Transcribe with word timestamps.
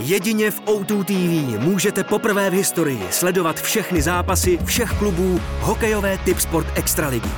Jedině 0.00 0.50
v 0.50 0.60
O2 0.60 1.04
TV 1.04 1.60
můžete 1.64 2.04
poprvé 2.04 2.50
v 2.50 2.52
historii 2.52 3.02
sledovat 3.10 3.60
všechny 3.60 4.02
zápasy 4.02 4.58
všech 4.64 4.92
klubů 4.92 5.40
hokejové 5.60 6.18
typ 6.18 6.40
sport 6.40 6.66
extraligy. 6.74 7.28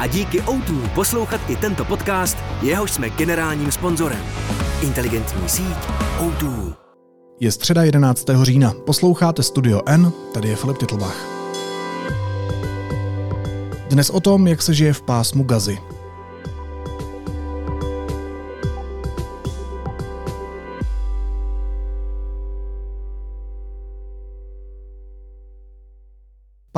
A 0.00 0.06
díky 0.06 0.40
O2 0.40 0.88
poslouchat 0.88 1.40
i 1.48 1.56
tento 1.56 1.84
podcast, 1.84 2.38
jehož 2.62 2.90
jsme 2.90 3.10
generálním 3.10 3.72
sponzorem. 3.72 4.22
Inteligentní 4.82 5.48
síť 5.48 5.76
O2. 6.18 6.74
Je 7.40 7.52
středa 7.52 7.82
11. 7.82 8.26
října. 8.42 8.72
Posloucháte 8.86 9.42
Studio 9.42 9.80
N, 9.86 10.12
tady 10.34 10.48
je 10.48 10.56
Filip 10.56 10.78
Titlbach. 10.78 11.26
Dnes 13.88 14.10
o 14.10 14.20
tom, 14.20 14.46
jak 14.46 14.62
se 14.62 14.74
žije 14.74 14.92
v 14.92 15.02
pásmu 15.02 15.44
Gazy. 15.44 15.78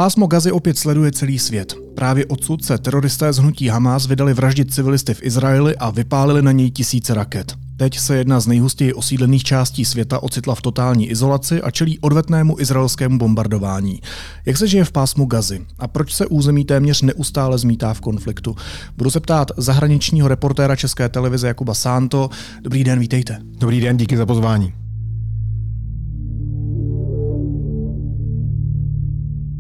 Pásmo 0.03 0.27
Gazy 0.27 0.53
opět 0.53 0.79
sleduje 0.79 1.13
celý 1.13 1.39
svět. 1.39 1.75
Právě 1.95 2.27
odsud 2.27 2.65
se 2.65 2.79
teroristé 2.79 3.33
z 3.33 3.39
hnutí 3.39 3.69
Hamas 3.69 4.07
vydali 4.07 4.35
vraždit 4.35 4.75
civilisty 4.75 5.15
v 5.15 5.23
Izraeli 5.23 5.77
a 5.77 5.91
vypálili 5.91 6.43
na 6.43 6.53
něj 6.53 6.71
tisíce 6.71 7.15
raket. 7.15 7.55
Teď 7.77 7.99
se 7.99 8.17
jedna 8.17 8.41
z 8.41 8.47
nejhustěji 8.47 8.95
osídlených 8.95 9.45
částí 9.45 9.85
světa 9.85 10.23
ocitla 10.23 10.55
v 10.55 10.63
totální 10.63 11.11
izolaci 11.11 11.63
a 11.63 11.71
čelí 11.71 11.99
odvetnému 11.99 12.61
izraelskému 12.61 13.19
bombardování. 13.19 14.01
Jak 14.47 14.57
se 14.57 14.67
žije 14.67 14.85
v 14.85 14.93
pásmu 14.93 15.27
Gazy 15.27 15.67
a 15.79 15.89
proč 15.89 16.15
se 16.15 16.27
území 16.27 16.65
téměř 16.65 17.03
neustále 17.03 17.59
zmítá 17.59 17.95
v 17.95 18.01
konfliktu? 18.01 18.57
Budu 18.97 19.11
se 19.11 19.21
ptát 19.21 19.51
zahraničního 19.57 20.29
reportéra 20.29 20.77
České 20.77 21.09
televize 21.09 21.47
Jakuba 21.47 21.75
Santo. 21.75 22.31
Dobrý 22.61 22.85
den, 22.85 22.99
vítejte. 22.99 23.39
Dobrý 23.43 23.81
den, 23.81 23.97
díky 23.97 24.17
za 24.17 24.27
pozvání. 24.27 24.82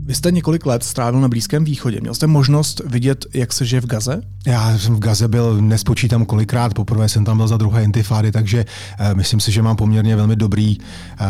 Vy 0.04 0.14
jste 0.14 0.30
několik 0.30 0.66
let 0.66 0.84
strávil 0.84 1.20
na 1.20 1.28
Blízkém 1.28 1.64
východě. 1.64 2.00
Měl 2.00 2.14
jste 2.14 2.26
možnost 2.26 2.80
vidět, 2.86 3.26
jak 3.34 3.52
se 3.52 3.66
žije 3.66 3.80
v 3.80 3.86
Gaze? 3.86 4.22
Já 4.46 4.78
jsem 4.78 4.96
v 4.96 4.98
Gaze 4.98 5.28
byl, 5.28 5.60
nespočítám 5.60 6.24
kolikrát, 6.24 6.74
poprvé 6.74 7.08
jsem 7.08 7.24
tam 7.24 7.36
byl 7.36 7.48
za 7.48 7.56
druhé 7.56 7.84
intifády, 7.84 8.32
takže 8.32 8.64
uh, 9.00 9.16
myslím 9.16 9.40
si, 9.40 9.52
že 9.52 9.62
mám 9.62 9.76
poměrně 9.76 10.16
velmi 10.16 10.36
dobrý, 10.36 10.78
uh, 10.78 11.26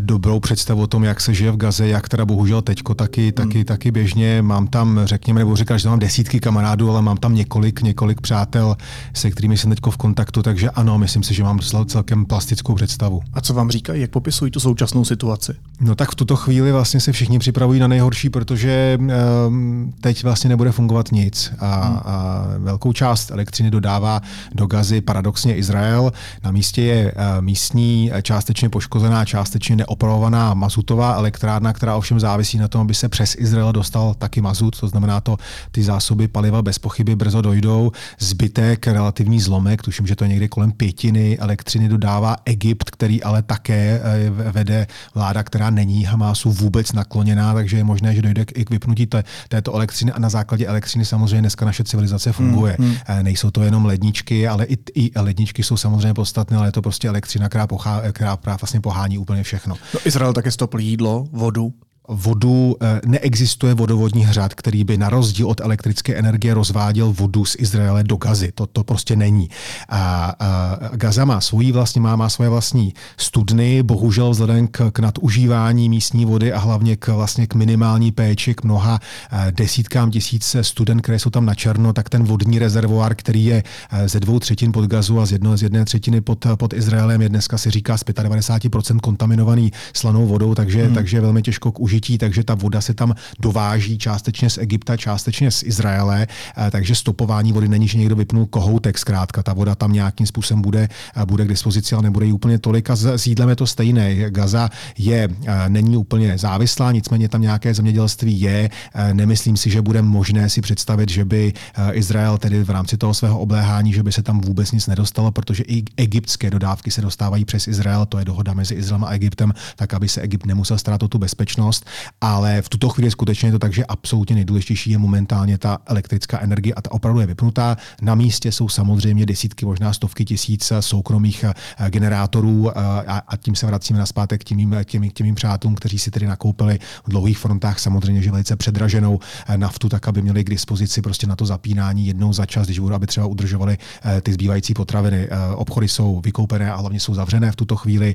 dobrou 0.00 0.40
představu 0.40 0.82
o 0.82 0.86
tom, 0.86 1.04
jak 1.04 1.20
se 1.20 1.34
žije 1.34 1.50
v 1.50 1.56
Gaze, 1.56 1.88
jak 1.88 2.08
teda 2.08 2.24
bohužel 2.24 2.62
teďko 2.62 2.94
taky, 2.94 3.32
taky, 3.32 3.58
hmm. 3.58 3.64
taky 3.64 3.90
běžně. 3.90 4.42
Mám 4.42 4.66
tam, 4.66 5.00
řekněme, 5.04 5.40
nebo 5.40 5.56
říkal, 5.56 5.78
že 5.78 5.82
tam 5.82 5.92
mám 5.92 5.98
desítky 5.98 6.40
kamarádů, 6.40 6.90
ale 6.90 7.02
mám 7.02 7.16
tam 7.16 7.34
několik, 7.34 7.82
několik 7.82 8.20
přátel, 8.20 8.76
se 9.14 9.30
kterými 9.30 9.56
jsem 9.56 9.70
teďko 9.70 9.90
v 9.90 9.96
kontaktu, 9.96 10.42
takže 10.42 10.70
ano, 10.70 10.98
myslím 10.98 11.22
si, 11.22 11.34
že 11.34 11.42
mám 11.42 11.60
celkem 11.86 12.24
plastickou 12.24 12.74
představu. 12.74 13.22
A 13.32 13.40
co 13.40 13.54
vám 13.54 13.70
říkají, 13.70 14.00
jak 14.00 14.10
popisují 14.10 14.50
tu 14.50 14.60
současnou 14.60 15.04
situaci? 15.04 15.54
No 15.80 15.94
tak 15.94 16.10
v 16.10 16.14
tuto 16.14 16.36
chvíli 16.36 16.72
vlastně 16.72 17.00
se 17.00 17.12
všichni 17.12 17.38
připravují 17.38 17.80
na 17.80 17.86
nejhorší 17.86 18.15
horší, 18.16 18.30
protože 18.30 18.98
um, 19.46 19.92
teď 20.00 20.22
vlastně 20.22 20.48
nebude 20.48 20.72
fungovat 20.72 21.12
nic 21.12 21.52
a, 21.58 21.86
hmm. 21.86 21.96
a 22.04 22.44
velkou 22.58 22.92
část 22.92 23.30
elektřiny 23.30 23.70
dodává 23.70 24.20
do 24.54 24.66
Gazy 24.66 25.00
paradoxně 25.00 25.56
Izrael. 25.56 26.12
Na 26.44 26.50
místě 26.50 26.82
je 26.82 27.12
uh, 27.12 27.20
místní 27.40 28.10
částečně 28.22 28.68
poškozená, 28.68 29.24
částečně 29.24 29.76
neopravovaná 29.76 30.54
mazutová 30.54 31.14
elektrárna, 31.14 31.72
která 31.72 31.96
ovšem 31.96 32.20
závisí 32.20 32.58
na 32.58 32.68
tom, 32.68 32.80
aby 32.80 32.94
se 32.94 33.08
přes 33.08 33.36
Izrael 33.38 33.72
dostal 33.72 34.14
taky 34.14 34.40
mazut, 34.40 34.80
to 34.80 34.88
znamená 34.88 35.20
to, 35.20 35.36
ty 35.70 35.82
zásoby 35.82 36.28
paliva 36.28 36.62
bez 36.62 36.78
pochyby 36.78 37.16
brzo 37.16 37.42
dojdou. 37.42 37.92
Zbytek, 38.18 38.86
relativní 38.86 39.40
zlomek, 39.40 39.82
tuším, 39.82 40.06
že 40.06 40.16
to 40.16 40.24
je 40.24 40.28
někdy 40.28 40.48
kolem 40.48 40.72
pětiny 40.72 41.38
elektřiny 41.38 41.88
dodává 41.88 42.36
Egypt, 42.44 42.90
který 42.90 43.22
ale 43.22 43.42
také 43.42 44.00
uh, 44.00 44.52
vede 44.52 44.86
vláda, 45.14 45.42
která 45.42 45.70
není 45.70 46.04
Hamásu 46.04 46.52
vůbec 46.52 46.92
nakloněná, 46.92 47.54
takže 47.54 47.76
je 47.76 47.84
možné 47.84 48.05
možné, 48.06 48.14
že 48.14 48.22
dojde 48.22 48.44
k, 48.44 48.58
i 48.58 48.64
k 48.64 48.70
vypnutí 48.70 49.06
té, 49.06 49.24
této 49.48 49.74
elektřiny 49.74 50.12
a 50.12 50.18
na 50.18 50.28
základě 50.28 50.66
elektřiny 50.66 51.04
samozřejmě 51.04 51.40
dneska 51.40 51.64
naše 51.64 51.84
civilizace 51.84 52.32
funguje. 52.32 52.76
Mm, 52.78 52.86
mm. 52.86 52.96
Nejsou 53.22 53.50
to 53.50 53.62
jenom 53.62 53.84
ledničky, 53.84 54.48
ale 54.48 54.64
i, 54.64 54.78
i 54.94 55.10
ledničky 55.16 55.62
jsou 55.62 55.76
samozřejmě 55.76 56.14
podstatné, 56.14 56.56
ale 56.56 56.68
je 56.68 56.72
to 56.72 56.82
prostě 56.82 57.08
elektřina, 57.08 57.48
která, 57.48 57.66
pochá, 57.66 58.02
která 58.12 58.38
vlastně 58.44 58.80
pohání 58.80 59.18
úplně 59.18 59.42
všechno. 59.42 59.74
No, 59.94 60.00
Izrael 60.04 60.32
také 60.32 60.50
stopl 60.50 60.80
jídlo, 60.80 61.26
vodu 61.32 61.72
vodu, 62.08 62.76
eh, 62.82 63.00
neexistuje 63.06 63.74
vodovodní 63.74 64.24
hřad, 64.24 64.54
který 64.54 64.84
by 64.84 64.98
na 64.98 65.10
rozdíl 65.10 65.48
od 65.48 65.60
elektrické 65.60 66.14
energie 66.14 66.54
rozváděl 66.54 67.12
vodu 67.12 67.44
z 67.44 67.56
Izraele 67.58 68.04
do 68.04 68.16
Gazy. 68.16 68.52
To, 68.54 68.66
to 68.66 68.84
prostě 68.84 69.16
není. 69.16 69.50
A, 69.88 70.34
a 70.38 70.78
Gaza 70.96 71.24
má 71.24 71.40
svoji 71.40 71.72
vlastní, 71.72 72.00
má, 72.00 72.16
má 72.16 72.28
svoje 72.28 72.50
vlastní 72.50 72.94
studny, 73.16 73.82
bohužel 73.82 74.30
vzhledem 74.30 74.68
k, 74.68 74.90
k 74.90 74.98
nadužívání 74.98 75.88
místní 75.88 76.24
vody 76.24 76.52
a 76.52 76.58
hlavně 76.58 76.96
k, 76.96 77.08
vlastně 77.08 77.46
k 77.46 77.54
minimální 77.54 78.12
péči, 78.12 78.54
k 78.54 78.64
mnoha 78.64 79.00
eh, 79.32 79.52
desítkám 79.52 80.10
tisíc 80.10 80.56
studen, 80.62 81.00
které 81.00 81.18
jsou 81.18 81.30
tam 81.30 81.46
na 81.46 81.54
černo, 81.54 81.92
tak 81.92 82.08
ten 82.08 82.24
vodní 82.24 82.58
rezervoár, 82.58 83.14
který 83.14 83.44
je 83.44 83.62
eh, 83.90 84.08
ze 84.08 84.20
dvou 84.20 84.38
třetin 84.38 84.72
pod 84.72 84.86
Gazu 84.86 85.20
a 85.20 85.26
z, 85.26 85.32
jedno, 85.32 85.56
z 85.56 85.62
jedné 85.62 85.84
třetiny 85.84 86.20
pod, 86.20 86.46
pod 86.56 86.72
Izraelem, 86.72 87.22
je 87.22 87.28
dneska 87.28 87.58
si 87.58 87.70
říká 87.70 87.96
z 87.98 88.04
95% 88.04 89.00
kontaminovaný 89.00 89.72
slanou 89.92 90.26
vodou, 90.26 90.54
takže, 90.54 90.84
hmm. 90.84 90.94
takže 90.94 91.16
je 91.16 91.20
velmi 91.20 91.42
těžko 91.42 91.72
k 91.72 91.80
užití 91.80 91.95
použití, 91.96 92.18
takže 92.18 92.44
ta 92.44 92.54
voda 92.54 92.80
se 92.80 92.94
tam 92.94 93.14
dováží 93.40 93.98
částečně 93.98 94.50
z 94.50 94.58
Egypta, 94.58 94.96
částečně 94.96 95.50
z 95.50 95.62
Izraele, 95.62 96.26
eh, 96.26 96.70
takže 96.70 96.94
stopování 96.94 97.52
vody 97.52 97.68
není, 97.68 97.88
že 97.88 97.98
někdo 97.98 98.16
vypnul 98.16 98.46
kohoutek, 98.46 98.98
zkrátka 98.98 99.42
ta 99.42 99.52
voda 99.52 99.74
tam 99.74 99.92
nějakým 99.92 100.26
způsobem 100.26 100.62
bude, 100.62 100.88
eh, 100.88 101.26
bude 101.26 101.44
k 101.44 101.48
dispozici, 101.48 101.94
ale 101.94 102.02
nebude 102.02 102.26
jí 102.26 102.32
úplně 102.32 102.58
tolik 102.58 102.90
a 102.90 102.96
s 102.96 103.26
jídlem 103.26 103.48
je 103.48 103.56
to 103.56 103.66
stejné. 103.66 104.30
Gaza 104.30 104.68
je, 104.98 105.28
eh, 105.28 105.68
není 105.68 105.96
úplně 105.96 106.38
závislá, 106.38 106.92
nicméně 106.92 107.28
tam 107.28 107.42
nějaké 107.42 107.74
zemědělství 107.74 108.40
je. 108.40 108.70
Nemyslím 109.12 109.56
si, 109.56 109.70
že 109.70 109.82
bude 109.82 110.02
možné 110.02 110.50
si 110.50 110.60
představit, 110.60 111.08
že 111.08 111.24
by 111.24 111.52
Izrael 111.92 112.38
tedy 112.38 112.64
v 112.64 112.70
rámci 112.70 112.96
toho 112.96 113.14
svého 113.14 113.38
obléhání, 113.38 113.92
že 113.92 114.02
by 114.02 114.12
se 114.12 114.22
tam 114.22 114.40
vůbec 114.40 114.72
nic 114.72 114.86
nedostalo, 114.86 115.30
protože 115.30 115.64
i 115.66 115.84
egyptské 115.96 116.50
dodávky 116.50 116.90
se 116.90 117.00
dostávají 117.00 117.44
přes 117.44 117.68
Izrael, 117.68 118.06
to 118.06 118.18
je 118.18 118.24
dohoda 118.24 118.54
mezi 118.54 118.74
Izraelem 118.74 119.04
a 119.04 119.14
Egyptem, 119.14 119.54
tak 119.76 119.94
aby 119.94 120.08
se 120.08 120.20
Egypt 120.20 120.46
nemusel 120.46 120.76
o 121.02 121.08
tu 121.08 121.18
bezpečnost 121.18 121.85
ale 122.20 122.62
v 122.62 122.68
tuto 122.68 122.88
chvíli 122.88 123.10
skutečně 123.10 123.48
je 123.48 123.52
to 123.52 123.58
tak, 123.58 123.72
že 123.72 123.84
absolutně 123.84 124.34
nejdůležitější 124.34 124.90
je 124.90 124.98
momentálně 124.98 125.58
ta 125.58 125.78
elektrická 125.86 126.40
energie 126.40 126.74
a 126.74 126.82
ta 126.82 126.92
opravdu 126.92 127.20
je 127.20 127.26
vypnutá. 127.26 127.76
Na 128.02 128.14
místě 128.14 128.52
jsou 128.52 128.68
samozřejmě 128.68 129.26
desítky, 129.26 129.66
možná 129.66 129.92
stovky 129.92 130.24
tisíc 130.24 130.72
soukromých 130.80 131.44
eh, 131.44 131.90
generátorů 131.90 132.70
eh, 132.70 132.72
a, 133.06 133.36
tím 133.36 133.54
se 133.54 133.66
vracíme 133.66 133.98
na 133.98 134.06
zpátek 134.06 134.40
k 134.40 134.44
těm, 134.44 134.84
těm, 134.84 135.10
těm 135.10 135.34
přátelům, 135.34 135.74
kteří 135.74 135.98
si 135.98 136.10
tedy 136.10 136.26
nakoupili 136.26 136.78
v 137.04 137.10
dlouhých 137.10 137.38
frontách 137.38 137.78
samozřejmě, 137.78 138.22
že 138.22 138.30
velice 138.30 138.56
předraženou 138.56 139.18
eh, 139.46 139.58
naftu, 139.58 139.88
tak 139.88 140.08
aby 140.08 140.22
měli 140.22 140.44
k 140.44 140.50
dispozici 140.50 141.02
prostě 141.02 141.26
na 141.26 141.36
to 141.36 141.46
zapínání 141.46 142.06
jednou 142.06 142.32
za 142.32 142.46
čas, 142.46 142.66
když 142.66 142.78
budou, 142.78 142.94
aby 142.94 143.06
třeba 143.06 143.26
udržovali 143.26 143.78
ty 144.22 144.32
zbývající 144.32 144.74
potraviny. 144.74 145.28
Obchody 145.54 145.88
jsou 145.88 146.20
vykoupené 146.20 146.72
a 146.72 146.76
hlavně 146.76 147.00
jsou 147.00 147.14
zavřené 147.14 147.52
v 147.52 147.56
tuto 147.56 147.76
chvíli 147.76 148.14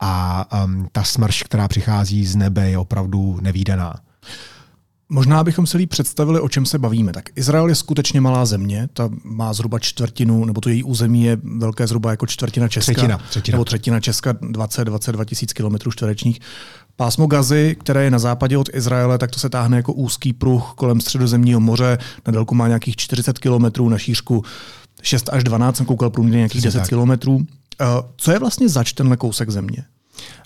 a 0.00 0.46
ehm, 0.52 0.86
ta 0.92 1.04
smrš, 1.04 1.42
která 1.42 1.68
přichází 1.68 2.26
z 2.26 2.36
nebe, 2.36 2.70
je 2.70 2.78
opravdu 2.84 3.38
nevýdaná. 3.40 3.94
Možná 5.08 5.44
bychom 5.44 5.66
si 5.66 5.76
líp 5.76 5.90
představili, 5.90 6.40
o 6.40 6.48
čem 6.48 6.66
se 6.66 6.78
bavíme. 6.78 7.12
Tak 7.12 7.24
Izrael 7.36 7.68
je 7.68 7.74
skutečně 7.74 8.20
malá 8.20 8.46
země, 8.46 8.88
ta 8.92 9.08
má 9.24 9.52
zhruba 9.52 9.78
čtvrtinu, 9.78 10.44
nebo 10.44 10.60
to 10.60 10.68
její 10.68 10.84
území 10.84 11.24
je 11.24 11.38
velké 11.42 11.86
zhruba 11.86 12.10
jako 12.10 12.26
čtvrtina 12.26 12.68
Česka. 12.68 12.92
Třetina. 12.92 13.18
třetina. 13.18 13.54
Nebo 13.54 13.64
třetina 13.64 14.00
Česka, 14.00 14.32
20-22 14.32 15.24
tisíc 15.24 15.52
kilometrů 15.52 15.90
čtverečních. 15.90 16.40
Pásmo 16.96 17.26
Gazy, 17.26 17.76
které 17.80 18.04
je 18.04 18.10
na 18.10 18.18
západě 18.18 18.58
od 18.58 18.68
Izraele, 18.74 19.18
tak 19.18 19.30
to 19.30 19.38
se 19.38 19.48
táhne 19.48 19.76
jako 19.76 19.92
úzký 19.92 20.32
pruh 20.32 20.72
kolem 20.76 21.00
středozemního 21.00 21.60
moře. 21.60 21.98
Na 22.26 22.32
délku 22.32 22.54
má 22.54 22.68
nějakých 22.68 22.96
40 22.96 23.38
kilometrů, 23.38 23.88
na 23.88 23.98
šířku 23.98 24.44
6 25.02 25.28
až 25.32 25.44
12, 25.44 25.76
jsem 25.76 25.86
koukal 25.86 26.10
průměrně 26.10 26.38
nějakých 26.38 26.62
10 26.62 26.88
kilometrů. 26.88 27.46
Eh, 27.80 27.84
co 28.16 28.30
je 28.32 28.38
vlastně 28.38 28.68
zač 28.68 28.92
tenhle 28.92 29.16
kousek 29.16 29.50
země? 29.50 29.84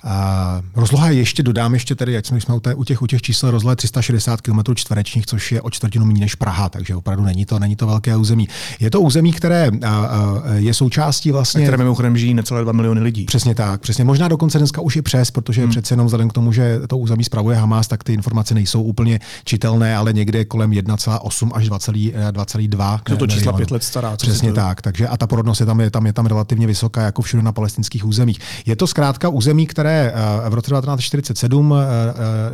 A 0.08 0.62
rozloha 0.76 1.10
ještě 1.10 1.42
dodám 1.42 1.74
ještě 1.74 1.94
tedy, 1.94 2.12
jak 2.12 2.26
jsme, 2.26 2.54
u, 2.54 2.60
té, 2.60 2.74
u, 2.74 2.84
těch, 2.84 3.02
u 3.02 3.06
těch 3.06 3.22
čísel 3.22 3.50
rozloha 3.50 3.76
360 3.76 4.40
km 4.40 4.74
čtverečních, 4.74 5.26
což 5.26 5.52
je 5.52 5.62
o 5.62 5.70
čtvrtinu 5.70 6.04
méně 6.04 6.20
než 6.20 6.34
Praha, 6.34 6.68
takže 6.68 6.94
opravdu 6.94 7.24
není 7.24 7.44
to, 7.44 7.58
není 7.58 7.76
to 7.76 7.86
velké 7.86 8.16
území. 8.16 8.48
Je 8.80 8.90
to 8.90 9.00
území, 9.00 9.32
které 9.32 9.70
a, 9.86 9.88
a, 9.88 10.42
je 10.54 10.74
součástí 10.74 11.32
vlastně. 11.32 11.62
které 11.62 11.76
mimochodem 11.76 12.16
žijí 12.16 12.34
necelé 12.34 12.62
2 12.62 12.72
miliony 12.72 13.00
lidí. 13.00 13.24
Přesně 13.24 13.54
tak, 13.54 13.80
přesně. 13.80 14.04
Možná 14.04 14.28
dokonce 14.28 14.58
dneska 14.58 14.80
už 14.80 14.96
i 14.96 15.02
přes, 15.02 15.30
protože 15.30 15.62
hmm. 15.62 15.70
přece 15.70 15.92
jenom 15.92 16.06
vzhledem 16.06 16.28
k 16.28 16.32
tomu, 16.32 16.52
že 16.52 16.80
to 16.86 16.98
území 16.98 17.24
spravuje 17.24 17.56
Hamas, 17.56 17.88
tak 17.88 18.04
ty 18.04 18.12
informace 18.12 18.54
nejsou 18.54 18.82
úplně 18.82 19.20
čitelné, 19.44 19.96
ale 19.96 20.12
někde 20.12 20.44
kolem 20.44 20.70
1,8 20.70 21.50
až 21.54 21.68
2,2. 21.68 23.00
To, 23.02 23.16
to 23.16 23.26
čísla 23.26 23.52
pět 23.52 23.70
let 23.70 23.84
stará. 23.84 24.16
Přesně 24.16 24.52
tak. 24.52 24.82
Takže 24.82 25.08
a 25.08 25.16
ta 25.16 25.26
porodnost 25.26 25.60
je 25.60 25.66
tam, 25.66 25.80
je 25.80 25.90
tam, 25.90 26.06
je 26.06 26.12
tam 26.12 26.26
relativně 26.26 26.66
vysoká, 26.66 27.02
jako 27.02 27.22
všude 27.22 27.42
na 27.42 27.52
palestinských 27.52 28.06
územích. 28.06 28.38
Je 28.66 28.76
to 28.76 28.86
zkrátka 28.86 29.28
území, 29.28 29.66
které 29.66 29.97
že 29.98 30.12
v 30.48 30.54
roce 30.54 30.70
1947 30.70 31.74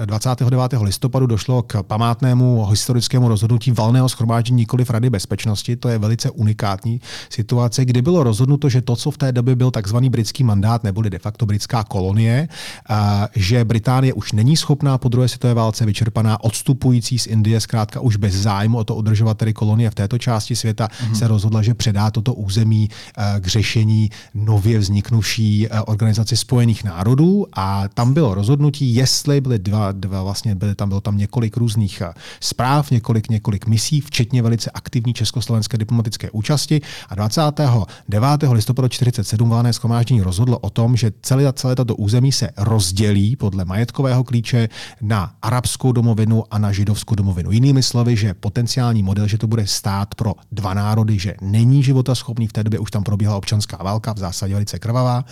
29. 0.05 0.73
listopadu 0.81 1.27
došlo 1.27 1.63
k 1.63 1.83
památnému 1.83 2.67
historickému 2.67 3.29
rozhodnutí 3.29 3.71
valného 3.71 4.09
schromáždění 4.09 4.57
nikoli 4.57 4.85
v 4.85 4.91
Rady 4.91 5.11
bezpečnosti. 5.11 5.77
To 5.77 5.89
je 5.89 5.99
velice 5.99 6.31
unikátní 6.31 7.01
situace, 7.31 7.85
kdy 7.85 8.03
bylo 8.03 8.23
rozhodnuto, 8.23 8.69
že 8.69 8.83
to, 8.83 8.97
co 8.97 9.11
v 9.11 9.19
té 9.19 9.33
době 9.33 9.57
byl 9.57 9.71
takzvaný 9.71 10.11
britský 10.11 10.45
mandát, 10.45 10.85
neboli 10.85 11.11
de 11.11 11.19
facto 11.19 11.47
britská 11.47 11.85
kolonie, 11.85 12.49
že 13.35 13.65
Británie 13.65 14.13
už 14.13 14.33
není 14.33 14.57
schopná 14.57 14.99
po 14.99 15.09
druhé 15.09 15.29
světové 15.29 15.55
válce 15.55 15.87
vyčerpaná, 15.87 16.45
odstupující 16.45 17.19
z 17.19 17.27
Indie, 17.27 17.61
zkrátka 17.61 18.01
už 18.01 18.17
bez 18.17 18.35
zájmu 18.35 18.79
o 18.79 18.85
to 18.85 18.95
udržovat 18.95 19.39
tedy 19.39 19.53
kolonie 19.53 19.91
v 19.91 19.95
této 19.95 20.19
části 20.19 20.57
světa, 20.57 20.89
mm-hmm. 20.89 21.13
se 21.13 21.29
rozhodla, 21.29 21.63
že 21.63 21.75
předá 21.75 22.11
toto 22.11 22.35
území 22.35 22.89
k 23.41 23.47
řešení 23.47 24.11
nově 24.35 24.79
vzniknuvší 24.79 25.69
organizaci 25.87 26.37
Spojených 26.37 26.85
národů 26.85 27.24
a 27.53 27.89
tam 27.89 28.15
bylo 28.15 28.35
rozhodnutí, 28.35 28.95
jestli 28.95 29.41
byly 29.41 29.59
dva, 29.59 29.93
dva 29.93 30.23
vlastně 30.23 30.55
byly 30.55 30.75
tam, 30.75 30.89
bylo 30.89 31.01
tam 31.01 31.19
několik 31.19 31.57
různých 31.57 32.03
zpráv, 32.41 32.91
několik, 32.91 33.29
několik 33.29 33.67
misí, 33.67 34.01
včetně 34.01 34.43
velice 34.43 34.71
aktivní 34.71 35.15
československé 35.15 35.79
diplomatické 35.79 36.31
účasti 36.31 36.81
a 37.09 37.15
29. 37.15 38.51
listopadu 38.53 38.89
47 38.89 39.49
valné 39.51 39.73
schromáždění 39.73 40.23
rozhodlo 40.23 40.59
o 40.59 40.71
tom, 40.71 40.97
že 40.97 41.13
celé, 41.23 41.53
celé 41.53 41.77
tato 41.77 41.97
území 41.97 42.33
se 42.33 42.51
rozdělí 42.57 43.37
podle 43.37 43.65
majetkového 43.65 44.25
klíče 44.25 44.69
na 45.01 45.35
arabskou 45.43 45.93
domovinu 45.93 46.45
a 46.51 46.59
na 46.59 46.73
židovskou 46.73 47.15
domovinu. 47.15 47.51
Jinými 47.51 47.83
slovy, 47.83 48.17
že 48.17 48.35
potenciální 48.35 49.03
model, 49.03 49.27
že 49.29 49.39
to 49.39 49.47
bude 49.47 49.67
stát 49.67 50.15
pro 50.15 50.35
dva 50.53 50.75
národy, 50.75 51.19
že 51.19 51.35
není 51.41 51.83
života 51.83 52.15
schopný, 52.15 52.47
v 52.47 52.53
té 52.53 52.65
době 52.65 52.79
už 52.79 52.91
tam 52.91 53.05
probíhala 53.05 53.37
občanská 53.37 53.77
válka, 53.77 54.13
v 54.13 54.19
zásadě 54.19 54.55
velice 54.55 54.79
krvavá. 54.79 55.25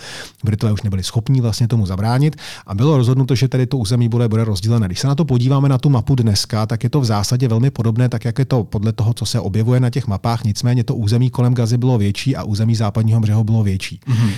Britové 0.43 0.73
už 0.73 0.81
nebyli 0.81 1.03
schopní 1.03 1.41
vlastně 1.41 1.67
tomu 1.67 1.82
zabránit 1.85 2.35
a 2.67 2.75
bylo 2.75 2.97
rozhodnuto, 2.97 3.35
že 3.35 3.47
tedy 3.47 3.65
to 3.65 3.77
území 3.77 4.09
bude, 4.09 4.27
bude 4.27 4.43
rozdělené. 4.43 4.87
Když 4.87 4.99
se 4.99 5.07
na 5.07 5.15
to 5.15 5.25
podíváme 5.25 5.69
na 5.69 5.77
tu 5.77 5.89
mapu 5.89 6.15
dneska, 6.15 6.65
tak 6.65 6.83
je 6.83 6.89
to 6.89 7.01
v 7.01 7.05
zásadě 7.05 7.47
velmi 7.47 7.71
podobné, 7.71 8.09
tak 8.09 8.25
jak 8.25 8.39
je 8.39 8.45
to 8.45 8.63
podle 8.63 8.91
toho, 8.91 9.13
co 9.13 9.25
se 9.25 9.39
objevuje 9.39 9.79
na 9.79 9.89
těch 9.89 10.07
mapách. 10.07 10.43
Nicméně 10.43 10.83
to 10.83 10.95
území 10.95 11.29
kolem 11.29 11.53
Gazy 11.53 11.77
bylo 11.77 11.97
větší 11.97 12.35
a 12.35 12.43
území 12.43 12.75
západního 12.75 13.19
břehu 13.19 13.43
bylo 13.43 13.63
větší. 13.63 13.99
Mm-hmm. 14.07 14.31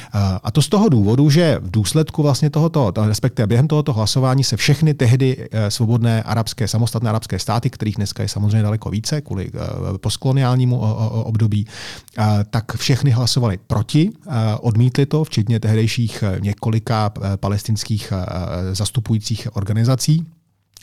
A 0.43 0.51
to 0.51 0.61
z 0.61 0.69
toho 0.69 0.89
důvodu, 0.89 1.29
že 1.29 1.59
v 1.61 1.71
důsledku 1.71 2.23
vlastně 2.23 2.49
tohoto, 2.49 2.93
respektive 3.07 3.47
během 3.47 3.67
tohoto 3.67 3.93
hlasování 3.93 4.43
se 4.43 4.57
všechny 4.57 4.93
tehdy 4.93 5.47
eh, 5.51 5.71
svobodné 5.71 6.23
arabské, 6.23 6.67
samostatné 6.67 7.09
arabské 7.09 7.39
státy, 7.39 7.69
kterých 7.69 7.95
dneska 7.95 8.23
je 8.23 8.29
samozřejmě 8.29 8.63
daleko 8.63 8.89
více 8.89 9.21
kvůli 9.21 9.51
eh, 9.53 9.97
postkoloniálnímu 9.97 10.79
období, 11.23 11.67
tak 12.49 12.77
všechny 12.77 13.11
hlasovali 13.11 13.59
proti, 13.67 14.09
odmítli 14.59 15.05
to, 15.05 15.23
včetně 15.23 15.59
tehdejších 15.59 16.23
eh, 16.23 16.39
několika 16.41 17.11
palestinských 17.37 18.13
zastupujících 18.73 19.47
organizací. 19.55 20.25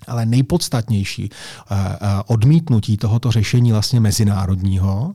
Ale 0.08 0.26
nejpodstatnější 0.26 1.30
uh, 1.30 1.76
odmítnutí 2.26 2.96
tohoto 2.96 3.30
řešení 3.30 3.72
vlastně 3.72 4.00
mezinárodního, 4.00 5.14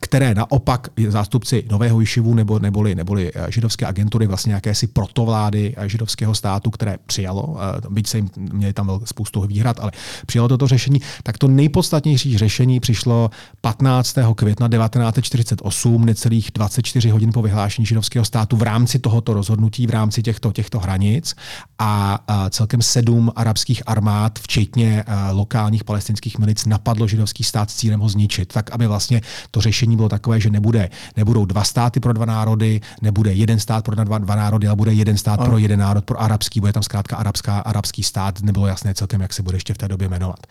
které 0.00 0.34
naopak 0.34 0.88
zástupci 1.08 1.64
Nového 1.70 2.00
Jišivu 2.00 2.34
nebo, 2.34 2.58
neboli, 2.58 2.94
neboli 2.94 3.32
židovské 3.48 3.86
agentury, 3.86 4.26
vlastně 4.26 4.54
jakési 4.54 4.86
protovlády 4.86 5.74
židovského 5.86 6.34
státu, 6.34 6.70
které 6.70 6.98
přijalo, 7.06 7.56
byť 7.90 8.06
se 8.06 8.18
jim 8.18 8.30
měli 8.36 8.72
tam 8.72 9.00
spoustu 9.04 9.40
výhrad, 9.40 9.80
ale 9.80 9.92
přijalo 10.26 10.48
toto 10.48 10.66
řešení, 10.66 11.00
tak 11.22 11.38
to 11.38 11.48
nejpodstatnější 11.48 12.38
řešení 12.38 12.80
přišlo 12.80 13.30
15. 13.60 14.16
května 14.34 14.68
1948, 14.68 16.04
necelých 16.04 16.50
24 16.54 17.10
hodin 17.10 17.32
po 17.32 17.42
vyhlášení 17.42 17.86
židovského 17.86 18.24
státu 18.24 18.56
v 18.56 18.62
rámci 18.62 18.98
tohoto 18.98 19.34
rozhodnutí, 19.34 19.86
v 19.86 19.90
rámci 19.90 20.22
těchto, 20.22 20.52
těchto 20.52 20.78
hranic 20.78 21.34
a 21.78 22.18
celkem 22.50 22.82
sedm 22.82 23.25
arabských 23.36 23.82
armád, 23.86 24.38
včetně 24.38 25.04
uh, 25.08 25.38
lokálních 25.38 25.84
palestinských 25.84 26.38
milic, 26.38 26.66
napadlo 26.66 27.08
židovský 27.08 27.44
stát 27.44 27.70
s 27.70 27.74
cílem 27.74 28.00
ho 28.00 28.08
zničit. 28.08 28.52
Tak, 28.52 28.70
aby 28.70 28.86
vlastně 28.86 29.20
to 29.50 29.60
řešení 29.60 29.96
bylo 29.96 30.08
takové, 30.08 30.40
že 30.40 30.50
nebude, 30.50 30.90
nebudou 31.16 31.44
dva 31.44 31.64
státy 31.64 32.00
pro 32.00 32.12
dva 32.12 32.24
národy, 32.26 32.80
nebude 33.02 33.32
jeden 33.32 33.60
stát 33.60 33.84
pro 33.84 33.94
dva, 33.94 34.18
dva 34.18 34.34
národy, 34.34 34.66
ale 34.66 34.76
bude 34.76 34.92
jeden 34.92 35.18
stát 35.18 35.44
pro 35.44 35.58
jeden 35.58 35.80
národ, 35.80 36.04
pro 36.04 36.20
arabský, 36.20 36.60
bude 36.60 36.72
tam 36.72 36.82
zkrátka 36.82 37.16
arabská, 37.16 37.58
arabský 37.58 38.02
stát, 38.02 38.42
nebylo 38.42 38.66
jasné 38.66 38.94
celkem, 38.94 39.20
jak 39.20 39.32
se 39.32 39.42
bude 39.42 39.56
ještě 39.56 39.74
v 39.74 39.78
té 39.78 39.88
době 39.88 40.08
jmenovat. 40.08 40.46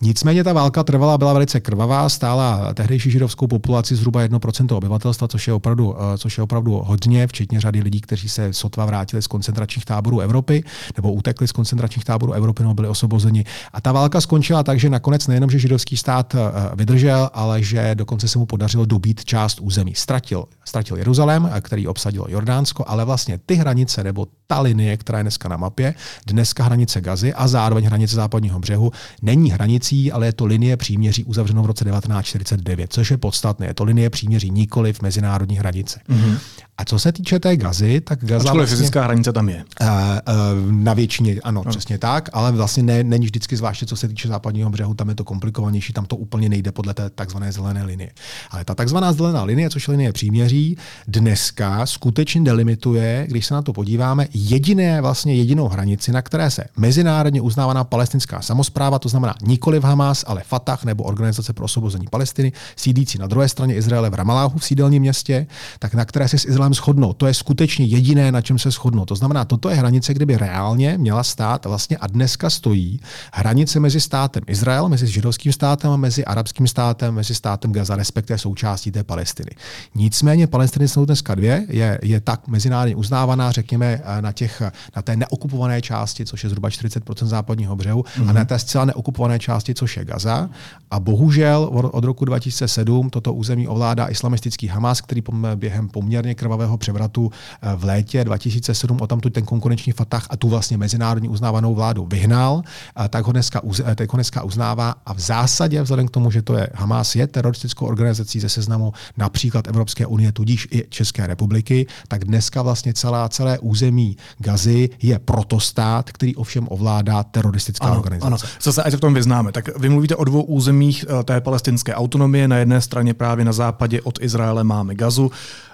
Nicméně 0.00 0.44
ta 0.44 0.52
válka 0.52 0.84
trvala, 0.84 1.18
byla 1.18 1.32
velice 1.32 1.60
krvavá, 1.60 2.08
stála 2.08 2.74
tehdejší 2.74 3.10
židovskou 3.10 3.46
populaci 3.46 3.96
zhruba 3.96 4.26
1% 4.26 4.76
obyvatelstva, 4.76 5.28
což 5.28 5.46
je 5.46 5.52
opravdu, 5.52 5.96
eh, 5.96 6.18
což 6.18 6.38
je 6.38 6.42
opravdu 6.42 6.82
hodně, 6.84 7.26
včetně 7.26 7.60
řady 7.60 7.80
lidí, 7.80 8.00
kteří 8.00 8.28
se 8.28 8.52
sotva 8.52 8.84
vrátili 8.84 9.22
z 9.22 9.26
koncentračních 9.26 9.84
táborů 9.84 10.20
Evropy 10.20 10.64
nebo 10.96 11.12
utekli 11.12 11.48
z 11.48 11.52
koncentračních 11.52 12.04
táborů 12.08 12.32
nebo 12.60 12.74
byli 12.74 12.88
osvobozeni. 12.88 13.44
A 13.72 13.80
ta 13.80 13.92
válka 13.92 14.20
skončila 14.20 14.62
tak, 14.62 14.80
že 14.80 14.90
nakonec 14.90 15.26
nejenom, 15.26 15.50
že 15.50 15.58
židovský 15.58 15.96
stát 15.96 16.34
eh, 16.34 16.38
vydržel, 16.74 17.30
ale 17.32 17.62
že 17.62 17.94
dokonce 17.94 18.28
se 18.28 18.38
mu 18.38 18.46
podařilo 18.46 18.84
dobít 18.84 19.24
část 19.24 19.60
území. 19.60 19.94
Ztratil, 19.94 20.44
ztratil 20.64 20.96
Jeruzalém, 20.96 21.50
eh, 21.52 21.60
který 21.60 21.86
obsadilo 21.86 22.26
Jordánsko, 22.28 22.84
ale 22.86 23.04
vlastně 23.04 23.38
ty 23.46 23.54
hranice 23.54 24.04
nebo 24.04 24.26
ta 24.46 24.60
linie, 24.60 24.96
která 24.96 25.18
je 25.18 25.24
dneska 25.24 25.48
na 25.48 25.56
mapě, 25.56 25.94
dneska 26.26 26.64
hranice 26.64 27.00
Gazy 27.00 27.34
a 27.34 27.48
zároveň 27.48 27.84
hranice 27.84 28.16
západního 28.16 28.58
břehu, 28.58 28.92
není 29.22 29.50
hranicí, 29.50 30.12
ale 30.12 30.26
je 30.26 30.32
to 30.32 30.46
linie 30.46 30.76
příměří 30.76 31.24
uzavřenou 31.24 31.62
v 31.62 31.66
roce 31.66 31.84
1949, 31.84 32.92
což 32.92 33.10
je 33.10 33.16
podstatné. 33.16 33.66
Je 33.66 33.74
to 33.74 33.84
linie 33.84 34.10
příměří 34.10 34.50
nikoli 34.50 34.92
v 34.92 35.02
mezinárodní 35.02 35.58
hranice. 35.58 36.00
Mm-hmm. 36.08 36.38
A 36.78 36.84
co 36.84 36.98
se 36.98 37.12
týče 37.12 37.38
té 37.38 37.56
gazy, 37.56 38.00
tak 38.00 38.24
Gaza. 38.24 38.36
Ačkoliv 38.36 38.68
vlastně, 38.68 38.76
fyzická 38.76 39.04
hranice 39.04 39.32
tam 39.32 39.48
je. 39.48 39.64
Uh, 39.82 39.88
uh, 39.88 40.72
na 40.72 40.94
většině, 40.94 41.36
ano, 41.44 41.62
no. 41.64 41.70
přesně 41.70 41.97
tak, 41.98 42.28
ale 42.32 42.52
vlastně 42.52 42.82
ne, 42.82 43.04
není 43.04 43.26
vždycky, 43.26 43.56
zvláště 43.56 43.86
co 43.86 43.96
se 43.96 44.08
týče 44.08 44.28
západního 44.28 44.70
břehu, 44.70 44.94
tam 44.94 45.08
je 45.08 45.14
to 45.14 45.24
komplikovanější, 45.24 45.92
tam 45.92 46.06
to 46.06 46.16
úplně 46.16 46.48
nejde 46.48 46.72
podle 46.72 46.94
té 46.94 47.10
takzvané 47.10 47.52
zelené 47.52 47.84
linie. 47.84 48.10
Ale 48.50 48.64
ta 48.64 48.74
takzvaná 48.74 49.12
zelená 49.12 49.42
linie, 49.42 49.70
což 49.70 49.88
je 49.88 49.92
linie 49.92 50.12
příměří, 50.12 50.76
dneska 51.08 51.86
skutečně 51.86 52.40
delimituje, 52.40 53.26
když 53.28 53.46
se 53.46 53.54
na 53.54 53.62
to 53.62 53.72
podíváme, 53.72 54.28
jediné, 54.34 55.00
vlastně 55.00 55.34
jedinou 55.34 55.68
hranici, 55.68 56.12
na 56.12 56.22
které 56.22 56.50
se 56.50 56.64
mezinárodně 56.76 57.40
uznávaná 57.40 57.84
palestinská 57.84 58.42
samozpráva, 58.42 58.98
to 58.98 59.08
znamená 59.08 59.34
nikoli 59.42 59.80
v 59.80 59.84
Hamas, 59.84 60.24
ale 60.26 60.42
Fatah 60.46 60.84
nebo 60.84 61.04
Organizace 61.04 61.52
pro 61.52 61.64
osvobození 61.64 62.06
Palestiny, 62.10 62.52
sídící 62.76 63.18
na 63.18 63.26
druhé 63.26 63.48
straně 63.48 63.74
Izraele 63.74 64.10
v 64.10 64.14
Ramaláhu 64.14 64.58
v 64.58 64.64
sídelním 64.64 65.02
městě, 65.02 65.46
tak 65.78 65.94
na 65.94 66.04
které 66.04 66.28
se 66.28 66.38
s 66.38 66.44
Izraelem 66.44 66.74
shodnou. 66.74 67.12
To 67.12 67.26
je 67.26 67.34
skutečně 67.34 67.84
jediné, 67.84 68.32
na 68.32 68.40
čem 68.40 68.58
se 68.58 68.70
shodnou. 68.70 69.04
To 69.04 69.16
znamená, 69.16 69.44
toto 69.44 69.70
je 69.70 69.76
hranice, 69.76 70.14
kde 70.14 70.26
by 70.26 70.36
reálně 70.36 70.98
měla 70.98 71.22
stát 71.22 71.66
vlastně 71.66 71.87
a 71.96 72.06
dneska 72.06 72.50
stojí 72.50 73.00
hranice 73.32 73.80
mezi 73.80 74.00
státem 74.00 74.42
Izrael, 74.46 74.88
mezi 74.88 75.06
židovským 75.06 75.52
státem 75.52 75.90
a 75.90 75.96
mezi 75.96 76.24
arabským 76.24 76.68
státem, 76.68 77.14
mezi 77.14 77.34
státem 77.34 77.72
Gaza, 77.72 77.96
respektive 77.96 78.38
součástí 78.38 78.90
té 78.90 79.04
Palestiny. 79.04 79.50
Nicméně 79.94 80.46
Palestiny 80.46 80.88
jsou 80.88 81.04
dneska 81.04 81.34
dvě, 81.34 81.66
je, 81.68 81.98
je 82.02 82.20
tak 82.20 82.48
mezinárodně 82.48 82.96
uznávaná, 82.96 83.50
řekněme, 83.50 84.00
na, 84.20 84.32
těch, 84.32 84.62
na 84.96 85.02
té 85.02 85.16
neokupované 85.16 85.82
části, 85.82 86.26
což 86.26 86.44
je 86.44 86.50
zhruba 86.50 86.68
40% 86.68 87.26
západního 87.26 87.76
břehu, 87.76 88.02
mm-hmm. 88.02 88.22
a 88.22 88.32
na 88.32 88.32
mhm. 88.32 88.46
té 88.46 88.58
zcela 88.58 88.84
neokupované 88.84 89.38
části, 89.38 89.74
což 89.74 89.96
je 89.96 90.04
Gaza. 90.04 90.50
A 90.90 91.00
bohužel 91.00 91.70
od 91.72 92.04
roku 92.04 92.24
2007 92.24 93.10
toto 93.10 93.34
území 93.34 93.68
ovládá 93.68 94.08
islamistický 94.08 94.66
Hamas, 94.66 95.00
který 95.00 95.22
během 95.54 95.88
poměrně 95.88 96.34
krvavého 96.34 96.76
převratu 96.76 97.30
eh, 97.62 97.76
v 97.76 97.84
létě 97.84 98.24
2007 98.24 99.00
o 99.00 99.06
tamtu 99.06 99.30
ten 99.30 99.44
konkurenční 99.44 99.92
Fatah 99.92 100.26
a 100.30 100.36
tu 100.36 100.48
vlastně 100.48 100.78
mezinárodní 100.78 101.28
uznávanou 101.28 101.74
vládu 101.78 102.06
vyhnal, 102.10 102.62
tak 103.08 103.26
ho 103.26 103.32
dneska, 103.32 103.62
eh, 103.86 103.94
tak 103.94 104.12
ho 104.12 104.16
dneska 104.16 104.42
uznává 104.42 104.94
a 105.06 105.14
v 105.14 105.20
zásadě 105.20 105.82
vzhledem 105.82 106.08
k 106.08 106.10
tomu, 106.10 106.30
že 106.30 106.42
to 106.42 106.58
je 106.58 106.66
Hamas 106.74 107.14
je 107.14 107.26
teroristickou 107.26 107.86
organizací 107.86 108.40
ze 108.40 108.48
seznamu 108.48 108.92
například 109.16 109.68
Evropské 109.68 110.06
unie, 110.06 110.32
tudíž 110.32 110.68
i 110.70 110.84
České 110.88 111.26
republiky, 111.26 111.86
tak 112.08 112.24
dneska 112.24 112.62
vlastně 112.62 112.94
celá, 112.94 113.28
celé 113.28 113.58
území 113.58 114.16
Gazy 114.38 114.90
je 115.02 115.18
protostát, 115.18 116.10
který 116.10 116.36
ovšem 116.36 116.66
ovládá 116.70 117.22
teroristická 117.22 117.86
ano, 117.86 118.00
organizace. 118.00 118.26
Ano. 118.26 118.36
Zase, 118.62 118.82
ať 118.82 118.90
se 118.90 118.96
v 118.96 119.00
tom 119.00 119.14
vyznáme, 119.14 119.52
tak 119.52 119.78
vy 119.78 119.88
mluvíte 119.88 120.16
o 120.16 120.24
dvou 120.24 120.42
územích 120.42 121.04
eh, 121.08 121.24
té 121.24 121.40
palestinské 121.40 121.94
autonomie. 121.94 122.48
Na 122.48 122.56
jedné 122.56 122.80
straně 122.80 123.14
právě 123.14 123.44
na 123.44 123.52
západě 123.52 124.02
od 124.02 124.18
Izraele 124.22 124.64
máme 124.64 124.94
Gazu, 124.94 125.30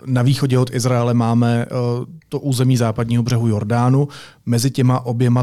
na 0.06 0.23
východě 0.23 0.58
od 0.58 0.75
Izraele 0.75 1.14
máme 1.14 1.66
eh, 1.66 1.75
to 2.28 2.40
území 2.40 2.76
západního 2.76 3.23
břehu 3.23 3.49
Jordánu. 3.49 4.08
Mezi 4.46 4.70
těma 4.70 5.06
oběma 5.06 5.42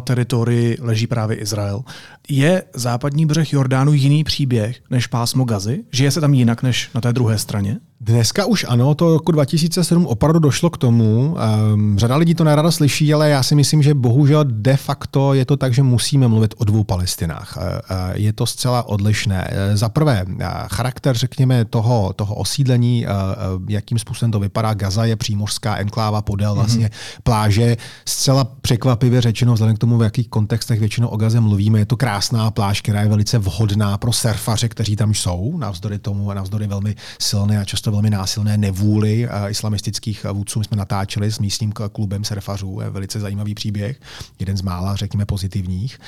teritorii 0.51 0.77
leží 0.79 1.07
právě 1.07 1.37
Izrael. 1.37 1.83
Je 2.29 2.63
západní 2.73 3.25
břeh 3.25 3.53
Jordánu 3.53 3.93
jiný 3.93 4.23
příběh 4.23 4.81
než 4.89 5.07
pásmo 5.07 5.43
Gazy? 5.43 5.83
Žije 5.91 6.11
se 6.11 6.21
tam 6.21 6.33
jinak 6.33 6.63
než 6.63 6.89
na 6.95 7.01
té 7.01 7.13
druhé 7.13 7.37
straně? 7.37 7.79
Dneska 8.03 8.45
už 8.45 8.65
ano, 8.67 8.95
to 8.95 9.13
roku 9.13 9.31
2007 9.31 10.05
opravdu 10.05 10.39
došlo 10.39 10.69
k 10.69 10.77
tomu. 10.77 11.37
Um, 11.73 11.99
řada 11.99 12.15
lidí 12.15 12.35
to 12.35 12.43
nerada 12.43 12.71
slyší, 12.71 13.13
ale 13.13 13.29
já 13.29 13.43
si 13.43 13.55
myslím, 13.55 13.83
že 13.83 13.93
bohužel 13.93 14.43
de 14.43 14.77
facto 14.77 15.33
je 15.33 15.45
to 15.45 15.57
tak, 15.57 15.73
že 15.73 15.83
musíme 15.83 16.27
mluvit 16.27 16.53
o 16.57 16.63
dvou 16.63 16.83
Palestinách. 16.83 17.57
Uh, 17.57 17.63
uh, 17.63 17.77
je 18.13 18.33
to 18.33 18.45
zcela 18.45 18.83
odlišné. 18.83 19.51
Uh, 19.51 19.75
za 19.75 19.89
prvé, 19.89 20.25
uh, 20.27 20.43
charakter, 20.67 21.15
řekněme, 21.15 21.65
toho, 21.65 22.13
toho 22.13 22.35
osídlení, 22.35 23.05
uh, 23.05 23.11
uh, 23.11 23.69
jakým 23.69 23.99
způsobem 23.99 24.31
to 24.31 24.39
vypadá. 24.39 24.73
Gaza 24.73 25.05
je 25.05 25.15
přímořská 25.15 25.75
enkláva 25.75 26.21
podél 26.21 26.51
mm-hmm. 26.51 26.55
vlastně 26.55 26.89
pláže. 27.23 27.77
Zcela 28.05 28.43
překvapivě 28.61 29.21
řečeno, 29.21 29.53
vzhledem 29.53 29.75
k 29.75 29.79
tomu, 29.79 29.97
v 29.97 30.03
jakých 30.03 30.29
kontextech 30.29 30.79
většinou 30.79 31.07
o 31.07 31.17
Gaze 31.17 31.39
mluvíme, 31.39 31.79
je 31.79 31.85
to 31.85 31.97
krásná 31.97 32.51
pláž, 32.51 32.81
která 32.81 33.01
je 33.01 33.09
velice 33.09 33.37
vhodná 33.37 33.97
pro 33.97 34.13
surfaře, 34.13 34.67
kteří 34.69 34.95
tam 34.95 35.13
jsou, 35.13 35.57
navzdory 35.57 35.99
tomu, 35.99 36.33
navzdory 36.33 36.67
velmi 36.67 36.95
silné 37.19 37.59
a 37.59 37.63
často 37.63 37.90
velmi 37.91 38.09
násilné 38.09 38.57
nevůli 38.57 39.27
eh, 39.29 39.49
islamistických 39.49 40.25
vůdců. 40.33 40.59
My 40.59 40.65
jsme 40.65 40.77
natáčeli 40.77 41.31
s 41.31 41.39
místním 41.39 41.71
klubem 41.71 42.23
surfařů, 42.23 42.79
je 42.83 42.89
velice 42.89 43.19
zajímavý 43.19 43.55
příběh, 43.55 43.99
jeden 44.39 44.57
z 44.57 44.61
mála, 44.61 44.95
řekněme, 44.95 45.25
pozitivních. 45.25 45.99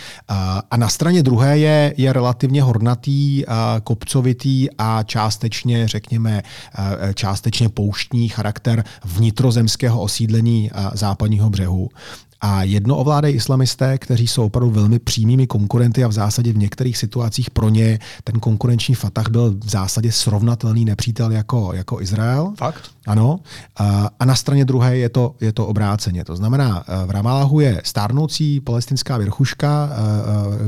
A 0.71 0.77
na 0.77 0.89
straně 0.89 1.23
druhé 1.23 1.57
je, 1.57 1.93
je 1.97 2.13
relativně 2.13 2.63
hornatý, 2.63 3.43
kopcovitý 3.83 4.67
a 4.77 5.03
částečně, 5.03 5.87
řekněme, 5.87 6.43
částečně 7.13 7.69
pouštní 7.69 8.29
charakter 8.29 8.83
vnitrozemského 9.05 10.01
osídlení 10.01 10.71
západního 10.93 11.49
břehu. 11.49 11.89
A 12.45 12.63
jedno 12.63 12.97
ovládají 12.97 13.35
islamisté, 13.35 13.97
kteří 13.97 14.27
jsou 14.27 14.45
opravdu 14.45 14.71
velmi 14.71 14.99
přímými 14.99 15.47
konkurenty 15.47 16.03
a 16.03 16.07
v 16.07 16.11
zásadě 16.11 16.53
v 16.53 16.57
některých 16.57 16.97
situacích 16.97 17.49
pro 17.49 17.69
ně 17.69 17.99
ten 18.23 18.39
konkurenční 18.39 18.95
Fatah 18.95 19.29
byl 19.29 19.55
v 19.63 19.69
zásadě 19.69 20.11
srovnatelný 20.11 20.85
nepřítel 20.85 21.31
jako, 21.31 21.73
jako 21.73 22.01
Izrael. 22.01 22.53
Fakt? 22.57 22.91
Ano. 23.07 23.39
A 24.19 24.25
na 24.25 24.35
straně 24.35 24.65
druhé 24.65 24.97
je 24.97 25.09
to, 25.09 25.35
je 25.41 25.53
to 25.53 25.67
obráceně. 25.67 26.25
To 26.25 26.35
znamená, 26.35 26.83
v 27.05 27.11
Ramallahu 27.11 27.59
je 27.59 27.81
stárnoucí 27.85 28.59
palestinská 28.59 29.17
vrchuška, 29.17 29.89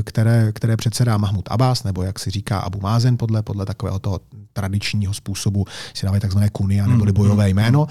které, 0.04 0.52
které 0.52 0.76
předsedá 0.76 1.16
Mahmud 1.16 1.48
Abbas, 1.50 1.84
nebo 1.84 2.02
jak 2.02 2.18
si 2.18 2.30
říká 2.30 2.58
Abu 2.58 2.80
Mázen 2.80 3.16
podle, 3.16 3.42
podle 3.42 3.66
takového 3.66 3.98
toho 3.98 4.20
tradičního 4.52 5.14
způsobu, 5.14 5.64
si 5.94 6.06
dávají 6.06 6.20
takzvané 6.20 6.48
kunia 6.48 6.86
nebo 6.86 7.12
bojové 7.12 7.50
jméno. 7.50 7.86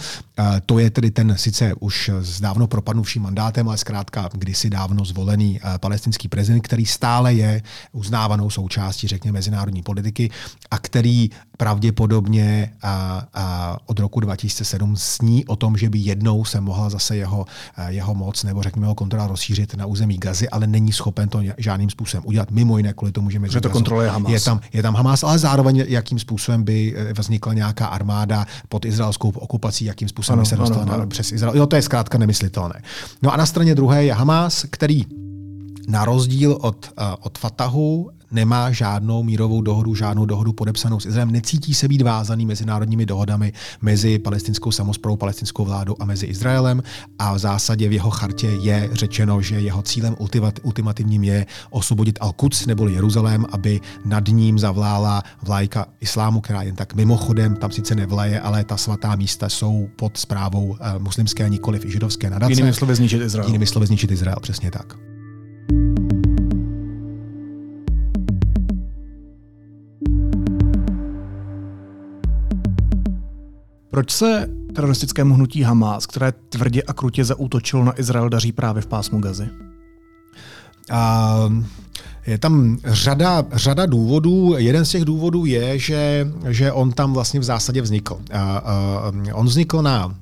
To 0.65 0.80
je 0.80 0.89
tedy 0.89 1.12
ten 1.12 1.34
sice 1.38 1.74
už 1.80 2.10
s 2.22 2.42
dávno 2.42 2.68
propadnuvším 2.68 3.24
mandátem, 3.24 3.68
ale 3.75 3.79
zkrátka 3.79 4.29
kdysi 4.34 4.70
dávno 4.70 5.05
zvolený 5.05 5.60
palestinský 5.79 6.27
prezident, 6.27 6.62
který 6.62 6.86
stále 6.86 7.34
je 7.34 7.62
uznávanou 7.91 8.50
součástí, 8.50 9.08
řekněme, 9.08 9.36
mezinárodní 9.36 9.84
politiky 9.84 10.29
a 10.72 10.79
který 10.79 11.29
pravděpodobně 11.58 12.74
a, 12.82 13.24
a 13.34 13.78
od 13.86 14.00
roku 14.00 14.20
2007 14.20 14.96
sní 14.96 15.46
o 15.46 15.56
tom, 15.56 15.78
že 15.78 15.90
by 15.90 16.00
jednou 16.00 16.46
se 16.46 16.62
mohla 16.62 16.90
zase 16.90 17.18
jeho, 17.18 17.46
jeho 17.88 18.16
moc 18.16 18.44
nebo 18.44 18.64
řekněme 18.64 18.86
jeho 18.86 18.96
kontrola 18.96 19.28
rozšířit 19.28 19.76
na 19.76 19.86
území 19.86 20.18
Gazy, 20.18 20.50
ale 20.50 20.68
není 20.68 20.92
schopen 20.92 21.30
to 21.30 21.40
žádným 21.58 21.90
způsobem 21.90 22.24
udělat. 22.26 22.52
Mimo 22.52 22.78
jiné 22.78 22.94
kvůli 22.94 23.12
tomu, 23.12 23.30
že, 23.30 23.40
že 23.50 23.62
to 23.62 23.70
kontroluje 23.70 24.10
Hamas. 24.10 24.32
Je 24.32 24.40
tam, 24.40 24.60
je 24.74 24.82
tam 24.82 24.96
Hamas, 24.96 25.24
ale 25.24 25.40
zároveň 25.40 25.86
jakým 25.88 26.20
způsobem 26.20 26.64
by 26.64 26.94
eh, 26.98 27.14
vznikla 27.14 27.54
nějaká 27.54 27.86
armáda 27.86 28.46
pod 28.70 28.86
izraelskou 28.86 29.30
okupací, 29.30 29.86
jakým 29.86 30.08
způsobem 30.08 30.40
ano, 30.40 30.44
by 30.44 30.50
se 30.50 30.56
dostala 30.56 30.82
ano, 30.82 30.94
ano. 30.94 31.08
přes 31.08 31.32
Izrael. 31.32 31.58
Jo, 31.58 31.66
to 31.66 31.76
je 31.76 31.82
zkrátka 31.82 32.18
nemyslitelné. 32.18 32.82
No 33.22 33.34
a 33.34 33.38
na 33.38 33.46
straně 33.46 33.76
druhé 33.76 34.06
je 34.06 34.14
Hamas, 34.14 34.66
který 34.70 35.06
na 35.88 36.06
rozdíl 36.06 36.58
od, 36.62 36.90
uh, 37.00 37.06
od 37.20 37.38
Fatahu 37.38 38.10
nemá 38.36 38.72
žádnou 38.72 39.24
mírovou 39.24 39.62
dohodu, 39.62 39.96
žádnou 39.96 40.25
dohodu 40.25 40.54
podepsanou 40.54 41.00
s 41.00 41.06
Izraelem, 41.06 41.32
necítí 41.32 41.74
se 41.74 41.88
být 41.88 42.01
vázaný 42.01 42.46
mezinárodními 42.46 43.06
dohodami 43.06 43.54
mezi 43.82 44.20
palestinskou 44.20 44.72
samozprávou, 44.72 45.18
palestinskou 45.18 45.65
vládou 45.65 45.96
a 46.00 46.06
mezi 46.06 46.25
Izraelem 46.25 46.84
a 47.20 47.34
v 47.34 47.39
zásadě 47.39 47.89
v 47.89 47.94
jeho 47.94 48.10
chartě 48.10 48.48
je 48.48 48.89
řečeno, 48.94 49.42
že 49.42 49.60
jeho 49.60 49.82
cílem 49.82 50.15
ultimativním 50.63 51.24
je 51.24 51.46
osvobodit 51.70 52.20
Al-Quds 52.22 52.68
neboli 52.68 52.94
Jeruzalém, 52.94 53.46
aby 53.51 53.82
nad 54.06 54.27
ním 54.27 54.60
zavlála 54.60 55.24
vlajka 55.42 55.86
islámu, 56.00 56.42
která 56.42 56.62
jen 56.62 56.75
tak 56.75 56.94
mimochodem 56.94 57.56
tam 57.56 57.72
sice 57.72 57.96
nevlaje, 57.96 58.39
ale 58.39 58.63
ta 58.63 58.77
svatá 58.77 59.15
místa 59.15 59.50
jsou 59.50 59.89
pod 59.96 60.18
zprávou 60.18 60.75
eh, 60.80 61.00
muslimské, 61.00 61.50
nikoliv 61.50 61.86
i 61.86 61.92
židovské 61.92 62.30
nadace. 62.30 62.51
Jinými 62.51 62.74
slovy 62.74 62.96
zničit 62.96 63.22
Izrael. 63.22 63.48
Jinými 63.48 63.65
slovy 63.68 63.88
zničit 63.88 64.12
Izrael, 64.12 64.38
přesně 64.42 64.72
tak. 64.72 65.14
Proč 73.96 74.12
se 74.12 74.48
teroristickému 74.75 75.36
hnutí 75.36 75.62
Hamas, 75.62 76.06
které 76.06 76.34
tvrdě 76.50 76.84
a 76.84 76.94
krutě 76.94 77.25
zaútočilo 77.25 77.84
na 77.84 78.00
Izrael, 78.00 78.30
daří 78.30 78.52
právě 78.52 78.82
v 78.82 78.88
pásmu 78.88 79.20
Gazy? 79.20 79.50
Uh, 80.92 81.64
je 82.28 82.38
tam 82.38 82.78
řada, 82.86 83.44
řada 83.52 83.86
důvodů. 83.86 84.54
Jeden 84.58 84.86
z 84.86 84.90
těch 84.90 85.06
důvodů 85.06 85.46
je, 85.46 85.80
že, 85.80 86.28
že 86.48 86.72
on 86.72 86.92
tam 86.92 87.14
vlastně 87.14 87.40
v 87.40 87.44
zásadě 87.44 87.82
vznikl. 87.82 88.14
Uh, 88.14 88.20
uh, 89.32 89.40
on 89.40 89.46
vznikl 89.46 89.82
na 89.82 90.16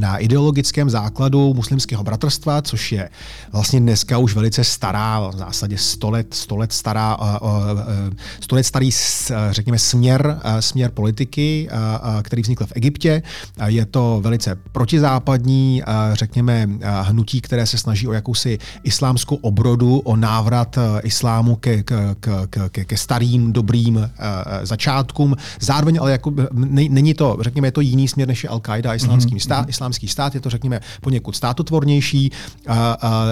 na 0.00 0.18
ideologickém 0.18 0.90
základu 0.90 1.54
muslimského 1.54 2.04
bratrstva, 2.04 2.62
což 2.62 2.92
je 2.92 3.10
vlastně 3.52 3.80
dneska 3.80 4.18
už 4.18 4.34
velice 4.34 4.64
stará, 4.64 5.28
v 5.28 5.36
zásadě 5.36 5.78
100 5.78 6.10
let, 6.10 6.34
100 6.34 6.56
let 6.56 6.72
stará, 6.72 7.16
100 8.40 8.56
let 8.56 8.62
starý, 8.62 8.90
řekněme, 9.50 9.78
směr, 9.78 10.40
směr 10.60 10.90
politiky, 10.90 11.68
který 12.22 12.42
vznikl 12.42 12.66
v 12.66 12.72
Egyptě. 12.74 13.22
Je 13.66 13.86
to 13.86 14.20
velice 14.22 14.56
protizápadní, 14.72 15.82
řekněme, 16.12 16.68
hnutí, 17.02 17.40
které 17.40 17.66
se 17.66 17.78
snaží 17.78 18.08
o 18.08 18.12
jakousi 18.12 18.58
islámskou 18.82 19.36
obrodu, 19.36 19.98
o 19.98 20.16
návrat 20.16 20.78
islámu 21.02 21.56
ke, 21.56 21.82
ke, 21.82 22.16
ke, 22.70 22.84
ke 22.84 22.96
starým, 22.96 23.52
dobrým 23.52 24.10
začátkům. 24.62 25.36
Zároveň 25.60 25.98
ale 26.00 26.12
jako, 26.12 26.32
není 26.52 27.14
to, 27.14 27.36
řekněme, 27.40 27.66
je 27.66 27.72
to 27.72 27.80
jiný 27.80 28.08
směr 28.08 28.28
než 28.28 28.44
je 28.44 28.50
Al-Qaida, 28.50 28.94
islámský 28.94 29.34
mm-hmm. 29.34 29.38
stát, 29.38 29.68
islámský 29.90 30.08
stát, 30.08 30.34
je 30.34 30.40
to 30.40 30.50
řekněme 30.50 30.80
poněkud 31.00 31.36
státotvornější, 31.36 32.30
a, 32.66 32.92
a, 32.92 33.24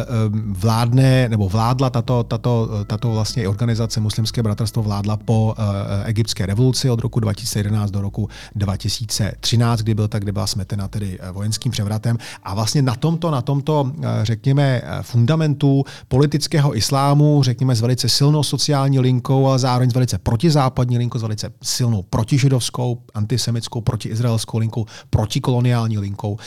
vládne 0.50 1.28
nebo 1.28 1.48
vládla 1.48 1.90
tato, 1.90 2.24
tato, 2.24 2.84
tato 2.86 3.10
vlastně 3.10 3.48
organizace 3.48 4.00
Muslimské 4.00 4.42
bratrstvo 4.42 4.82
vládla 4.82 5.16
po 5.16 5.54
a, 5.56 6.04
egyptské 6.04 6.46
revoluci 6.46 6.90
od 6.90 7.00
roku 7.00 7.20
2011 7.20 7.90
do 7.90 8.00
roku 8.00 8.28
2013, 8.54 9.80
kdy, 9.80 9.94
byl 9.94 10.08
tak, 10.08 10.22
kdy 10.22 10.32
byla 10.32 10.46
smetena 10.46 10.88
tedy 10.88 11.18
vojenským 11.32 11.72
převratem. 11.72 12.18
A 12.42 12.54
vlastně 12.54 12.82
na 12.82 12.94
tomto, 12.94 13.30
na 13.30 13.42
tomto, 13.42 13.92
řekněme, 14.22 14.82
fundamentu 15.02 15.84
politického 16.08 16.76
islámu, 16.76 17.42
řekněme, 17.42 17.74
s 17.74 17.80
velice 17.80 18.08
silnou 18.08 18.42
sociální 18.42 19.00
linkou, 19.00 19.46
ale 19.46 19.58
zároveň 19.58 19.90
s 19.90 19.94
velice 19.94 20.18
protizápadní 20.18 20.98
linkou, 20.98 21.18
s 21.18 21.22
velice 21.22 21.52
silnou 21.62 22.02
protižidovskou, 22.02 22.98
antisemitskou, 23.14 23.80
protiizraelskou 23.80 24.58
linkou, 24.58 24.86
protikoloniální 25.10 25.98
linkou, 25.98 26.38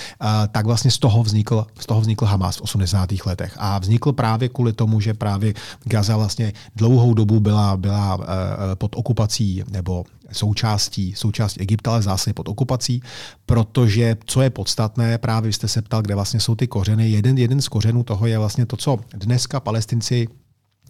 tak 0.52 0.66
vlastně 0.66 0.92
z 0.92 1.00
toho 1.00 1.24
vznikl, 1.24 1.66
z 1.80 1.86
toho 1.86 2.02
vznikl 2.02 2.26
Hamas 2.26 2.58
v 2.58 2.62
80. 2.62 3.10
letech. 3.26 3.56
A 3.58 3.80
vznikl 3.80 4.12
právě 4.12 4.50
kvůli 4.50 4.74
tomu, 4.74 5.00
že 5.00 5.14
právě 5.14 5.54
Gaza 5.84 6.18
vlastně 6.18 6.54
dlouhou 6.76 7.14
dobu 7.14 7.40
byla, 7.40 7.78
byla 7.78 8.20
eh, 8.22 8.26
eh, 8.72 8.76
pod 8.76 8.96
okupací 8.96 9.64
nebo 9.72 10.04
součástí, 10.32 11.14
součástí 11.16 11.60
Egypta, 11.60 11.92
ale 11.92 12.02
zase 12.02 12.34
pod 12.34 12.48
okupací, 12.50 13.02
protože 13.46 14.18
co 14.26 14.42
je 14.42 14.50
podstatné, 14.50 15.18
právě 15.18 15.54
jste 15.54 15.68
se 15.68 15.82
ptal, 15.82 16.02
kde 16.02 16.16
vlastně 16.16 16.40
jsou 16.40 16.56
ty 16.56 16.68
kořeny. 16.68 17.10
Jeden, 17.10 17.38
jeden 17.38 17.62
z 17.62 17.68
kořenů 17.68 18.04
toho 18.04 18.28
je 18.28 18.38
vlastně 18.38 18.66
to, 18.66 18.78
co 18.78 19.00
dneska 19.14 19.60
palestinci 19.60 20.28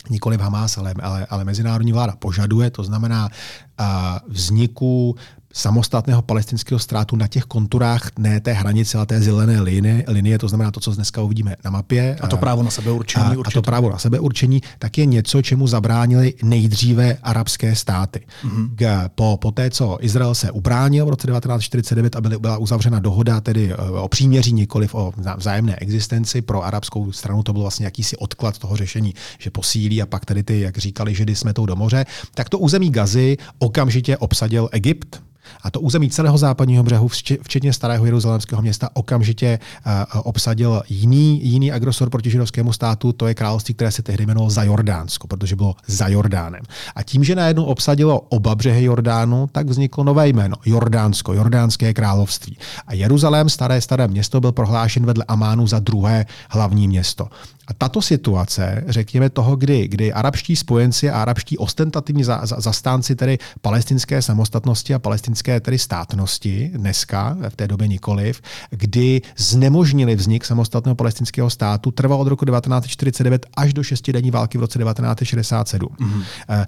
nikoli 0.10 0.38
v 0.38 0.42
Hamas, 0.42 0.78
ale, 0.78 0.94
ale, 1.02 1.26
ale 1.30 1.44
mezinárodní 1.46 1.94
vláda 1.94 2.16
požaduje, 2.16 2.72
to 2.72 2.84
znamená 2.84 3.30
uh, 3.30 3.86
vzniku 4.28 5.16
samostatného 5.54 6.22
palestinského 6.22 6.80
státu 6.80 7.16
na 7.16 7.28
těch 7.28 7.44
konturách 7.44 8.10
ne 8.20 8.40
té 8.40 8.54
hranice, 8.54 8.98
ale 8.98 9.06
té 9.06 9.22
zelené 9.22 9.62
linie, 9.62 10.04
linie, 10.08 10.38
to 10.40 10.48
znamená 10.48 10.72
to, 10.72 10.80
co 10.80 10.92
dneska 10.92 11.22
uvidíme 11.22 11.56
na 11.64 11.72
mapě. 11.72 12.18
A 12.22 12.28
to 12.28 12.38
právo 12.38 12.64
na 12.64 12.72
sebeurčení. 12.72 13.26
A, 13.26 13.36
a 13.46 13.52
to 13.52 13.62
právo 13.62 13.90
na 13.90 13.98
sebeurčení, 13.98 14.62
tak 14.80 14.98
je 14.98 15.06
něco, 15.06 15.42
čemu 15.42 15.68
zabránili 15.68 16.34
nejdříve 16.44 17.18
arabské 17.24 17.76
státy. 17.76 18.26
Mm-hmm. 18.44 19.10
Po, 19.16 19.38
po 19.42 19.52
té, 19.52 19.70
co 19.70 19.98
Izrael 20.02 20.36
se 20.36 20.52
ubránil 20.52 21.06
v 21.06 21.10
roce 21.10 21.28
1949 21.28 22.16
a 22.16 22.22
byla 22.22 22.58
uzavřena 22.58 23.00
dohoda 23.00 23.42
tedy 23.42 23.72
e, 23.72 23.76
o 23.76 24.08
příměří, 24.08 24.54
nikoliv 24.54 24.96
o 24.96 25.14
vzájemné 25.38 25.76
existenci, 25.76 26.42
pro 26.42 26.64
arabskou 26.64 27.12
stranu 27.12 27.44
to 27.44 27.54
byl 27.54 27.62
vlastně 27.62 27.86
jakýsi 27.86 28.18
odklad 28.18 28.58
toho 28.58 28.76
řešení, 28.78 29.14
že 29.40 29.50
posílí 29.50 30.02
a 30.02 30.06
pak 30.06 30.26
tedy 30.26 30.44
ty, 30.44 30.60
jak 30.60 30.78
říkali, 30.78 31.16
že 31.16 31.26
jsme 31.28 31.54
tou 31.54 31.66
do 31.66 31.76
moře, 31.76 32.06
tak 32.34 32.50
to 32.50 32.60
území 32.60 32.90
Gazy 32.90 33.38
okamžitě 33.60 34.18
obsadil 34.18 34.70
Egypt, 34.72 35.22
A 35.64 35.72
to 35.72 35.80
území 35.80 36.10
celého 36.10 36.38
západního 36.38 36.84
břehu, 36.84 37.08
včetně 37.44 37.74
starého 37.74 38.06
jeruzalémského 38.06 38.62
města, 38.62 38.90
okamžitě 38.94 39.60
uh, 39.86 40.22
obsadil 40.24 40.82
jiný, 40.90 41.46
jiný 41.46 41.72
agresor 41.72 42.10
proti 42.10 42.30
židovskému 42.30 42.74
státu, 42.74 43.12
to 43.12 43.28
je 43.28 43.34
království, 43.34 43.74
které 43.74 43.92
se 43.92 44.02
tehdy 44.04 44.24
jmenovalo 44.24 44.50
za 44.50 44.64
Jordánsko, 44.64 45.28
protože 45.28 45.56
bylo 45.56 45.76
za 45.88 46.08
Jordánem. 46.08 46.62
A 46.96 47.04
tím, 47.04 47.24
že 47.24 47.36
najednou 47.36 47.64
obsadilo 47.64 48.20
oba 48.20 48.56
břehy 48.56 48.84
Jordánu, 48.84 49.48
tak 49.52 49.68
vzniklo 49.68 50.04
nové 50.04 50.28
jméno 50.28 50.56
Jordánsko, 50.66 51.34
Jordánské 51.34 51.94
království. 51.94 52.58
A 52.88 52.94
Jeruzalém, 52.94 53.50
staré 53.50 53.82
staré 53.82 54.08
město, 54.08 54.42
byl 54.42 54.52
prohlášen 54.52 55.06
vedle 55.06 55.26
Amánu 55.28 55.68
za 55.68 55.80
druhé 55.80 56.26
hlavní 56.50 56.88
město. 56.88 57.28
A 57.72 57.74
tato 57.78 58.02
situace, 58.02 58.84
řekněme 58.88 59.30
toho, 59.30 59.56
kdy, 59.56 59.88
kdy 59.88 60.14
arabští 60.14 60.56
spojenci 60.56 61.10
a 61.10 61.22
arabští 61.22 61.58
ostentativní 61.58 62.24
za, 62.24 62.42
za, 62.44 62.60
zastánci 62.60 63.16
tedy 63.16 63.38
palestinské 63.62 64.22
samostatnosti 64.22 64.94
a 64.94 65.00
palestinské 65.00 65.60
tedy 65.60 65.80
státnosti, 65.80 66.72
dneska, 66.74 67.38
v 67.50 67.56
té 67.56 67.68
době 67.68 67.88
nikoliv, 67.88 68.42
kdy 68.70 69.22
znemožnili 69.38 70.16
vznik 70.16 70.46
samostatného 70.46 70.96
palestinského 70.96 71.50
státu, 71.50 71.92
trval 71.92 72.22
od 72.22 72.28
roku 72.28 72.46
1949 72.46 73.46
až 73.58 73.74
do 73.74 73.84
šestidenní 73.84 74.32
války 74.32 74.58
v 74.58 74.62
roce 74.62 74.80
1967. 74.80 75.90
Mm-hmm. 75.90 76.24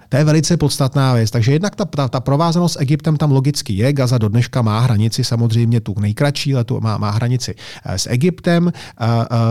To 0.10 0.17
je 0.17 0.24
velice 0.24 0.57
podstatná 0.57 1.13
věc. 1.13 1.31
Takže 1.31 1.51
jednak 1.51 1.75
ta, 1.75 1.86
ta, 1.86 2.07
ta 2.07 2.19
provázanost 2.19 2.74
s 2.74 2.79
Egyptem 2.79 3.17
tam 3.17 3.31
logicky 3.31 3.74
je. 3.74 3.93
Gaza 3.93 4.17
do 4.17 4.29
dneška 4.29 4.62
má 4.62 4.79
hranici, 4.79 5.24
samozřejmě 5.24 5.81
tu 5.81 5.95
nejkratší, 6.00 6.55
ale 6.55 6.63
tu 6.63 6.79
má, 6.81 6.98
má 6.98 7.12
hranici 7.12 7.55
eh, 7.86 7.98
s 8.00 8.07
Egyptem. 8.10 8.72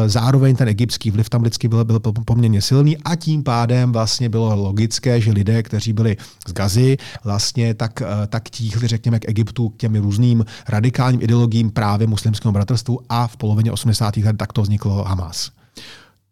Zároveň 0.06 0.56
ten 0.56 0.68
egyptský 0.68 1.10
vliv 1.10 1.28
tam 1.28 1.41
vždycky 1.42 1.68
byl, 1.68 1.84
byl 1.84 2.00
poměrně 2.00 2.62
silný 2.62 2.98
a 2.98 3.16
tím 3.16 3.42
pádem 3.42 3.92
vlastně 3.92 4.28
bylo 4.28 4.56
logické, 4.56 5.20
že 5.20 5.32
lidé, 5.32 5.62
kteří 5.62 5.92
byli 5.92 6.16
z 6.48 6.52
Gazy, 6.52 6.96
vlastně 7.24 7.74
tak, 7.74 8.02
eh, 8.02 8.26
tak 8.26 8.50
tíhli, 8.50 8.88
řekněme, 8.88 9.20
k 9.20 9.28
Egyptu, 9.28 9.68
k 9.68 9.76
těm 9.76 9.94
různým 9.94 10.44
radikálním 10.68 11.22
ideologiím 11.22 11.70
právě 11.70 12.06
muslimského 12.06 12.52
bratrstvu 12.52 13.00
a 13.08 13.26
v 13.26 13.36
polovině 13.36 13.72
80. 13.72 14.16
let 14.16 14.36
takto 14.36 14.62
vzniklo 14.62 15.04
Hamas. 15.04 15.50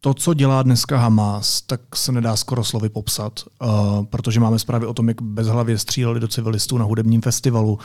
To, 0.02 0.14
co 0.14 0.34
dělá 0.34 0.62
dneska 0.62 0.98
Hamas, 0.98 1.62
tak 1.62 1.80
se 1.94 2.12
nedá 2.12 2.36
skoro 2.36 2.64
slovy 2.64 2.88
popsat, 2.88 3.40
uh, 3.62 3.68
protože 4.04 4.40
máme 4.40 4.58
zprávy 4.58 4.86
o 4.86 4.94
tom, 4.94 5.08
jak 5.08 5.22
bezhlavě 5.22 5.78
stříleli 5.78 6.20
do 6.20 6.28
civilistů 6.28 6.78
na 6.78 6.84
hudebním 6.84 7.22
festivalu. 7.22 7.78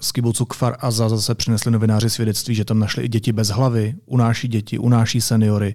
Z 0.00 0.12
kibucu 0.12 0.44
Kfar 0.44 0.76
a 0.80 0.90
zase 0.90 1.34
přinesli 1.34 1.70
novináři 1.70 2.10
svědectví, 2.10 2.54
že 2.54 2.64
tam 2.64 2.78
našli 2.78 3.02
i 3.02 3.08
děti 3.08 3.32
bez 3.32 3.48
hlavy, 3.48 3.94
unáší 4.06 4.48
děti, 4.48 4.78
unáší 4.78 5.20
seniory. 5.20 5.74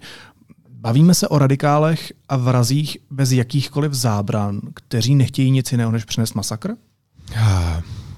Bavíme 0.81 1.13
se 1.13 1.27
o 1.27 1.39
radikálech 1.39 2.13
a 2.29 2.37
vrazích 2.37 2.97
bez 3.11 3.31
jakýchkoliv 3.31 3.93
zábran, 3.93 4.61
kteří 4.73 5.15
nechtějí 5.15 5.51
nic 5.51 5.71
jiného, 5.71 5.91
než 5.91 6.05
přinést 6.05 6.33
masakr? 6.33 6.71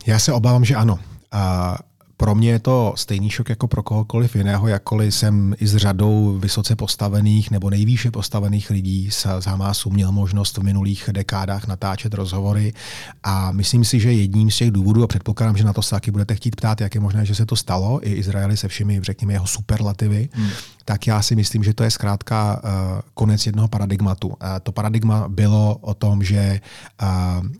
Já 0.05 0.19
se 0.19 0.33
obávám, 0.33 0.65
že 0.65 0.75
ano. 0.75 0.99
A 1.31 1.77
pro 2.17 2.35
mě 2.35 2.49
je 2.49 2.59
to 2.59 2.93
stejný 2.95 3.29
šok 3.29 3.49
jako 3.49 3.67
pro 3.67 3.83
kohokoliv 3.83 4.35
jiného, 4.35 4.67
jakkoliv 4.67 5.15
jsem 5.15 5.55
i 5.59 5.67
s 5.67 5.75
řadou 5.75 6.37
vysoce 6.39 6.75
postavených 6.75 7.51
nebo 7.51 7.69
nejvýše 7.69 8.11
postavených 8.11 8.69
lidí 8.69 9.11
z, 9.11 9.27
z 9.39 9.45
Hamasu 9.45 9.89
měl 9.89 10.11
možnost 10.11 10.57
v 10.57 10.63
minulých 10.63 11.09
dekádách 11.11 11.67
natáčet 11.67 12.13
rozhovory 12.13 12.73
a 13.23 13.51
myslím 13.51 13.85
si, 13.85 13.99
že 13.99 14.13
jedním 14.13 14.51
z 14.51 14.57
těch 14.57 14.71
důvodů, 14.71 15.03
a 15.03 15.07
předpokládám, 15.07 15.57
že 15.57 15.63
na 15.63 15.73
to 15.73 15.81
se 15.81 15.89
taky 15.89 16.11
budete 16.11 16.35
chtít 16.35 16.55
ptát, 16.55 16.81
jak 16.81 16.95
je 16.95 17.01
možné, 17.01 17.25
že 17.25 17.35
se 17.35 17.45
to 17.45 17.55
stalo, 17.55 18.07
i 18.07 18.13
Izraeli 18.13 18.57
se 18.57 18.67
všemi, 18.67 18.99
řekněme, 19.03 19.33
jeho 19.33 19.47
superlativy, 19.47 20.29
hmm 20.33 20.49
tak 20.85 21.07
já 21.07 21.21
si 21.21 21.35
myslím, 21.35 21.63
že 21.63 21.73
to 21.73 21.83
je 21.83 21.91
zkrátka 21.91 22.61
uh, 22.63 22.69
konec 23.13 23.45
jednoho 23.45 23.67
paradigmatu. 23.67 24.27
Uh, 24.27 24.35
to 24.63 24.71
paradigma 24.71 25.29
bylo 25.29 25.75
o 25.81 25.93
tom, 25.93 26.23
že 26.23 26.59
uh, 27.01 27.07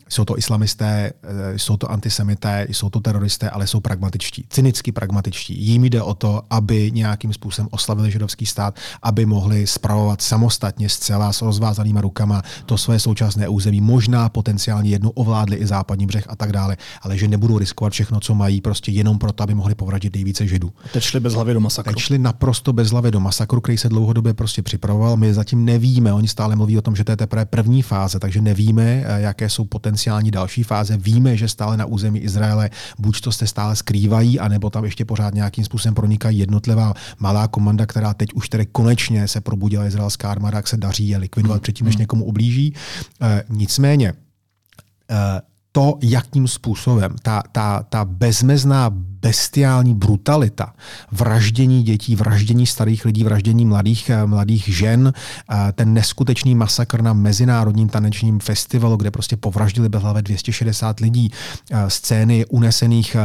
jsou 0.10 0.26
to 0.26 0.38
islamisté, 0.38 1.14
jsou 1.56 1.78
to 1.78 1.92
antisemité, 1.92 2.68
jsou 2.70 2.90
to 2.90 3.00
teroristé, 3.00 3.50
ale 3.50 3.68
jsou 3.68 3.80
pragmatičtí, 3.80 4.46
cynicky 4.50 4.92
pragmatičtí. 4.92 5.66
Jím 5.66 5.84
jde 5.84 6.02
o 6.02 6.14
to, 6.14 6.42
aby 6.50 6.92
nějakým 6.92 7.34
způsobem 7.34 7.68
oslavili 7.72 8.12
židovský 8.12 8.46
stát, 8.46 8.76
aby 9.02 9.26
mohli 9.26 9.68
spravovat 9.68 10.22
samostatně 10.22 10.90
zcela 10.90 11.34
s 11.34 11.42
rozvázanýma 11.42 12.02
rukama 12.02 12.42
to 12.66 12.78
své 12.78 13.00
současné 13.00 13.48
území, 13.48 13.82
možná 13.82 14.30
potenciálně 14.30 14.90
jednou 14.90 15.10
ovládli 15.10 15.56
i 15.56 15.66
západní 15.66 16.06
břeh 16.06 16.26
a 16.28 16.36
tak 16.36 16.52
dále, 16.52 16.78
ale 17.02 17.18
že 17.18 17.28
nebudou 17.28 17.58
riskovat 17.58 17.94
všechno, 17.94 18.20
co 18.20 18.36
mají, 18.36 18.62
prostě 18.62 18.92
jenom 18.92 19.20
proto, 19.20 19.44
aby 19.44 19.56
mohli 19.56 19.76
povradit 19.76 20.14
nejvíce 20.14 20.48
židů. 20.48 20.72
Teď 20.94 21.04
šli 21.04 21.20
bez 21.20 21.34
hlavy 21.34 21.54
do 21.54 21.60
masakru. 21.60 21.94
Teď 21.94 22.04
šli 22.04 22.20
naprosto 22.20 22.74
bez 22.74 22.90
hlavy 22.90 23.12
do 23.14 23.20
masakru, 23.20 23.62
který 23.62 23.78
se 23.78 23.90
dlouhodobě 23.90 24.34
prostě 24.34 24.62
připravoval. 24.62 25.18
My 25.18 25.34
zatím 25.34 25.66
nevíme, 25.66 26.14
oni 26.14 26.28
stále 26.28 26.56
mluví 26.56 26.78
o 26.78 26.82
tom, 26.82 26.96
že 26.96 27.04
to 27.04 27.12
je 27.12 27.18
teprve 27.18 27.46
první 27.46 27.82
fáze, 27.82 28.20
takže 28.20 28.42
nevíme, 28.42 28.84
eh, 28.84 29.22
jaké 29.22 29.50
jsou 29.50 29.66
potenciální 29.66 30.32
další 30.32 30.64
fáze. 30.64 30.98
Víme, 30.98 31.38
že 31.38 31.48
stále 31.48 31.78
na 31.78 31.86
území 31.86 32.20
Izraele 32.20 32.70
buď 33.00 33.22
to 33.22 33.32
se 33.32 33.48
stále 33.48 33.76
skrývají, 33.76 34.40
anebo 34.40 34.70
tam 34.70 34.86
ještě 34.86 35.06
pořád 35.06 35.34
nějakým 35.34 35.66
způsobem 35.66 35.96
pronikají 35.96 36.38
jednotlivá 36.38 36.94
malá 37.20 37.48
komanda, 37.48 37.86
která 37.86 38.14
teď 38.14 38.34
už 38.34 38.50
tedy 38.50 38.66
konečně 38.66 39.28
se 39.28 39.42
probudila 39.42 39.86
izraelská 39.86 40.32
armáda, 40.32 40.58
jak 40.58 40.68
se 40.68 40.78
daří 40.78 41.08
je 41.08 41.18
likvidovat 41.18 41.56
hmm. 41.56 41.62
předtím, 41.62 41.86
než 41.86 41.96
hmm. 41.96 42.02
někomu 42.02 42.26
ublíží. 42.26 42.74
E, 43.22 43.44
nicméně, 43.50 44.10
e, 44.10 45.42
to, 45.72 45.98
jakým 46.02 46.48
způsobem 46.48 47.16
ta, 47.22 47.44
ta, 47.52 47.84
ta 47.84 48.06
bezmezná 48.06 48.90
bestiální 49.24 49.94
brutalita, 49.94 50.74
vraždění 51.12 51.84
dětí, 51.84 52.16
vraždění 52.16 52.68
starých 52.68 53.06
lidí, 53.06 53.24
vraždění 53.24 53.66
mladých, 53.66 54.10
eh, 54.10 54.26
mladých 54.26 54.64
žen, 54.68 55.14
eh, 55.16 55.72
ten 55.72 55.94
neskutečný 55.94 56.56
masakr 56.56 57.02
na 57.02 57.14
mezinárodním 57.14 57.90
tanečním 57.90 58.40
festivalu, 58.40 58.98
kde 58.98 59.12
prostě 59.12 59.38
povraždili 59.38 59.90
bezhlavě 59.90 60.22
260 60.22 61.00
lidí, 61.00 61.32
eh, 61.72 61.90
scény 61.90 62.46
unesených 62.46 63.16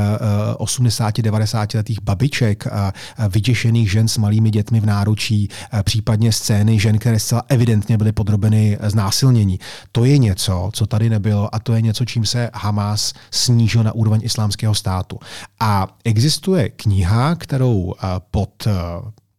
80-90 0.59 1.75
letých 1.75 2.03
babiček, 2.03 2.67
vyděšených 3.29 3.91
žen 3.91 4.09
s 4.09 4.19
malými 4.19 4.51
dětmi 4.51 4.81
v 4.81 4.87
náručí, 4.87 5.49
případně 5.83 6.33
scény 6.33 6.81
žen, 6.81 6.99
které 6.99 7.19
zcela 7.21 7.43
evidentně 7.49 7.99
byly 7.99 8.13
podrobeny 8.13 8.79
znásilnění. 8.83 9.61
To 9.93 10.05
je 10.05 10.19
něco, 10.19 10.71
co 10.73 10.87
tady 10.87 11.11
nebylo 11.11 11.55
a 11.55 11.59
to 11.59 11.73
je 11.73 11.83
něco, 11.83 12.05
čím 12.05 12.27
se 12.27 12.51
Hamas 12.55 13.13
snížil 13.31 13.83
na 13.83 13.93
úroveň 13.93 14.21
islámského 14.25 14.75
státu. 14.75 15.19
A 15.61 15.88
existuje 16.05 16.69
kniha, 16.69 17.35
kterou 17.35 17.95
eh, 17.95 18.07
pod 18.31 18.67
eh, 18.67 18.73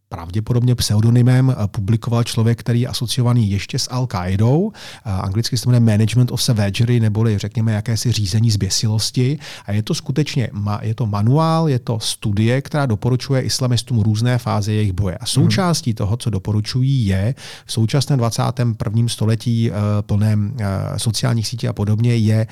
pravděpodobně 0.09 0.75
pseudonymem 0.75 1.49
eh, 1.49 1.67
publikoval 1.67 2.23
člověk, 2.23 2.59
který 2.59 2.81
je 2.81 2.88
asociovaný 2.88 3.51
ještě 3.51 3.79
s 3.79 3.89
Al-Qaidou. 3.89 4.71
Anglicky 5.03 5.57
se 5.57 5.69
jmenuje 5.69 5.97
Management 5.97 6.31
of 6.31 6.43
Savagery, 6.43 6.99
neboli 6.99 7.38
řekněme 7.38 7.71
jakési 7.71 8.12
řízení 8.12 8.51
zběsilosti. 8.51 9.39
A 9.65 9.71
je 9.71 9.83
to 9.83 9.93
skutečně 9.93 10.49
je 10.81 10.95
to 10.95 11.05
manuál, 11.05 11.69
je 11.69 11.79
to 11.79 11.99
studie, 11.99 12.62
která 12.62 12.85
doporučuje 12.85 13.41
islamistům 13.41 13.99
různé 13.99 14.38
fáze 14.38 14.73
jejich 14.73 14.93
boje. 14.93 15.17
A 15.17 15.25
součástí 15.25 15.93
toho, 15.93 16.17
co 16.17 16.29
doporučují, 16.29 17.07
je 17.07 17.35
v 17.65 17.71
současném 17.71 18.19
21. 18.19 19.07
století 19.07 19.71
plném 20.01 20.57
sociálních 20.97 21.47
sítí 21.47 21.67
a 21.67 21.73
podobně, 21.73 22.15
je 22.15 22.47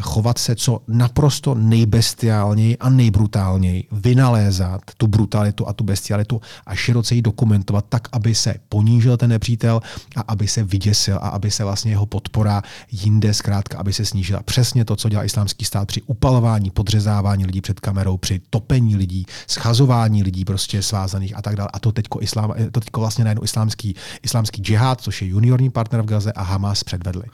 chovat 0.00 0.38
se 0.38 0.54
co 0.54 0.80
naprosto 0.88 1.54
nejbestiálněji 1.54 2.78
a 2.78 2.90
nejbrutálněji, 2.90 3.88
vynalézat 3.92 4.80
tu 4.96 5.06
brutalitu 5.06 5.68
a 5.68 5.72
tu 5.72 5.84
bestialitu 5.84 6.40
a 6.66 6.74
široce 6.74 7.14
ji 7.14 7.22
dokumentovat 7.22 7.84
tak, 7.88 8.08
aby 8.12 8.34
se 8.34 8.54
ponížil 8.68 9.16
ten 9.16 9.30
nepřítel 9.30 9.80
a 10.16 10.20
aby 10.28 10.48
se 10.48 10.64
vyděsil 10.64 11.16
a 11.16 11.28
aby 11.28 11.50
se 11.50 11.64
vlastně 11.64 11.92
jeho 11.92 12.06
podpora 12.06 12.62
jinde 12.90 13.34
zkrátka, 13.34 13.78
aby 13.78 13.92
se 13.92 14.04
snížila. 14.04 14.42
Přesně 14.42 14.84
to, 14.84 14.96
co 14.96 15.08
dělá 15.08 15.24
islámský 15.24 15.64
stát 15.64 15.88
při 15.88 16.02
upalování, 16.02 16.70
podřezávání 16.70 17.46
lidí 17.46 17.60
před 17.60 17.80
kamerou, 17.80 18.16
při 18.16 18.40
topení 18.50 18.96
lidí, 18.96 19.26
schazování 19.46 20.22
lidí 20.22 20.44
prostě 20.44 20.82
svázaných 20.82 21.36
a 21.36 21.42
tak 21.42 21.56
dále. 21.56 21.68
A 21.72 21.78
to 21.78 21.92
teďko, 21.92 22.22
islám, 22.22 22.54
to 22.72 22.80
teďko 22.80 23.00
vlastně 23.00 23.24
najednou 23.24 23.44
islámský, 23.44 23.94
islámský 24.22 24.62
džihad, 24.62 25.00
což 25.00 25.22
je 25.22 25.28
juniorní 25.28 25.70
partner 25.70 26.02
v 26.02 26.06
Gaze 26.06 26.32
a 26.32 26.42
Hamas 26.42 26.84
předvedli. 26.84 27.24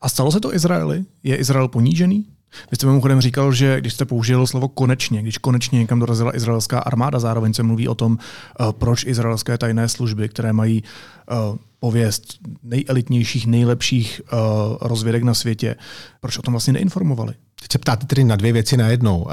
A 0.00 0.08
stalo 0.08 0.32
se 0.32 0.40
to 0.40 0.54
Izraeli? 0.54 1.04
Je 1.22 1.36
Izrael 1.36 1.68
ponížený? 1.68 2.24
Vy 2.70 2.76
jste 2.76 2.86
mimochodem 2.86 3.20
říkal, 3.20 3.52
že 3.52 3.80
když 3.80 3.92
jste 3.92 4.04
použil 4.04 4.46
slovo 4.46 4.68
konečně, 4.68 5.22
když 5.22 5.38
konečně 5.38 5.78
někam 5.78 5.98
dorazila 5.98 6.36
izraelská 6.36 6.78
armáda, 6.78 7.18
zároveň 7.18 7.54
se 7.54 7.62
mluví 7.62 7.88
o 7.88 7.94
tom, 7.94 8.12
uh, 8.12 8.72
proč 8.72 9.04
izraelské 9.04 9.58
tajné 9.58 9.88
služby, 9.88 10.28
které 10.28 10.52
mají 10.52 10.82
uh, 10.82 11.56
pověst 11.80 12.34
nejelitnějších, 12.62 13.46
nejlepších 13.46 14.20
uh, 14.32 14.38
rozvědek 14.80 15.22
na 15.22 15.34
světě, 15.34 15.76
proč 16.20 16.38
o 16.38 16.42
tom 16.42 16.52
vlastně 16.52 16.72
neinformovali? 16.72 17.34
Teď 17.60 17.72
se 17.72 17.78
ptáte 17.78 18.06
tedy 18.06 18.24
na 18.24 18.36
dvě 18.36 18.52
věci 18.52 18.76
najednou. 18.76 19.18
Uh, 19.22 19.32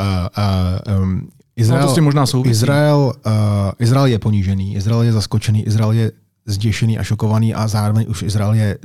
uh, 0.88 1.02
um, 1.02 1.30
Izrael, 1.56 1.88
no 1.88 1.96
to 1.96 2.02
možná 2.02 2.26
Izrael, 2.46 3.14
uh, 3.26 3.32
Izrael 3.80 4.06
je 4.06 4.20
ponížený, 4.20 4.76
Izrael 4.76 5.02
je 5.02 5.12
zaskočený, 5.12 5.68
Izrael 5.68 5.92
je 5.92 6.12
zděšený 6.46 7.00
a 7.00 7.04
šokovaný 7.04 7.54
a 7.54 7.68
zároveň 7.68 8.06
už 8.10 8.22
Izrael 8.22 8.54
je 8.54 8.78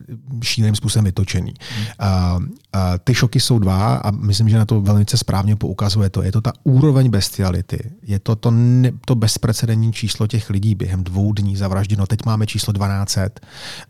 šíleným 0.43 0.75
způsobem 0.75 1.05
vytočený. 1.05 1.55
Hmm. 1.77 1.87
A, 1.99 2.39
a 2.73 2.99
ty 2.99 3.15
šoky 3.15 3.41
jsou 3.41 3.59
dva 3.59 3.97
a 3.97 4.11
myslím, 4.11 4.49
že 4.49 4.59
na 4.59 4.65
to 4.65 4.81
velmi 4.81 5.05
správně 5.15 5.57
poukazuje 5.57 6.11
to. 6.11 6.23
Je 6.23 6.33
to 6.33 6.41
ta 6.41 6.53
úroveň 6.65 7.11
bestiality. 7.11 7.91
Je 8.03 8.19
to 8.19 8.37
to, 8.37 8.51
ne, 8.51 8.93
to 9.05 9.15
bezprecedentní 9.15 9.93
číslo 9.93 10.27
těch 10.27 10.51
lidí 10.51 10.75
během 10.75 11.05
dvou 11.05 11.33
dní 11.33 11.57
zavražděno. 11.57 12.07
Teď 12.07 12.21
máme 12.27 12.47
číslo 12.47 12.73
1200 12.73 13.31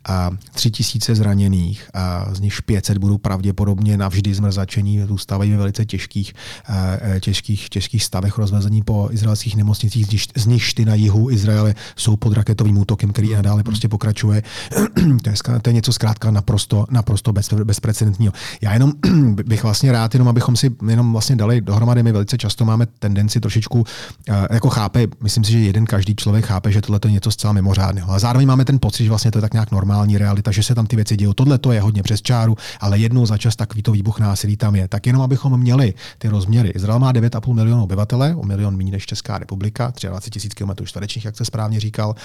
a 0.05 0.31
3000 0.53 1.15
zraněných 1.15 1.89
a 1.93 2.33
z 2.33 2.39
nich 2.39 2.61
500 2.61 2.97
budou 2.97 3.17
pravděpodobně 3.17 3.97
navždy 3.97 4.33
zmrzačení, 4.33 5.01
zůstávají 5.07 5.51
ve 5.51 5.57
velice 5.57 5.85
těžkých, 5.85 6.33
těžkých, 7.19 7.69
těžkých 7.69 8.03
stavech 8.03 8.37
rozvezení 8.37 8.81
po 8.81 9.09
izraelských 9.11 9.55
nemocnicích, 9.55 10.05
z 10.35 10.45
nich 10.45 10.73
ty 10.73 10.85
na 10.85 10.95
jihu 10.95 11.31
Izraele 11.31 11.75
jsou 11.95 12.15
pod 12.15 12.33
raketovým 12.33 12.77
útokem, 12.77 13.13
který 13.13 13.33
nadále 13.33 13.58
prostě 13.63 13.87
pokračuje. 13.87 14.43
to, 15.23 15.29
je, 15.29 15.35
to 15.61 15.69
je 15.69 15.73
něco 15.73 15.93
zkrátka 15.93 16.31
naprosto, 16.31 16.85
naprosto 16.89 17.33
bez, 17.33 17.53
bezprecedentního. 17.53 18.33
Já 18.61 18.73
jenom 18.73 18.93
bych 19.45 19.63
vlastně 19.63 19.91
rád, 19.91 20.15
jenom 20.15 20.27
abychom 20.27 20.55
si 20.55 20.71
jenom 20.87 21.11
vlastně 21.11 21.35
dali 21.35 21.61
dohromady, 21.61 22.03
my 22.03 22.11
velice 22.11 22.37
často 22.37 22.65
máme 22.65 22.85
tendenci 22.85 23.39
trošičku, 23.39 23.85
jako 24.51 24.69
chápe, 24.69 25.07
myslím 25.21 25.43
si, 25.43 25.51
že 25.51 25.59
jeden 25.59 25.85
každý 25.85 26.15
člověk 26.15 26.45
chápe, 26.45 26.71
že 26.71 26.81
tohle 26.81 26.99
je 27.05 27.11
něco 27.11 27.31
zcela 27.31 27.53
mimořádného. 27.53 28.11
A 28.11 28.19
zároveň 28.19 28.47
máme 28.47 28.65
ten 28.65 28.79
pocit, 28.79 29.03
že 29.03 29.09
vlastně 29.09 29.31
to 29.31 29.37
je 29.37 29.41
tak 29.41 29.53
nějak 29.53 29.71
normální 29.71 30.17
realita, 30.17 30.51
že 30.51 30.63
se 30.63 30.75
tam 30.75 30.87
ty 30.87 30.95
věci 30.95 31.17
dějí. 31.17 31.33
Tohle 31.35 31.57
to 31.57 31.71
je 31.71 31.81
hodně 31.81 32.03
přes 32.03 32.21
čáru, 32.21 32.57
ale 32.79 32.99
jednou 32.99 33.25
za 33.25 33.37
čas 33.37 33.55
takovýto 33.55 33.91
výbuch 33.91 34.19
násilí 34.19 34.57
tam 34.57 34.75
je. 34.75 34.87
Tak 34.87 35.07
jenom 35.07 35.21
abychom 35.21 35.59
měli 35.59 35.93
ty 36.17 36.27
rozměry. 36.27 36.69
Izrael 36.69 36.99
má 36.99 37.13
9,5 37.13 37.53
milionů 37.53 37.83
obyvatele, 37.83 38.35
o 38.35 38.43
milion 38.43 38.77
méně 38.77 38.91
než 38.91 39.05
Česká 39.05 39.37
republika, 39.37 39.93
23 40.01 40.29
tisíc 40.29 40.53
km 40.53 40.85
čtverečních, 40.85 41.25
jak 41.25 41.37
se 41.37 41.45
správně 41.45 41.79
říkal. 41.79 42.15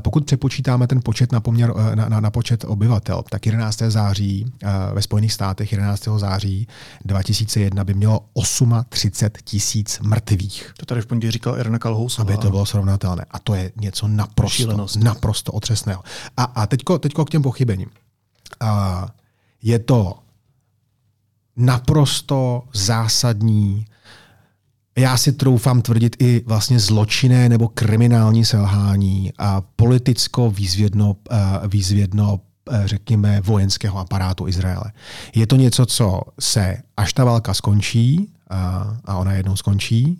Pokud 0.00 0.24
přepočítáme 0.72 0.86
ten 0.86 1.02
počet 1.02 1.32
na, 1.32 1.40
poměr, 1.40 1.74
na, 1.94 2.08
na, 2.08 2.20
na 2.20 2.30
počet 2.30 2.64
obyvatel, 2.64 3.22
tak 3.30 3.46
11. 3.46 3.78
září 3.88 4.52
ve 4.92 5.02
Spojených 5.02 5.32
státech 5.32 5.72
11. 5.72 6.08
září 6.16 6.66
2001 7.04 7.84
by 7.84 7.94
mělo 7.94 8.20
38 8.88 9.44
tisíc 9.44 10.00
mrtvých. 10.00 10.72
To 10.78 10.86
tady 10.86 11.02
v 11.02 11.06
pondělí 11.06 11.30
říkal 11.30 11.58
Irna 11.58 11.78
Kalhousová. 11.78 12.28
Aby 12.28 12.42
to 12.42 12.50
bylo 12.50 12.66
srovnatelné. 12.66 13.24
A 13.30 13.38
to 13.38 13.54
je 13.54 13.72
něco 13.76 14.08
naprosto, 14.08 14.86
naprosto 14.98 15.52
otřesného. 15.52 16.02
A, 16.36 16.44
a 16.44 16.66
teďko, 16.66 16.98
teďko 16.98 17.24
k 17.24 17.30
těm 17.30 17.42
pochybením. 17.42 17.88
A 18.60 19.08
je 19.62 19.78
to 19.78 20.18
naprosto 21.56 22.62
zásadní 22.72 23.86
já 24.96 25.16
si 25.16 25.32
troufám 25.32 25.82
tvrdit 25.82 26.16
i 26.18 26.42
vlastně 26.46 26.78
zločinné 26.78 27.48
nebo 27.48 27.68
kriminální 27.68 28.44
selhání 28.44 29.32
a 29.38 29.62
politicko 29.76 30.50
výzvědno, 30.50 31.16
výzvědno 31.68 32.40
řekněme, 32.84 33.40
vojenského 33.40 33.98
aparátu 33.98 34.48
Izraele. 34.48 34.92
Je 35.34 35.46
to 35.46 35.56
něco, 35.56 35.86
co 35.86 36.20
se, 36.40 36.76
až 36.96 37.12
ta 37.12 37.24
válka 37.24 37.54
skončí, 37.54 38.28
a 39.04 39.16
ona 39.16 39.32
jednou 39.32 39.56
skončí. 39.56 40.18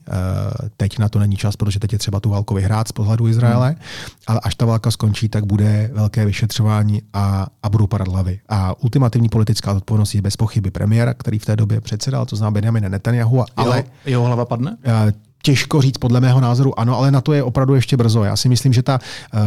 Teď 0.76 0.98
na 0.98 1.08
to 1.08 1.18
není 1.18 1.36
čas, 1.36 1.56
protože 1.56 1.80
teď 1.80 1.92
je 1.92 1.98
třeba 1.98 2.20
tu 2.20 2.30
válku 2.30 2.54
vyhrát 2.54 2.88
z 2.88 2.92
pohledu 2.92 3.28
Izraele, 3.28 3.68
hmm. 3.68 3.78
ale 4.26 4.40
až 4.42 4.54
ta 4.54 4.66
válka 4.66 4.90
skončí, 4.90 5.28
tak 5.28 5.46
bude 5.46 5.90
velké 5.94 6.24
vyšetřování 6.24 7.02
a, 7.12 7.46
a 7.62 7.68
budou 7.68 7.86
padat 7.86 8.08
hlavy. 8.08 8.40
A 8.48 8.82
ultimativní 8.82 9.28
politická 9.28 9.72
odpovědnost 9.72 10.14
je 10.14 10.22
bez 10.22 10.36
pochyby 10.36 10.70
premiéra, 10.70 11.14
který 11.14 11.38
v 11.38 11.44
té 11.44 11.56
době 11.56 11.80
předsedal, 11.80 12.26
to 12.26 12.36
znamená 12.36 12.54
Benjamin 12.54 12.90
Netanyahu, 12.90 13.44
ale 13.56 13.76
jeho, 13.76 13.88
jeho 14.06 14.24
hlava 14.24 14.44
padne? 14.44 14.76
Těžko 15.42 15.82
říct, 15.82 15.98
podle 15.98 16.20
mého 16.20 16.40
názoru 16.40 16.80
ano, 16.80 16.98
ale 16.98 17.10
na 17.10 17.20
to 17.20 17.32
je 17.32 17.42
opravdu 17.42 17.74
ještě 17.74 17.96
brzo. 17.96 18.24
Já 18.24 18.36
si 18.36 18.48
myslím, 18.48 18.72
že 18.72 18.82
ta 18.82 18.98
uh, 19.34 19.40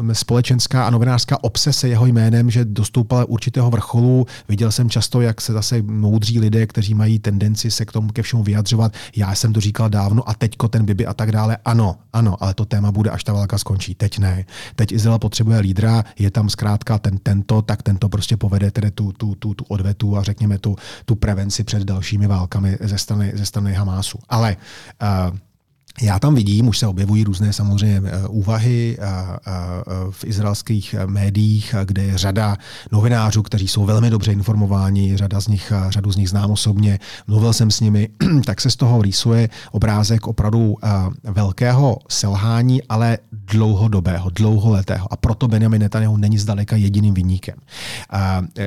uh, 0.00 0.12
společenská 0.12 0.86
a 0.86 0.90
novinářská 0.90 1.44
obsese 1.44 1.88
jeho 1.88 2.06
jménem, 2.06 2.50
že 2.50 2.64
dostoupala 2.64 3.24
určitého 3.24 3.70
vrcholu. 3.70 4.26
Viděl 4.48 4.72
jsem 4.72 4.90
často, 4.90 5.20
jak 5.20 5.40
se 5.40 5.52
zase 5.52 5.82
moudří 5.82 6.40
lidé, 6.40 6.66
kteří 6.66 6.94
mají 6.94 7.18
tendenci 7.18 7.70
se 7.70 7.84
k 7.84 7.92
tomu 7.92 8.08
ke 8.08 8.22
všemu 8.22 8.42
vyjadřovat. 8.42 8.92
Já 9.16 9.34
jsem 9.34 9.52
to 9.52 9.60
říkal 9.60 9.88
dávno 9.88 10.28
a 10.28 10.34
teďko 10.34 10.68
ten 10.68 10.84
Bibi 10.84 11.06
a 11.06 11.14
tak 11.14 11.32
dále. 11.32 11.56
Ano, 11.64 11.96
ano, 12.12 12.36
ale 12.40 12.54
to 12.54 12.64
téma 12.64 12.92
bude, 12.92 13.10
až 13.10 13.24
ta 13.24 13.32
válka 13.32 13.58
skončí. 13.58 13.94
Teď 13.94 14.18
ne. 14.18 14.44
Teď 14.76 14.92
Izrael 14.92 15.18
potřebuje 15.18 15.58
lídra, 15.60 16.04
je 16.18 16.30
tam 16.30 16.48
zkrátka 16.48 16.98
ten, 16.98 17.18
tento, 17.18 17.62
tak 17.62 17.82
tento 17.82 18.08
prostě 18.08 18.36
povede 18.36 18.70
tedy 18.70 18.90
tu, 18.90 19.12
tu, 19.12 19.34
tu, 19.34 19.54
tu 19.54 19.64
odvetu 19.68 20.16
a 20.16 20.22
řekněme 20.22 20.58
tu, 20.58 20.76
tu 21.04 21.14
prevenci 21.14 21.64
před 21.64 21.82
dalšími 21.82 22.26
válkami 22.26 22.78
ze 22.80 22.98
strany, 22.98 23.32
ze 23.34 23.46
strany 23.46 23.74
Hamásu. 23.74 24.18
Ale 24.28 24.56
uh, 25.02 25.07
Já 26.00 26.18
tam 26.18 26.34
vidím, 26.34 26.68
už 26.68 26.78
se 26.78 26.86
objevují 26.86 27.24
různé 27.24 27.52
samozřejmě 27.52 28.02
eh, 28.04 28.28
úvahy 28.28 28.96
eh, 28.98 29.04
eh, 29.06 29.50
v 30.10 30.24
izraelských 30.24 30.94
médiích, 31.06 31.74
kde 31.84 32.02
je 32.02 32.18
řada 32.18 32.56
novinářů, 32.92 33.42
kteří 33.42 33.68
jsou 33.68 33.84
velmi 33.84 34.10
dobře 34.10 34.32
informováni, 34.32 35.16
řada 35.16 35.40
z 35.40 35.48
nich, 35.48 35.72
řadu 35.88 36.12
z 36.12 36.16
nich 36.16 36.28
znám 36.28 36.50
osobně, 36.50 36.98
mluvil 37.26 37.52
jsem 37.52 37.70
s 37.70 37.80
nimi, 37.80 38.08
tak 38.44 38.60
se 38.60 38.70
z 38.70 38.76
toho 38.76 39.02
rýsuje 39.02 39.48
obrázek 39.70 40.26
opravdu 40.26 40.76
velkého 41.24 41.98
selhání, 42.08 42.82
ale 42.82 43.18
dlouhodobého, 43.50 44.30
dlouholetého. 44.30 45.12
A 45.12 45.16
proto 45.16 45.48
Benjamin 45.48 45.80
Netanyahu 45.80 46.16
není 46.16 46.38
zdaleka 46.38 46.76
jediným 46.76 47.14
vyníkem. 47.14 47.54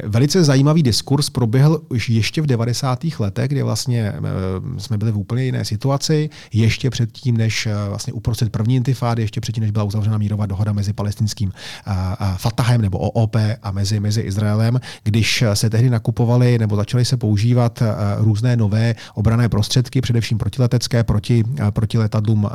Velice 0.04 0.44
zajímavý 0.44 0.84
diskurs 0.84 1.30
proběhl 1.30 1.82
už 1.90 2.10
ještě 2.10 2.42
v 2.42 2.46
90. 2.46 3.00
letech, 3.20 3.48
kdy 3.48 3.64
vlastně 3.64 4.14
jsme 4.78 4.98
byli 4.98 5.12
v 5.12 5.18
úplně 5.18 5.44
jiné 5.44 5.66
situaci, 5.66 6.30
ještě 6.54 6.90
před 6.90 7.12
předtím, 7.12 7.38
než 7.38 7.66
eh, 7.66 7.90
vlastně 7.90 8.14
uprostřed 8.14 8.52
první 8.52 8.76
intifády, 8.76 9.22
ještě 9.22 9.42
předtím, 9.42 9.62
než 9.62 9.72
byla 9.72 9.84
uzavřena 9.84 10.18
mírová 10.18 10.46
dohoda 10.46 10.74
mezi 10.74 10.94
palestinským 10.94 11.52
Fatahem 12.38 12.82
nebo 12.82 12.98
OOP 12.98 13.36
a 13.64 13.72
mezi, 13.72 14.00
mezi 14.00 14.22
Izraelem, 14.22 14.80
když 15.04 15.44
se 15.54 15.70
tehdy 15.70 15.90
nakupovaly 15.90 16.60
nebo 16.60 16.76
začaly 16.76 17.06
se 17.06 17.18
používat 17.18 17.84
různé 18.18 18.56
nové 18.56 18.96
obrané 19.14 19.50
prostředky, 19.50 20.02
především 20.02 20.38
protiletecké, 20.38 21.04
proti, 21.04 21.44
proti 21.70 21.98
letadlům 21.98 22.50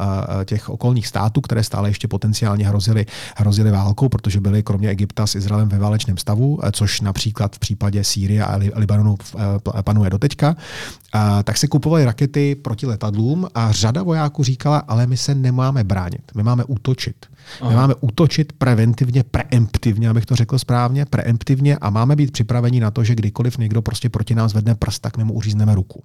těch 0.44 0.68
okolních 0.68 1.06
států, 1.06 1.40
které 1.40 1.62
stále 1.62 1.88
ještě 1.88 2.08
potenciálně 2.16 2.68
hrozily, 2.68 3.06
hrozily 3.36 3.70
válkou, 3.70 4.08
protože 4.08 4.40
byly 4.40 4.62
kromě 4.62 4.88
Egypta 4.88 5.26
s 5.26 5.34
Izraelem 5.34 5.68
ve 5.68 5.78
válečném 5.78 6.16
stavu, 6.16 6.58
což 6.72 7.00
například 7.00 7.56
v 7.56 7.58
případě 7.58 8.04
Sýrie 8.04 8.44
a 8.44 8.56
Libanonu 8.56 9.16
panuje 9.84 10.10
doteďka, 10.10 10.56
tak 11.44 11.56
se 11.56 11.68
kupovaly 11.68 12.04
rakety 12.04 12.54
proti 12.54 12.86
letadlům 12.86 13.46
a 13.54 13.72
řada 13.72 14.02
vojáků 14.02 14.44
říkala, 14.44 14.78
ale 14.78 15.06
my 15.06 15.16
se 15.16 15.34
nemáme 15.34 15.84
bránit, 15.84 16.22
my 16.34 16.42
máme 16.42 16.64
útočit. 16.64 17.26
Aha. 17.60 17.70
My 17.70 17.76
máme 17.76 17.94
útočit 18.00 18.52
preventivně, 18.52 19.22
preemptivně, 19.22 20.08
abych 20.08 20.26
to 20.26 20.36
řekl 20.36 20.58
správně, 20.58 21.04
preemptivně 21.04 21.76
a 21.76 21.90
máme 21.90 22.16
být 22.16 22.32
připraveni 22.32 22.80
na 22.80 22.90
to, 22.90 23.04
že 23.04 23.14
kdykoliv 23.14 23.58
někdo 23.58 23.82
prostě 23.82 24.08
proti 24.08 24.34
nám 24.34 24.48
zvedne 24.48 24.74
prst, 24.74 25.02
tak 25.02 25.16
my 25.16 25.24
mu 25.24 25.32
uřízneme 25.34 25.74
ruku. 25.74 26.02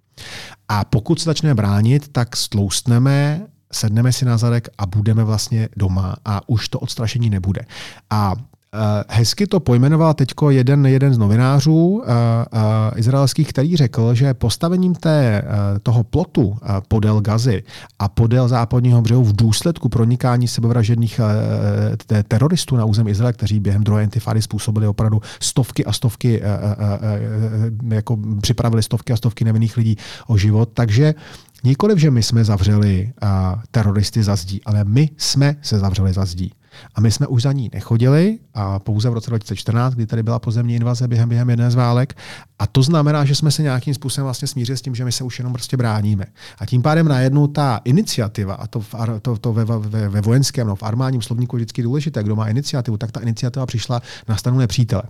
A 0.69 0.85
pokud 0.85 1.19
se 1.19 1.25
začneme 1.25 1.55
bránit, 1.55 2.07
tak 2.11 2.35
stloustneme 2.35 3.41
sedneme 3.71 4.11
si 4.11 4.25
na 4.25 4.37
zadek 4.37 4.69
a 4.77 4.85
budeme 4.85 5.23
vlastně 5.23 5.69
doma 5.77 6.15
a 6.25 6.49
už 6.49 6.69
to 6.69 6.79
odstrašení 6.79 7.29
nebude. 7.29 7.61
A 8.09 8.35
Eh, 8.73 9.03
hezky 9.07 9.47
to 9.47 9.59
pojmenoval 9.59 10.13
teď 10.13 10.27
jeden, 10.49 10.85
jeden 10.85 11.13
z 11.13 11.17
novinářů 11.17 11.73
uh, 11.73 11.99
uh, 11.99 12.03
izraelských, 12.95 13.47
který 13.49 13.77
řekl, 13.77 14.15
že 14.15 14.33
postavením 14.33 14.95
té, 14.95 15.43
uh, 15.43 15.79
toho 15.83 16.03
plotu 16.03 16.57
podél 16.87 17.21
Gazy 17.21 17.63
a 17.99 18.09
podél 18.09 18.47
západního 18.47 19.01
břehu 19.01 19.23
v 19.23 19.35
důsledku 19.35 19.89
pronikání 19.89 20.47
sebevražedných 20.47 21.19
te, 22.07 22.23
teroristů 22.23 22.75
na 22.75 22.85
území 22.85 23.11
Izraele, 23.11 23.33
kteří 23.33 23.59
během 23.59 23.83
druhé 23.83 24.03
intifády 24.03 24.41
způsobili 24.41 24.87
opravdu 24.87 25.21
stovky 25.39 25.85
a 25.85 25.91
stovky, 25.91 26.41
jako 27.87 28.17
připravili 28.41 28.83
stovky 28.83 29.13
a 29.13 29.17
stovky 29.17 29.45
nevinných 29.45 29.77
lidí 29.77 29.97
o 30.27 30.37
život. 30.37 30.69
Takže 30.73 31.13
Nikoliv, 31.63 31.97
že 31.97 32.11
my 32.11 32.23
jsme 32.23 32.43
zavřeli 32.43 33.11
uh, 33.23 33.29
teroristy 33.71 34.23
za 34.23 34.35
zdí, 34.35 34.61
ale 34.65 34.83
my 34.83 35.09
jsme 35.17 35.55
se 35.61 35.79
zavřeli 35.79 36.13
za 36.13 36.25
zdí. 36.25 36.51
A 36.95 37.01
my 37.01 37.11
jsme 37.11 37.27
už 37.27 37.41
za 37.41 37.51
ní 37.51 37.69
nechodili 37.73 38.39
a 38.53 38.79
pouze 38.79 39.09
v 39.09 39.13
roce 39.13 39.29
2014, 39.29 39.93
kdy 39.93 40.05
tady 40.05 40.23
byla 40.23 40.39
pozemní 40.39 40.75
invaze 40.75 41.07
během, 41.07 41.29
během 41.29 41.49
jedné 41.49 41.71
z 41.71 41.75
válek. 41.75 42.17
A 42.59 42.67
to 42.67 42.83
znamená, 42.83 43.25
že 43.25 43.35
jsme 43.35 43.51
se 43.51 43.61
nějakým 43.61 43.93
způsobem 43.93 44.25
vlastně 44.25 44.47
smířili 44.47 44.77
s 44.77 44.81
tím, 44.81 44.95
že 44.95 45.05
my 45.05 45.11
se 45.11 45.23
už 45.23 45.39
jenom 45.39 45.53
prostě 45.53 45.77
bráníme. 45.77 46.25
A 46.59 46.65
tím 46.65 46.81
pádem 46.81 47.07
najednou 47.07 47.47
ta 47.47 47.81
iniciativa, 47.83 48.53
a 48.53 48.67
to, 48.67 48.79
v, 48.79 48.95
to, 49.21 49.37
to 49.37 49.53
ve, 49.53 49.65
ve, 49.65 50.09
ve 50.09 50.21
vojenském, 50.21 50.67
no, 50.67 50.75
v 50.75 50.83
armádním 50.83 51.21
slovníku 51.21 51.55
je 51.55 51.59
vždycky 51.59 51.83
důležité, 51.83 52.23
kdo 52.23 52.35
má 52.35 52.47
iniciativu, 52.47 52.97
tak 52.97 53.11
ta 53.11 53.19
iniciativa 53.19 53.65
přišla 53.65 54.01
na 54.27 54.37
stranu 54.37 54.57
nepřítele. 54.57 55.03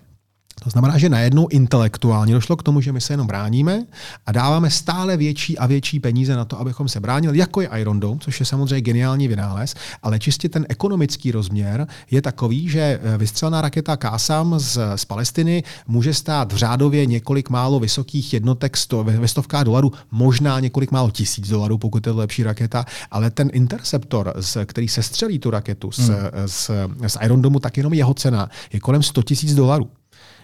To 0.64 0.70
znamená, 0.70 0.98
že 0.98 1.10
najednou 1.10 1.48
intelektuálně 1.48 2.34
došlo 2.34 2.56
k 2.56 2.64
tomu, 2.64 2.82
že 2.82 2.92
my 2.92 3.02
se 3.02 3.14
jenom 3.14 3.28
bráníme 3.28 3.86
a 4.26 4.32
dáváme 4.32 4.70
stále 4.70 5.18
větší 5.18 5.58
a 5.58 5.68
větší 5.68 6.00
peníze 6.00 6.36
na 6.36 6.46
to, 6.46 6.60
abychom 6.60 6.90
se 6.90 7.00
bránili, 7.00 7.38
jako 7.38 7.62
je 7.62 7.70
Iron 7.78 8.00
Dome, 8.00 8.20
což 8.20 8.40
je 8.40 8.46
samozřejmě 8.46 8.82
geniální 8.82 9.28
vynález, 9.28 9.76
ale 10.04 10.20
čistě 10.20 10.50
ten 10.50 10.66
ekonomický 10.70 11.32
rozměr 11.32 11.88
je 12.12 12.22
takový, 12.22 12.70
že 12.70 13.00
eh, 13.04 13.18
vystřelená 13.18 13.62
raketa 13.62 13.98
Kásam 13.98 14.60
z, 14.60 14.80
z 14.96 15.06
Palestiny 15.06 15.64
může 15.88 16.14
stát 16.14 16.54
v 16.54 16.56
řádově 16.56 17.06
několik 17.06 17.50
málo 17.50 17.80
vysokých 17.80 18.34
jednotek 18.34 18.78
sto, 18.78 19.04
ve 19.04 19.28
stovkách 19.28 19.64
dolarů, 19.64 19.92
možná 20.12 20.60
několik 20.60 20.92
málo 20.92 21.12
tisíc 21.12 21.50
dolarů, 21.50 21.78
pokud 21.78 22.08
je 22.08 22.14
to 22.14 22.20
lepší 22.20 22.44
raketa, 22.44 22.86
ale 23.12 23.32
ten 23.32 23.50
interceptor, 23.54 24.34
z, 24.40 24.66
který 24.66 24.88
se 24.88 25.04
střelí 25.04 25.40
tu 25.40 25.50
raketu 25.50 25.92
z, 25.92 26.00
hmm. 26.00 26.18
z, 26.46 26.72
z 27.08 27.18
Iron 27.22 27.42
Domu, 27.42 27.60
tak 27.60 27.78
jenom 27.78 27.94
jeho 27.94 28.14
cena 28.14 28.50
je 28.74 28.80
kolem 28.80 29.04
100 29.04 29.24
tisíc 29.24 29.56
dolarů. 29.56 29.90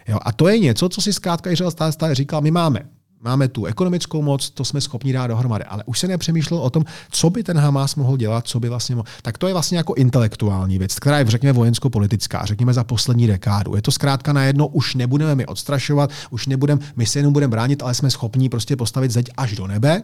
Jo, 0.07 0.19
a 0.21 0.31
to 0.31 0.47
je 0.47 0.59
něco, 0.59 0.89
co 0.89 1.01
si 1.01 1.13
zkrátka 1.13 1.49
stále, 1.71 1.91
stále 1.91 2.15
říkal, 2.15 2.41
my 2.41 2.51
máme 2.51 2.96
Máme 3.21 3.47
tu 3.47 3.65
ekonomickou 3.65 4.21
moc, 4.21 4.49
to 4.49 4.65
jsme 4.65 4.81
schopni 4.81 5.13
dát 5.13 5.27
dohromady, 5.27 5.63
ale 5.63 5.83
už 5.85 5.99
se 5.99 6.07
nepřemýšlelo 6.07 6.63
o 6.63 6.69
tom, 6.69 6.85
co 7.11 7.29
by 7.29 7.43
ten 7.43 7.57
Hamas 7.57 7.95
mohl 7.95 8.17
dělat, 8.17 8.47
co 8.47 8.59
by 8.59 8.69
vlastně 8.69 8.95
mohl. 8.95 9.07
Tak 9.21 9.37
to 9.37 9.47
je 9.47 9.53
vlastně 9.53 9.77
jako 9.77 9.93
intelektuální 9.93 10.77
věc, 10.77 10.95
která 10.99 11.19
je, 11.19 11.25
řekněme, 11.25 11.53
vojensko-politická, 11.53 12.45
řekněme 12.45 12.73
za 12.73 12.83
poslední 12.83 13.27
dekádu. 13.27 13.75
Je 13.75 13.81
to 13.81 13.91
zkrátka 13.91 14.33
najednou, 14.33 14.67
už 14.67 14.95
nebudeme 14.95 15.35
mi 15.35 15.45
odstrašovat, 15.45 16.09
už 16.29 16.47
nebudeme, 16.47 16.81
my 16.95 17.05
se 17.05 17.19
jenom 17.19 17.33
budeme 17.33 17.51
bránit, 17.51 17.83
ale 17.83 17.93
jsme 17.93 18.09
schopni 18.09 18.49
prostě 18.49 18.75
postavit 18.75 19.11
zeď 19.11 19.29
až 19.37 19.55
do 19.55 19.67
nebe 19.67 20.03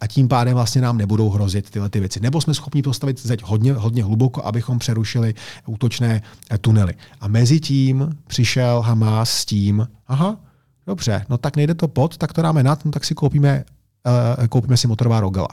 a 0.00 0.06
tím 0.06 0.28
pádem 0.28 0.54
vlastně 0.54 0.80
nám 0.80 0.98
nebudou 0.98 1.30
hrozit 1.30 1.70
tyhle 1.70 1.88
ty 1.88 2.00
věci. 2.00 2.20
Nebo 2.20 2.40
jsme 2.40 2.54
schopni 2.54 2.82
postavit 2.82 3.20
zeď 3.20 3.42
hodně, 3.42 3.72
hodně 3.72 4.04
hluboko, 4.04 4.46
abychom 4.46 4.78
přerušili 4.78 5.34
útočné 5.66 6.22
tunely. 6.60 6.94
A 7.20 7.28
mezi 7.28 7.60
tím 7.60 8.18
přišel 8.26 8.80
Hamas 8.80 9.30
s 9.30 9.44
tím, 9.44 9.88
aha, 10.08 10.36
Dobře, 10.86 11.26
no 11.28 11.38
tak 11.38 11.56
nejde 11.56 11.74
to 11.74 11.88
pod, 11.88 12.16
tak 12.16 12.32
to 12.32 12.42
dáme 12.42 12.62
nad, 12.62 12.84
no 12.84 12.90
tak 12.90 13.04
si 13.04 13.14
koupíme, 13.14 13.64
uh, 14.38 14.46
koupíme 14.46 14.76
si 14.76 14.86
motorová 14.86 15.20
rogala. 15.20 15.48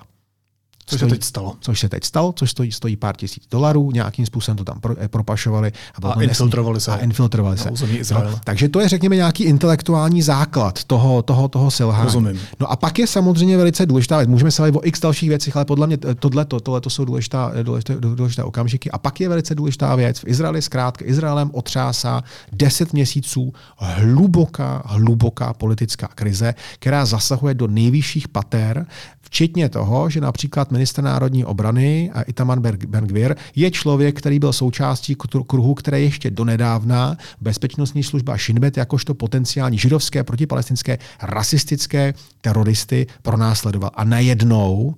Což 0.90 1.00
stojí, 1.00 1.10
se 1.10 1.16
teď 1.16 1.24
stalo. 1.24 1.56
Což 1.60 1.80
se 1.80 1.90
teď 1.90 2.04
stalo, 2.04 2.34
což 2.36 2.52
stojí, 2.52 2.72
stojí 2.72 2.96
pár 2.96 3.16
tisíc 3.16 3.44
dolarů, 3.52 3.92
nějakým 3.92 4.26
způsobem 4.26 4.58
to 4.58 4.64
tam 4.64 4.80
pro, 4.80 4.96
eh, 5.00 5.08
propašovali. 5.08 5.72
A, 6.04 6.08
a 6.08 6.22
infiltrovali 6.22 6.80
se. 6.80 6.92
A 6.92 6.98
infiltrovali 6.98 7.58
se. 7.58 7.72
No, 8.14 8.40
takže 8.44 8.70
to 8.70 8.80
je, 8.80 8.90
řekněme, 8.90 9.16
nějaký 9.16 9.44
intelektuální 9.44 10.22
základ 10.22 10.84
toho, 10.84 11.22
toho, 11.22 11.48
toho 11.48 11.72
selhání. 11.72 12.06
Rozumím. 12.06 12.40
No 12.60 12.72
a 12.72 12.76
pak 12.76 13.00
je 13.00 13.08
samozřejmě 13.08 13.58
velice 13.58 13.86
důležitá 13.86 14.18
věc. 14.18 14.30
Můžeme 14.30 14.52
se 14.52 14.72
o 14.72 14.86
x 14.86 15.00
dalších 15.00 15.30
věcích, 15.30 15.56
ale 15.56 15.66
podle 15.66 15.88
mě 15.88 15.98
tohle, 15.98 16.46
tohle 16.46 16.82
to 16.82 16.90
jsou 16.90 17.06
důležitá, 17.06 17.52
důležité, 17.64 17.96
důležité 18.00 18.44
okamžiky. 18.44 18.92
A 18.92 18.98
pak 18.98 19.20
je 19.22 19.30
velice 19.30 19.56
důležitá 19.56 19.96
věc. 19.96 20.20
V 20.20 20.28
Izraeli 20.28 20.62
zkrátka 20.62 21.06
Izraelem 21.06 21.50
otřásá 21.54 22.24
10 22.52 22.94
měsíců 22.94 23.54
hluboká, 23.78 24.84
hluboká 24.86 25.54
politická 25.54 26.08
krize, 26.08 26.56
která 26.80 27.06
zasahuje 27.06 27.54
do 27.54 27.68
nejvyšších 27.68 28.28
pater 28.28 28.86
Včetně 29.30 29.70
toho, 29.70 30.10
že 30.10 30.22
například 30.22 30.72
minister 30.72 31.04
národní 31.04 31.46
obrany 31.46 32.12
Itaman 32.28 32.62
Ben 32.88 33.08
je 33.56 33.72
člověk, 33.72 34.18
který 34.18 34.40
byl 34.40 34.54
součástí 34.54 35.16
kruhu, 35.48 35.74
které 35.74 36.02
ještě 36.02 36.32
donedávna 36.32 37.18
bezpečnostní 37.42 38.04
služba 38.04 38.38
Shinbet 38.38 38.78
jakožto 38.78 39.14
potenciální 39.14 39.78
židovské 39.78 40.24
protipalestinské 40.24 40.98
rasistické 41.22 42.14
teroristy 42.42 43.08
pronásledoval. 43.22 43.92
A 43.94 44.04
najednou 44.04 44.96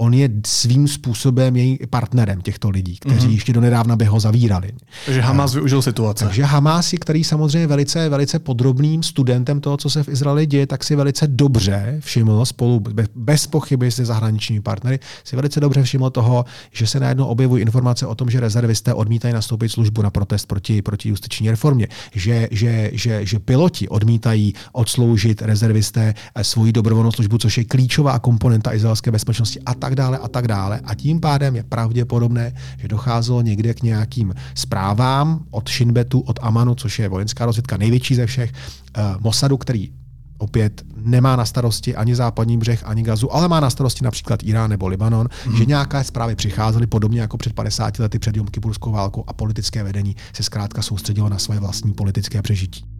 on 0.00 0.14
je 0.14 0.30
svým 0.46 0.88
způsobem 0.88 1.56
její 1.56 1.78
partnerem 1.90 2.40
těchto 2.40 2.70
lidí, 2.70 2.96
kteří 3.00 3.28
mm-hmm. 3.28 3.32
ještě 3.32 3.52
donedávna 3.52 3.96
by 3.96 4.04
ho 4.04 4.20
zavírali. 4.20 4.70
Takže 5.06 5.20
Hamas 5.20 5.54
využil 5.54 5.82
situace. 5.82 6.24
Takže 6.24 6.42
Hamas 6.42 6.92
je, 6.92 6.98
který 6.98 7.24
samozřejmě 7.24 7.66
velice, 7.66 8.08
velice 8.08 8.38
podrobným 8.38 9.02
studentem 9.02 9.60
toho, 9.60 9.76
co 9.76 9.90
se 9.90 10.02
v 10.02 10.08
Izraeli 10.08 10.46
děje, 10.46 10.66
tak 10.66 10.84
si 10.84 10.96
velice 10.96 11.26
dobře 11.26 11.96
všiml 12.00 12.44
spolu, 12.44 12.82
bez 13.14 13.46
pochyby 13.46 13.90
se 13.90 14.04
zahraničními 14.04 14.60
partnery, 14.60 14.98
si 15.24 15.36
velice 15.36 15.60
dobře 15.60 15.82
všiml 15.82 16.10
toho, 16.10 16.44
že 16.72 16.86
se 16.86 17.00
najednou 17.00 17.26
objevují 17.26 17.62
informace 17.62 18.06
o 18.06 18.14
tom, 18.14 18.30
že 18.30 18.40
rezervisté 18.40 18.94
odmítají 18.94 19.34
nastoupit 19.34 19.68
službu 19.68 20.02
na 20.02 20.10
protest 20.10 20.46
proti, 20.46 20.82
proti 20.82 21.08
justiční 21.08 21.50
reformě, 21.50 21.88
že, 22.14 22.48
že, 22.50 22.90
že, 22.92 23.26
že 23.26 23.38
piloti 23.38 23.88
odmítají 23.88 24.54
odsloužit 24.72 25.42
rezervisté 25.42 26.14
eh, 26.34 26.44
svoji 26.44 26.72
dobrovolnou 26.72 27.12
službu, 27.12 27.38
což 27.38 27.58
je 27.58 27.64
klíčová 27.64 28.18
komponenta 28.18 28.74
izraelské 28.74 29.10
bezpečnosti 29.10 29.60
a 29.66 29.74
tak 29.74 29.89
tak 29.90 29.96
dále 29.96 30.18
a 30.18 30.28
tak 30.28 30.48
dále. 30.48 30.80
A 30.84 30.94
tím 30.94 31.20
pádem 31.20 31.56
je 31.56 31.62
pravděpodobné, 31.62 32.52
že 32.78 32.88
docházelo 32.88 33.42
někde 33.42 33.74
k 33.74 33.82
nějakým 33.82 34.34
zprávám 34.54 35.44
od 35.50 35.68
Shinbetu, 35.68 36.20
od 36.20 36.38
Amanu, 36.42 36.74
což 36.74 36.98
je 36.98 37.08
vojenská 37.08 37.46
rozvědka 37.46 37.76
největší 37.76 38.14
ze 38.14 38.26
všech, 38.26 38.52
uh, 38.52 39.20
Mossadu, 39.20 39.56
který 39.56 39.92
opět 40.38 40.82
nemá 40.96 41.36
na 41.36 41.44
starosti 41.44 41.96
ani 41.96 42.14
západní 42.14 42.58
břeh, 42.58 42.82
ani 42.86 43.02
gazu, 43.02 43.34
ale 43.34 43.48
má 43.48 43.60
na 43.60 43.70
starosti 43.70 44.04
například 44.04 44.42
Irán 44.42 44.70
nebo 44.70 44.88
Libanon, 44.88 45.28
mm. 45.46 45.56
že 45.56 45.64
nějaké 45.66 46.04
zprávy 46.04 46.34
přicházely 46.34 46.86
podobně 46.86 47.20
jako 47.20 47.36
před 47.36 47.52
50 47.52 47.98
lety 47.98 48.18
před 48.18 48.36
Jom 48.36 48.46
Kipurskou 48.46 48.92
válkou 48.92 49.24
a 49.26 49.32
politické 49.32 49.82
vedení 49.82 50.16
se 50.32 50.42
zkrátka 50.42 50.82
soustředilo 50.82 51.28
na 51.28 51.38
své 51.38 51.60
vlastní 51.60 51.92
politické 51.92 52.42
přežití. 52.42 52.99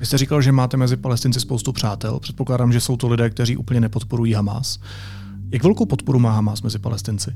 Vy 0.00 0.06
jste 0.06 0.18
říkal, 0.18 0.42
že 0.42 0.52
máte 0.52 0.76
mezi 0.76 0.96
palestinci 0.96 1.40
spoustu 1.40 1.72
přátel. 1.72 2.20
Předpokládám, 2.20 2.72
že 2.72 2.80
jsou 2.80 2.96
to 2.96 3.08
lidé, 3.08 3.30
kteří 3.30 3.56
úplně 3.56 3.80
nepodporují 3.80 4.32
Hamas. 4.32 4.78
Jak 5.50 5.62
velkou 5.62 5.86
podporu 5.86 6.18
má 6.18 6.32
Hamas 6.32 6.62
mezi 6.62 6.78
palestinci? 6.78 7.30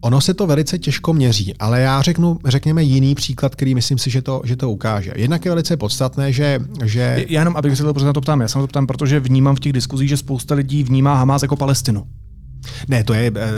Ono 0.00 0.20
se 0.20 0.34
to 0.34 0.46
velice 0.46 0.78
těžko 0.78 1.12
měří, 1.12 1.54
ale 1.56 1.80
já 1.80 2.02
řeknu, 2.02 2.38
řekněme 2.44 2.82
jiný 2.82 3.14
příklad, 3.14 3.54
který 3.54 3.74
myslím 3.74 3.98
si, 3.98 4.10
že 4.10 4.22
to, 4.22 4.42
že 4.44 4.56
to 4.56 4.70
ukáže. 4.70 5.12
Jednak 5.16 5.44
je 5.44 5.50
velice 5.50 5.76
podstatné, 5.76 6.32
že... 6.32 6.60
že... 6.84 7.24
Já 7.28 7.40
jenom, 7.40 7.56
abych 7.56 7.76
se 7.76 7.82
to 7.82 8.04
na 8.04 8.12
to 8.12 8.20
ptám, 8.20 8.40
já 8.40 8.48
se 8.48 8.58
na 8.58 8.62
to 8.62 8.68
ptám, 8.68 8.86
protože 8.86 9.20
vnímám 9.20 9.56
v 9.56 9.60
těch 9.60 9.72
diskuzích, 9.72 10.08
že 10.08 10.16
spousta 10.16 10.54
lidí 10.54 10.82
vnímá 10.82 11.14
Hamas 11.14 11.42
jako 11.42 11.56
Palestinu. 11.56 12.06
Ne, 12.88 13.04
to 13.04 13.14
je 13.14 13.32
eh, 13.36 13.50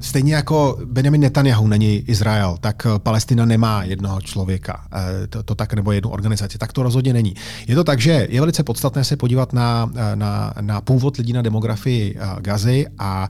stejně 0.00 0.34
jako 0.34 0.78
Benjamin 0.84 1.20
Netanyahu 1.20 1.66
není 1.66 1.96
Izrael, 1.96 2.56
tak 2.60 2.86
eh, 2.86 2.98
Palestina 2.98 3.44
nemá 3.46 3.84
jednoho 3.84 4.20
člověka, 4.20 4.86
eh, 4.92 5.26
to, 5.26 5.42
to 5.42 5.54
tak 5.54 5.74
nebo 5.74 5.92
jednu 5.92 6.10
organizaci, 6.10 6.58
tak 6.58 6.72
to 6.72 6.82
rozhodně 6.82 7.12
není. 7.12 7.34
Je 7.68 7.74
to 7.74 7.84
tak, 7.84 8.00
že 8.00 8.26
je 8.30 8.40
velice 8.40 8.62
podstatné 8.62 9.04
se 9.04 9.16
podívat 9.16 9.52
na, 9.52 9.90
na, 10.14 10.54
na 10.60 10.80
původ 10.80 11.16
lidí 11.16 11.32
na 11.32 11.42
demografii 11.42 12.18
Gazy 12.40 12.86
a 12.98 13.28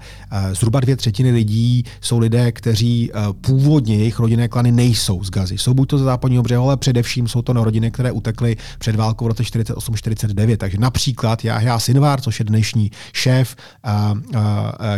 zhruba 0.53 0.81
dvě 0.81 0.97
třetiny 0.97 1.31
lidí 1.31 1.85
jsou 2.01 2.19
lidé, 2.19 2.53
kteří 2.53 3.11
původně 3.41 3.97
jejich 3.97 4.19
rodinné 4.19 4.49
klany 4.49 4.73
nejsou 4.73 5.25
z 5.25 5.31
Gazy. 5.31 5.59
Jsou 5.59 5.75
buď 5.75 5.89
to 5.89 5.99
ze 5.99 6.05
západního 6.05 6.43
břehu, 6.43 6.65
ale 6.65 6.77
především 6.77 7.29
jsou 7.29 7.43
to 7.43 7.53
na 7.55 7.65
rodiny, 7.65 7.91
které 7.91 8.13
utekly 8.13 8.57
před 8.79 8.97
válkou 8.97 9.25
v 9.25 9.29
roce 9.29 9.43
48-49. 9.43 10.57
Takže 10.57 10.79
například 10.79 11.45
Jahja 11.45 11.79
Sinvar, 11.79 12.21
což 12.21 12.39
je 12.39 12.45
dnešní 12.45 12.91
šéf 13.13 13.57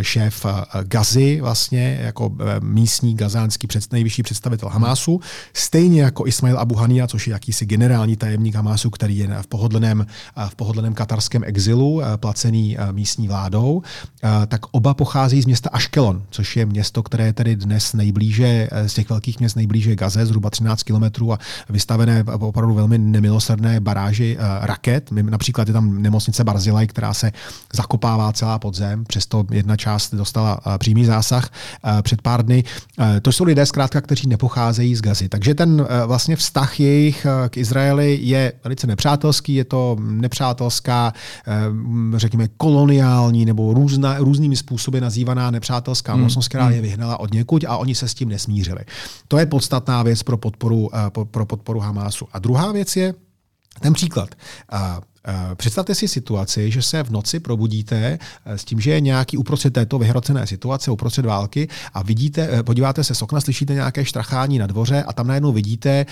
šéf 0.00 0.46
eh, 0.46 0.64
Gazy, 0.84 1.40
vlastně 1.40 1.98
jako 2.02 2.32
eh, 2.40 2.60
místní 2.60 3.14
gazánský 3.14 3.66
před, 3.66 3.92
nejvyšší 3.92 4.22
představitel 4.22 4.68
Hamásu, 4.68 5.20
stejně 5.54 6.02
jako 6.02 6.26
Ismail 6.26 6.58
Abu 6.58 6.74
Hania, 6.74 7.06
což 7.06 7.26
je 7.26 7.32
jakýsi 7.32 7.66
generální 7.66 8.16
tajemník 8.16 8.54
Hamásu, 8.54 8.90
který 8.90 9.18
je 9.18 9.28
v 9.42 9.46
pohodlném, 9.46 10.06
v 10.48 10.54
pohodlném 10.54 10.94
katarském 10.94 11.44
exilu, 11.44 12.02
placený 12.16 12.76
místní 12.92 13.28
vládou, 13.28 13.82
tak 14.48 14.60
oba 14.70 14.94
pochází 14.94 15.42
z 15.42 15.46
města 15.46 15.70
Ashkelon, 15.72 16.22
což 16.30 16.56
je 16.56 16.66
město, 16.66 17.02
které 17.02 17.26
je 17.26 17.32
tedy 17.32 17.56
dnes 17.56 17.92
nejblíže, 17.92 18.68
z 18.86 18.94
těch 18.94 19.10
velkých 19.10 19.38
měst 19.38 19.56
nejblíže 19.56 19.96
Gaze, 19.96 20.26
zhruba 20.26 20.50
13 20.50 20.82
kilometrů 20.82 21.32
a 21.32 21.38
vystavené 21.68 22.24
opravdu 22.24 22.74
velmi 22.74 22.98
nemilosrdné 22.98 23.80
baráži 23.80 24.36
raket. 24.60 25.12
Například 25.12 25.68
je 25.68 25.74
tam 25.74 26.02
nemocnice 26.02 26.44
Barzilaj, 26.44 26.86
která 26.86 27.14
se 27.14 27.32
zakopává 27.74 28.32
celá 28.32 28.58
podzem, 28.58 29.04
přesto 29.04 29.44
jedna 29.66 29.76
část 29.76 30.14
dostala 30.14 30.60
eh, 30.66 30.78
přímý 30.78 31.04
zásah 31.04 31.50
eh, 31.50 32.02
před 32.02 32.22
pár 32.22 32.44
dny. 32.44 32.64
Eh, 32.98 33.20
to 33.20 33.32
jsou 33.32 33.44
lidé 33.44 33.66
zkrátka, 33.66 34.00
kteří 34.00 34.28
nepocházejí 34.28 34.94
z 34.94 35.02
Gazy. 35.02 35.28
Takže 35.28 35.54
ten 35.54 35.86
vlastně 36.06 36.36
vztah 36.36 36.80
jejich 36.80 37.26
k 37.48 37.56
Izraeli 37.56 38.18
je 38.22 38.52
velice 38.64 38.86
nepřátelský, 38.86 39.54
je 39.54 39.64
to 39.64 39.96
nepřátelská, 40.00 41.12
řekněme, 42.16 42.48
koloniální 42.56 43.44
nebo 43.44 43.74
různá, 43.74 44.18
různými 44.18 44.56
způsoby 44.56 44.98
nazývaná 44.98 45.50
nepřátelská 45.50 46.12
hmm. 46.12 46.22
mocnost, 46.22 46.48
která 46.48 46.64
hmm. 46.64 46.74
je 46.74 46.80
vyhnala 46.80 47.20
od 47.20 47.34
někud 47.34 47.64
a 47.68 47.76
oni 47.76 47.94
se 47.94 48.08
s 48.08 48.14
tím 48.14 48.28
nesmířili. 48.28 48.80
To 49.28 49.38
je 49.38 49.46
podstatná 49.46 50.02
věc 50.02 50.22
pro 50.22 50.36
podporu, 50.36 50.90
pro 51.30 51.46
podporu 51.46 51.80
Hamásu. 51.80 52.28
A 52.32 52.38
druhá 52.38 52.72
věc 52.72 52.96
je 52.96 53.14
ten 53.80 53.92
příklad. 53.92 54.28
Eh, 55.28 55.54
představte 55.54 55.94
si 55.94 56.08
situaci, 56.08 56.70
že 56.70 56.82
se 56.82 57.02
v 57.02 57.10
noci 57.10 57.40
probudíte 57.40 58.18
eh, 58.44 58.58
s 58.58 58.64
tím, 58.64 58.80
že 58.80 58.90
je 58.90 59.00
nějaký 59.00 59.36
uprostřed 59.36 59.72
této 59.72 59.98
vyhrocené 59.98 60.46
situace, 60.46 60.90
uprostřed 60.90 61.26
války 61.26 61.68
a 61.94 62.02
vidíte, 62.02 62.48
eh, 62.52 62.62
podíváte 62.62 63.04
se 63.04 63.14
z 63.14 63.22
okna, 63.22 63.40
slyšíte 63.40 63.74
nějaké 63.74 64.04
štrachání 64.04 64.58
na 64.58 64.66
dvoře 64.66 65.02
a 65.02 65.12
tam 65.12 65.26
najednou 65.26 65.52
vidíte 65.52 66.06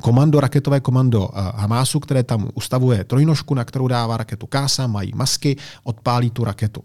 komando, 0.00 0.40
raketové 0.40 0.80
komando 0.80 1.28
Hamásu, 1.34 2.00
které 2.00 2.22
tam 2.22 2.48
ustavuje 2.54 3.04
trojnožku, 3.04 3.54
na 3.54 3.64
kterou 3.64 3.88
dává 3.88 4.16
raketu 4.16 4.46
Kása, 4.46 4.86
mají 4.86 5.12
masky, 5.14 5.56
odpálí 5.84 6.30
tu 6.30 6.44
raketu. 6.44 6.82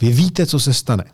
Vy 0.00 0.12
víte, 0.12 0.46
co 0.46 0.60
se 0.60 0.74
stane. 0.74 1.04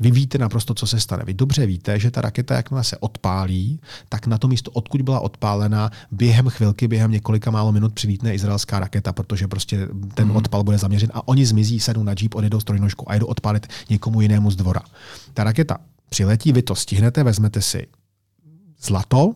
Vy 0.00 0.10
víte 0.10 0.38
naprosto, 0.38 0.74
co 0.74 0.86
se 0.86 1.00
stane. 1.00 1.24
Vy 1.24 1.34
dobře 1.34 1.66
víte, 1.66 1.98
že 1.98 2.10
ta 2.10 2.20
raketa, 2.20 2.54
jakmile 2.54 2.84
se 2.84 2.96
odpálí, 2.96 3.80
tak 4.08 4.26
na 4.26 4.38
to 4.38 4.48
místo, 4.48 4.70
odkud 4.70 5.02
byla 5.02 5.20
odpálena, 5.20 5.90
během 6.10 6.48
chvilky, 6.48 6.88
během 6.88 7.10
několika 7.10 7.50
málo 7.50 7.72
minut 7.72 7.94
přivítne 7.94 8.34
izraelská 8.34 8.78
raketa, 8.78 9.12
protože 9.12 9.48
prostě 9.48 9.88
ten 10.14 10.28
mm. 10.28 10.36
odpal 10.36 10.64
bude 10.64 10.78
zaměřen 10.78 11.10
a 11.14 11.28
oni 11.28 11.46
zmizí, 11.46 11.80
sednou 11.80 12.02
na 12.02 12.14
jeep, 12.20 12.34
odjedou 12.34 12.60
strojnožku 12.60 13.10
a 13.10 13.14
jdou 13.14 13.26
odpálit 13.26 13.66
někomu 13.90 14.20
jinému 14.20 14.50
z 14.50 14.56
dvora. 14.56 14.80
Ta 15.34 15.44
raketa 15.44 15.78
přiletí, 16.10 16.52
vy 16.52 16.62
to 16.62 16.74
stihnete, 16.74 17.22
vezmete 17.22 17.62
si 17.62 17.86
zlato, 18.80 19.34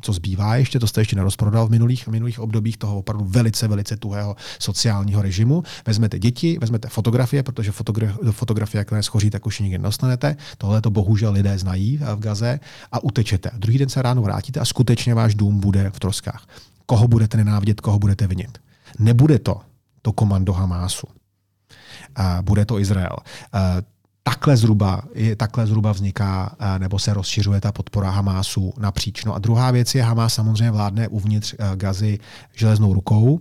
co 0.00 0.12
zbývá 0.12 0.56
ještě, 0.56 0.78
to 0.78 0.86
jste 0.86 1.00
ještě 1.00 1.16
nerozprodal 1.16 1.66
v 1.66 1.70
minulých, 1.70 2.04
v 2.04 2.10
minulých 2.10 2.40
obdobích 2.40 2.76
toho 2.76 2.98
opravdu 2.98 3.24
velice, 3.24 3.68
velice 3.68 3.96
tuhého 3.96 4.36
sociálního 4.58 5.22
režimu. 5.22 5.62
Vezmete 5.86 6.18
děti, 6.18 6.58
vezmete 6.60 6.88
fotografie, 6.88 7.42
protože 7.42 7.70
fotogra- 7.70 8.32
fotografie, 8.32 8.84
jak 8.90 9.04
schoří, 9.04 9.30
tak 9.30 9.46
už 9.46 9.60
nikdy 9.60 9.78
nedostanete. 9.78 10.36
Tohle 10.58 10.80
to 10.80 10.90
bohužel 10.90 11.32
lidé 11.32 11.58
znají 11.58 11.96
v 11.96 12.18
Gaze 12.18 12.60
a 12.92 13.04
utečete. 13.04 13.50
A 13.50 13.58
druhý 13.58 13.78
den 13.78 13.88
se 13.88 14.02
ráno 14.02 14.22
vrátíte 14.22 14.60
a 14.60 14.64
skutečně 14.64 15.14
váš 15.14 15.34
dům 15.34 15.60
bude 15.60 15.90
v 15.94 16.00
troskách. 16.00 16.46
Koho 16.86 17.08
budete 17.08 17.36
nenávidět, 17.36 17.80
koho 17.80 17.98
budete 17.98 18.26
vinit? 18.26 18.58
Nebude 18.98 19.38
to 19.38 19.60
to 20.02 20.12
komando 20.12 20.52
Hamásu. 20.52 21.06
Uh, 22.18 22.42
bude 22.42 22.64
to 22.64 22.78
Izrael. 22.78 23.16
Uh, 23.54 23.60
takhle 24.24 24.56
zhruba, 24.56 25.02
takhle 25.36 25.66
zhruba 25.66 25.92
vzniká 25.92 26.56
eh, 26.58 26.78
nebo 26.78 26.98
se 26.98 27.14
rozšiřuje 27.14 27.60
ta 27.60 27.72
podpora 27.72 28.10
Hamásu 28.10 28.72
napříč. 28.78 29.24
No 29.24 29.34
a 29.34 29.38
druhá 29.38 29.70
věc 29.70 29.94
je, 29.94 30.02
Hamás 30.02 30.34
samozřejmě 30.34 30.70
vládne 30.70 31.08
uvnitř 31.08 31.54
eh, 31.58 31.76
Gazy 31.76 32.18
železnou 32.54 32.94
rukou, 32.94 33.40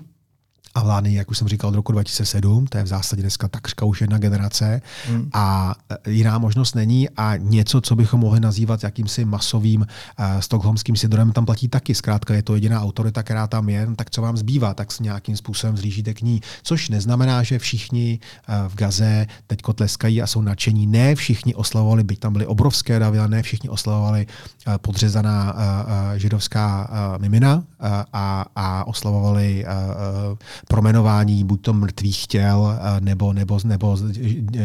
a 0.75 0.83
vládne, 0.83 1.11
jak 1.11 1.31
už 1.31 1.37
jsem 1.37 1.47
říkal, 1.47 1.69
od 1.69 1.75
roku 1.75 1.91
2007, 1.91 2.67
to 2.67 2.77
je 2.77 2.83
v 2.83 2.87
zásadě 2.87 3.21
dneska 3.21 3.47
takřka 3.47 3.85
už 3.85 4.01
jedna 4.01 4.17
generace 4.17 4.81
hmm. 5.07 5.29
a 5.33 5.75
e, 5.89 6.11
jiná 6.11 6.37
možnost 6.37 6.75
není 6.75 7.09
a 7.09 7.35
něco, 7.37 7.81
co 7.81 7.95
bychom 7.95 8.19
mohli 8.19 8.39
nazývat 8.39 8.83
jakýmsi 8.83 9.25
masovým 9.25 9.81
uh, 9.81 10.39
stokholmským 10.39 10.95
syndromem, 10.95 11.31
tam 11.31 11.45
platí 11.45 11.67
taky. 11.67 11.95
Zkrátka 11.95 12.33
je 12.33 12.43
to 12.43 12.55
jediná 12.55 12.81
autorita, 12.81 13.23
která 13.23 13.47
tam 13.47 13.69
je, 13.69 13.87
tak 13.95 14.09
co 14.09 14.21
vám 14.21 14.37
zbývá, 14.37 14.73
tak 14.73 14.91
s 14.91 14.99
nějakým 14.99 15.37
způsobem 15.37 15.77
zlížíte 15.77 16.13
k 16.13 16.21
ní. 16.21 16.41
Což 16.63 16.89
neznamená, 16.89 17.43
že 17.43 17.59
všichni 17.59 18.19
uh, 18.19 18.67
v 18.67 18.75
Gaze 18.75 19.27
teď 19.47 19.59
tleskají 19.75 20.21
a 20.21 20.27
jsou 20.27 20.41
nadšení. 20.41 20.87
Ne 20.87 21.15
všichni 21.15 21.55
oslavovali, 21.55 22.03
byť 22.03 22.19
tam 22.19 22.33
byly 22.33 22.45
obrovské 22.45 22.99
davy, 22.99 23.19
ne 23.27 23.43
všichni 23.43 23.69
oslavovali 23.69 24.25
uh, 24.67 24.73
podřezaná 24.77 25.53
uh, 25.53 25.59
uh, 25.59 26.17
židovská 26.17 26.89
uh, 26.89 27.21
mimina 27.21 27.55
uh, 27.55 27.63
a, 28.13 28.45
a 28.55 28.87
oslavovali 28.87 29.65
uh, 29.65 30.37
promenování 30.67 31.43
buď 31.43 31.61
to 31.61 31.73
mrtvých 31.73 32.27
těl 32.27 32.79
eh, 32.79 33.01
nebo, 33.01 33.33
nebo, 33.33 33.59
nebo 33.63 33.97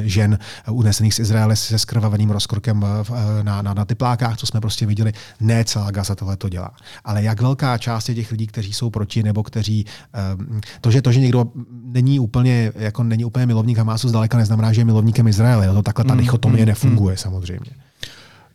žen 0.02 0.38
unesených 0.70 1.14
z 1.14 1.18
Izraele 1.18 1.56
se 1.56 1.78
skrvaveným 1.78 2.30
rozkrokem 2.30 2.84
eh, 2.84 3.42
na, 3.42 3.62
na, 3.62 3.74
na 3.74 3.84
typlákách, 3.84 4.36
co 4.36 4.46
jsme 4.46 4.60
prostě 4.60 4.86
viděli. 4.86 5.12
Ne 5.40 5.64
celá 5.64 5.90
Gaza 5.90 6.14
tohle 6.14 6.36
to 6.36 6.48
dělá. 6.48 6.70
Ale 7.04 7.22
jak 7.22 7.40
velká 7.40 7.78
část 7.78 8.04
těch 8.04 8.30
lidí, 8.30 8.46
kteří 8.46 8.72
jsou 8.72 8.90
proti 8.90 9.22
nebo 9.22 9.42
kteří 9.42 9.86
eh, 10.14 10.60
to, 10.80 10.90
že, 10.90 11.02
to, 11.02 11.12
že 11.12 11.20
někdo 11.20 11.44
není 11.82 12.20
úplně, 12.20 12.72
jako 12.74 13.02
není 13.02 13.24
úplně 13.24 13.46
milovník 13.46 13.78
Hamásu, 13.78 14.08
zdaleka 14.08 14.38
neznamená, 14.38 14.72
že 14.72 14.80
je 14.80 14.84
milovníkem 14.84 15.28
Izraele. 15.28 15.66
To 15.66 15.82
takhle 15.82 16.04
ta 16.04 16.14
mm, 16.14 16.20
dichotomie 16.20 16.64
mm, 16.64 16.68
nefunguje 16.68 17.12
mm. 17.12 17.18
samozřejmě. 17.18 17.70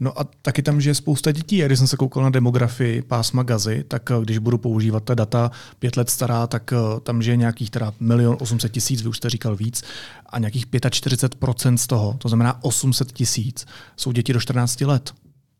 No 0.03 0.19
a 0.19 0.23
taky 0.41 0.61
tam, 0.61 0.81
že 0.81 0.89
je 0.89 0.95
spousta 0.95 1.31
dětí. 1.31 1.61
Když 1.65 1.77
jsem 1.77 1.87
se 1.87 1.97
koukal 1.97 2.23
na 2.23 2.29
demografii 2.29 3.01
pásma 3.01 3.43
Gazy, 3.43 3.83
tak 3.87 4.11
eh, 4.11 4.21
když 4.21 4.37
budu 4.37 4.57
používat 4.57 5.03
ta 5.03 5.13
data 5.15 5.51
pět 5.79 5.97
let 5.97 6.09
stará, 6.09 6.47
tak 6.47 6.73
eh, 6.73 6.99
tam 7.03 7.21
žije 7.21 7.37
nějakých 7.37 7.69
teda 7.69 7.93
milion 7.99 8.37
800 8.39 8.71
tisíc, 8.71 9.01
vy 9.01 9.09
už 9.09 9.17
jste 9.17 9.29
říkal 9.29 9.55
víc, 9.55 9.83
a 10.25 10.39
nějakých 10.39 10.67
45% 10.67 11.75
z 11.75 11.87
toho, 11.87 12.15
to 12.17 12.27
znamená 12.27 12.63
800 12.63 13.11
tisíc, 13.11 13.65
jsou 13.97 14.11
děti 14.11 14.33
do 14.33 14.39
14 14.39 14.81
let. 14.81 15.13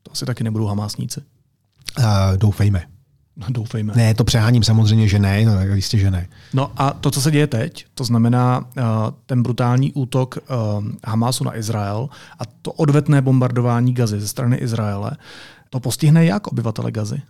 To 0.04 0.12
asi 0.12 0.26
taky 0.26 0.44
nebudou 0.44 0.66
hamásníci. 0.66 1.22
Uh, 2.00 2.06
doufejme. 2.38 2.84
No, 3.38 3.46
doufejme. 3.50 3.94
Ne, 3.96 4.14
to 4.14 4.24
přeháním 4.24 4.64
samozřejmě, 4.64 5.08
že 5.08 5.20
ne, 5.20 5.46
no, 5.46 5.76
jistě, 5.76 5.98
že 5.98 6.12
ne. 6.12 6.28
No 6.54 6.72
a 6.78 6.94
to, 6.94 7.12
co 7.12 7.22
se 7.22 7.32
děje 7.32 7.48
teď, 7.48 7.86
to 7.94 8.04
znamená 8.04 8.60
uh, 8.60 8.84
ten 9.26 9.44
brutální 9.44 9.94
útok 9.94 10.38
uh, 10.38 10.86
Hamasu 11.08 11.44
na 11.44 11.58
Izrael 11.58 12.10
a 12.40 12.44
to 12.62 12.72
odvetné 12.72 13.22
bombardování 13.22 13.94
Gazy 13.94 14.20
ze 14.20 14.28
strany 14.28 14.58
Izraele, 14.58 15.12
to 15.70 15.80
postihne 15.80 16.26
jak 16.26 16.48
obyvatele 16.48 16.92
Gazy? 16.92 17.22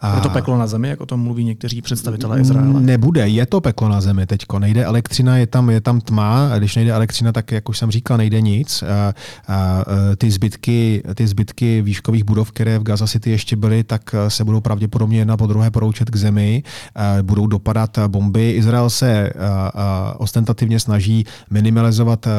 A... 0.00 0.14
Je 0.14 0.20
to 0.20 0.30
peklo 0.30 0.58
na 0.58 0.66
zemi, 0.66 0.88
jak 0.88 1.00
o 1.00 1.06
tom 1.06 1.20
mluví 1.20 1.44
někteří 1.44 1.82
představitelé 1.82 2.40
Izraele? 2.40 2.80
Nebude, 2.80 3.28
je 3.28 3.46
to 3.46 3.60
peklo 3.60 3.88
na 3.88 4.00
zemi 4.00 4.26
teď. 4.26 4.40
Nejde 4.58 4.84
elektřina, 4.84 5.36
je 5.36 5.46
tam, 5.46 5.70
je 5.70 5.80
tam 5.80 6.00
tma, 6.00 6.52
a 6.52 6.58
když 6.58 6.76
nejde 6.76 6.92
elektřina, 6.92 7.32
tak 7.32 7.52
jak 7.52 7.68
už 7.68 7.78
jsem 7.78 7.90
říkal, 7.90 8.16
nejde 8.16 8.40
nic. 8.40 8.82
A, 8.82 9.14
a, 9.48 9.84
ty, 10.16 10.30
zbytky, 10.30 11.02
ty 11.14 11.26
zbytky 11.26 11.82
výškových 11.82 12.24
budov, 12.24 12.52
které 12.52 12.78
v 12.78 12.82
Gaza 12.82 13.06
City 13.06 13.30
ještě 13.30 13.56
byly, 13.56 13.84
tak 13.84 14.14
se 14.28 14.44
budou 14.44 14.60
pravděpodobně 14.60 15.18
jedna 15.18 15.36
po 15.36 15.46
druhé 15.46 15.70
poroučet 15.70 16.10
k 16.10 16.16
zemi, 16.16 16.62
a 16.94 17.22
budou 17.22 17.46
dopadat 17.46 17.98
bomby. 18.06 18.50
Izrael 18.50 18.90
se 18.90 19.30
a, 19.30 19.70
a, 19.74 20.14
ostentativně 20.18 20.80
snaží 20.80 21.24
minimalizovat 21.50 22.26
a, 22.26 22.30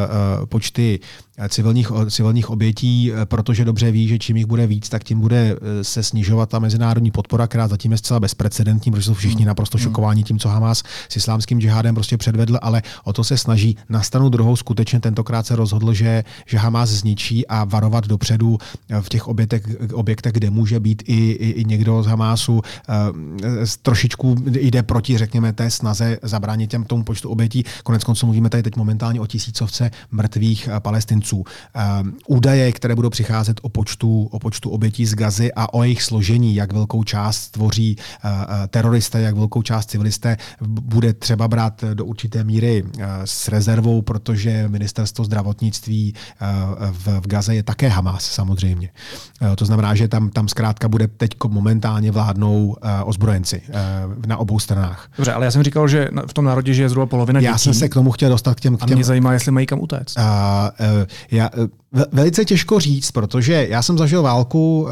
počty 0.46 1.00
civilních, 1.48 1.92
civilních 2.10 2.50
obětí, 2.50 3.12
eh, 3.12 3.26
protože 3.26 3.66
dobře 3.66 3.92
ví, 3.92 4.08
že 4.08 4.20
čím 4.20 4.38
jich 4.38 4.46
bude 4.46 4.68
víc, 4.68 4.90
tak 4.90 5.04
tím 5.04 5.20
bude 5.20 5.56
eh, 5.56 5.84
se 5.84 6.04
snižovat 6.04 6.50
ta 6.50 6.60
mezinárodní 6.60 7.12
podpora, 7.12 7.48
která 7.48 7.68
zatím 7.68 7.92
je 7.92 7.98
zcela 7.98 8.20
bezprecedentní, 8.20 8.92
protože 8.92 9.04
jsou 9.04 9.14
všichni 9.14 9.42
hmm. 9.42 9.48
naprosto 9.48 9.78
hmm. 9.78 9.84
šokováni 9.84 10.24
tím, 10.24 10.40
co 10.40 10.50
Hamas 10.50 10.84
s 11.10 11.16
islámským 11.16 11.62
džihádem 11.62 11.96
prostě 11.96 12.18
předvedl, 12.18 12.58
ale 12.62 12.82
o 13.04 13.14
to 13.14 13.24
se 13.24 13.38
snaží. 13.38 13.78
Na 13.90 14.02
stranu 14.02 14.30
druhou 14.30 14.56
skutečně 14.56 15.00
tentokrát 15.00 15.46
se 15.46 15.56
rozhodl, 15.56 15.94
že, 15.94 16.24
že 16.46 16.58
Hamas 16.58 16.90
zničí 16.90 17.48
a 17.48 17.64
varovat 17.64 18.08
dopředu 18.08 18.58
eh, 18.90 19.02
v 19.02 19.10
těch 19.10 19.28
objektech, 19.28 19.64
objektech 19.94 20.34
kde 20.34 20.50
může 20.50 20.80
být 20.80 21.04
i, 21.06 21.32
i, 21.32 21.50
i 21.50 21.66
někdo 21.66 22.04
z 22.04 22.08
Hamásu, 22.08 22.62
trošičku 23.82 24.36
jde 24.52 24.84
proti, 24.84 25.18
řekněme, 25.18 25.54
té 25.54 25.72
snaze 25.72 26.18
zabránit 26.22 26.72
těm 26.72 26.84
tomu 26.84 27.04
počtu 27.04 27.30
obětí. 27.30 27.64
Konec 27.84 28.04
konců 28.04 28.26
mluvíme 28.26 28.50
tady 28.50 28.64
teď 28.64 28.76
momentálně 28.76 29.22
o 29.22 29.28
tisícovce 29.28 29.92
mrtvých 30.12 30.70
palestinců 30.80 31.29
Palestinců. 31.30 31.44
Ehm, 31.74 32.14
údaje, 32.28 32.72
které 32.72 32.96
budou 32.96 33.10
přicházet 33.10 33.60
o 33.62 33.70
počtu, 33.70 34.30
o 34.32 34.40
počtu 34.40 34.70
obětí 34.70 35.06
z 35.06 35.16
Gazy 35.16 35.52
a 35.56 35.74
o 35.74 35.84
jejich 35.84 36.04
složení, 36.04 36.56
jak 36.56 36.74
velkou 36.74 37.04
část 37.04 37.50
tvoří 37.50 37.98
eh, 37.98 38.30
eh, 38.30 38.68
teroristé, 38.68 39.22
jak 39.22 39.36
velkou 39.36 39.62
část 39.62 39.90
civilisté, 39.90 40.38
bude 40.62 41.14
třeba 41.14 41.48
brát 41.48 41.84
do 41.94 42.06
určité 42.06 42.44
míry 42.44 42.84
eh, 42.84 43.08
s 43.26 43.48
rezervou, 43.48 44.02
protože 44.02 44.66
ministerstvo 44.68 45.26
zdravotnictví 45.26 46.14
v, 46.92 47.08
v 47.20 47.28
Gaze 47.28 47.56
je 47.56 47.64
také 47.64 47.88
Hamas 47.88 48.26
samozřejmě. 48.26 48.90
To 49.56 49.66
znamená, 49.66 49.96
že 49.96 50.08
tam, 50.08 50.30
tam 50.30 50.48
zkrátka 50.48 50.88
bude 50.88 51.08
teď 51.08 51.32
momentálně 51.48 52.12
vládnou 52.12 52.76
ozbrojenci 53.04 53.62
na 54.26 54.38
obou 54.38 54.60
stranách. 54.60 55.10
Dobře, 55.18 55.34
ale 55.34 55.46
já 55.46 55.52
jsem 55.52 55.64
říkal, 55.64 55.88
že 55.88 56.10
v 56.28 56.34
tom 56.34 56.46
národě 56.46 56.72
je 56.72 56.90
zhruba 56.90 57.06
polovina 57.06 57.40
dětí. 57.40 57.52
Já 57.52 57.58
jsem 57.58 57.74
se 57.74 57.90
k 57.90 57.94
tomu 57.94 58.12
chtěl 58.12 58.30
dostat 58.30 58.56
k 58.56 58.60
těm. 58.60 58.78
K 58.78 58.86
těm... 58.86 58.94
A 58.94 58.96
mě 58.96 59.04
zajímá, 59.04 59.34
jestli 59.34 59.52
mají 59.52 59.66
kam 59.66 59.80
utéct. 59.80 60.18
Uh, 60.18 60.24
uh, 60.24 61.06
já, 61.32 61.50
Velice 62.12 62.46
těžko 62.46 62.80
říct, 62.80 63.12
protože 63.12 63.68
já 63.70 63.82
jsem 63.82 63.98
zažil 63.98 64.22
válku 64.22 64.82
uh, 64.82 64.90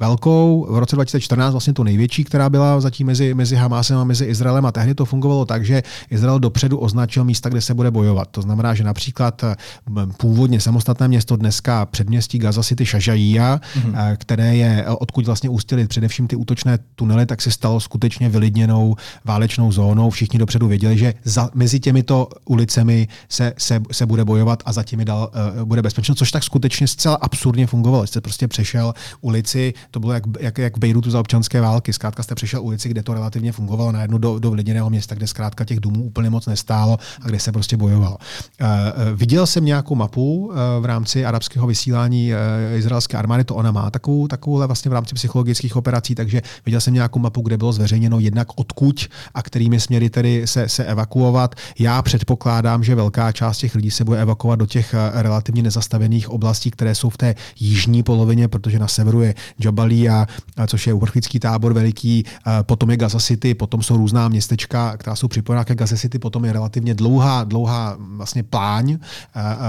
velkou 0.00 0.66
v 0.70 0.78
roce 0.78 0.96
2014, 0.96 1.52
vlastně 1.52 1.72
tu 1.72 1.82
největší, 1.82 2.24
která 2.24 2.50
byla 2.50 2.80
zatím 2.80 3.06
mezi, 3.06 3.34
mezi 3.34 3.56
Hamásem 3.56 3.98
a 3.98 4.04
mezi 4.04 4.24
Izraelem 4.24 4.66
a 4.66 4.72
tehdy 4.72 4.94
to 4.94 5.04
fungovalo 5.04 5.44
tak, 5.44 5.64
že 5.64 5.82
Izrael 6.10 6.38
dopředu 6.38 6.78
označil 6.78 7.24
místa, 7.24 7.48
kde 7.48 7.60
se 7.60 7.74
bude 7.74 7.90
bojovat. 7.90 8.28
To 8.30 8.42
znamená, 8.42 8.74
že 8.74 8.84
například 8.84 9.42
uh, 9.42 10.12
původně 10.16 10.60
samostatné 10.60 11.08
město 11.08 11.36
dneska 11.36 11.86
předměstí 11.86 12.38
Gaza 12.38 12.62
City 12.62 12.84
Shajaiya, 12.84 13.56
mm-hmm. 13.56 14.16
které 14.16 14.56
je, 14.56 14.86
odkud 14.88 15.26
vlastně 15.26 15.50
ústily 15.50 15.86
především 15.86 16.26
ty 16.26 16.36
útočné 16.36 16.78
tunely, 16.94 17.26
tak 17.26 17.42
se 17.42 17.50
stalo 17.50 17.80
skutečně 17.80 18.28
vylidněnou 18.28 18.96
válečnou 19.24 19.72
zónou. 19.72 20.10
Všichni 20.10 20.38
dopředu 20.38 20.68
věděli, 20.68 20.98
že 20.98 21.14
za, 21.24 21.50
mezi 21.54 21.80
těmito 21.80 22.28
ulicemi 22.44 23.08
se, 23.28 23.52
se, 23.58 23.80
se 23.92 24.06
bude 24.06 24.24
bojovat 24.24 24.62
a 24.64 24.72
za 24.72 24.82
těmi 24.82 25.04
dal, 25.04 25.30
uh, 25.58 25.64
bude 25.64 25.82
bezpečno, 25.82 26.14
což 26.14 26.37
tak 26.38 26.44
skutečně 26.44 26.88
zcela 26.88 27.14
absurdně 27.14 27.66
fungovalo. 27.66 28.06
Jste 28.06 28.20
prostě 28.20 28.48
přešel 28.48 28.94
ulici, 29.20 29.74
to 29.90 30.00
bylo 30.00 30.12
jak, 30.12 30.22
jak, 30.40 30.58
jak 30.58 30.76
v 30.76 30.80
Bejrutu 30.80 31.10
za 31.10 31.20
občanské 31.20 31.60
války. 31.60 31.92
Zkrátka 31.92 32.22
jste 32.22 32.34
přešel 32.34 32.62
ulici, 32.62 32.88
kde 32.88 33.02
to 33.02 33.14
relativně 33.14 33.52
fungovalo, 33.52 33.92
najednou 33.92 34.18
do, 34.18 34.38
do 34.38 34.50
vliděného 34.50 34.90
města, 34.90 35.14
kde 35.14 35.26
zkrátka 35.26 35.64
těch 35.64 35.80
důmů 35.80 36.04
úplně 36.04 36.30
moc 36.30 36.46
nestálo 36.46 36.98
a 37.22 37.26
kde 37.26 37.40
se 37.40 37.52
prostě 37.52 37.76
bojovalo. 37.76 38.16
Uh, 38.60 38.66
viděl 39.14 39.46
jsem 39.46 39.64
nějakou 39.64 39.94
mapu 39.94 40.46
uh, 40.46 40.54
v 40.80 40.84
rámci 40.84 41.24
arabského 41.24 41.66
vysílání 41.66 42.32
uh, 42.32 42.78
izraelské 42.78 43.16
armády, 43.16 43.44
to 43.44 43.54
ona 43.54 43.70
má 43.70 43.90
takovou, 43.90 44.28
takovouhle 44.28 44.66
vlastně 44.66 44.88
v 44.88 44.94
rámci 44.94 45.14
psychologických 45.14 45.76
operací, 45.76 46.14
takže 46.14 46.42
viděl 46.66 46.80
jsem 46.80 46.94
nějakou 46.94 47.18
mapu, 47.18 47.40
kde 47.40 47.56
bylo 47.56 47.72
zveřejněno 47.72 48.20
jednak 48.20 48.48
odkud 48.54 49.06
a 49.34 49.42
kterými 49.42 49.80
směry 49.80 50.10
tedy 50.10 50.46
se, 50.46 50.68
se 50.68 50.84
evakuovat. 50.84 51.54
Já 51.78 52.02
předpokládám, 52.02 52.84
že 52.84 52.94
velká 52.94 53.32
část 53.32 53.58
těch 53.58 53.74
lidí 53.74 53.90
se 53.90 54.04
bude 54.04 54.22
evakuovat 54.22 54.58
do 54.58 54.66
těch 54.66 54.94
relativně 55.12 55.62
nezastavených 55.62 56.27
těch 56.28 56.34
oblastí, 56.34 56.70
které 56.70 56.94
jsou 56.94 57.10
v 57.10 57.16
té 57.16 57.34
jižní 57.60 58.02
polovině, 58.02 58.48
protože 58.48 58.78
na 58.78 58.88
severu 58.88 59.22
je 59.22 59.34
Jabalia, 59.58 60.26
což 60.66 60.86
je 60.86 60.92
uprchlický 60.92 61.38
tábor 61.38 61.72
veliký, 61.72 62.24
potom 62.62 62.90
je 62.90 62.96
Gaza 62.96 63.18
City, 63.18 63.54
potom 63.54 63.82
jsou 63.82 63.96
různá 63.96 64.28
městečka, 64.28 64.96
která 64.96 65.16
jsou 65.16 65.28
připojená 65.28 65.64
ke 65.64 65.74
Gaza 65.74 65.96
City, 65.96 66.18
potom 66.18 66.44
je 66.44 66.52
relativně 66.52 66.94
dlouhá, 66.94 67.44
dlouhá 67.44 67.96
vlastně 67.98 68.42
pláň 68.42 68.98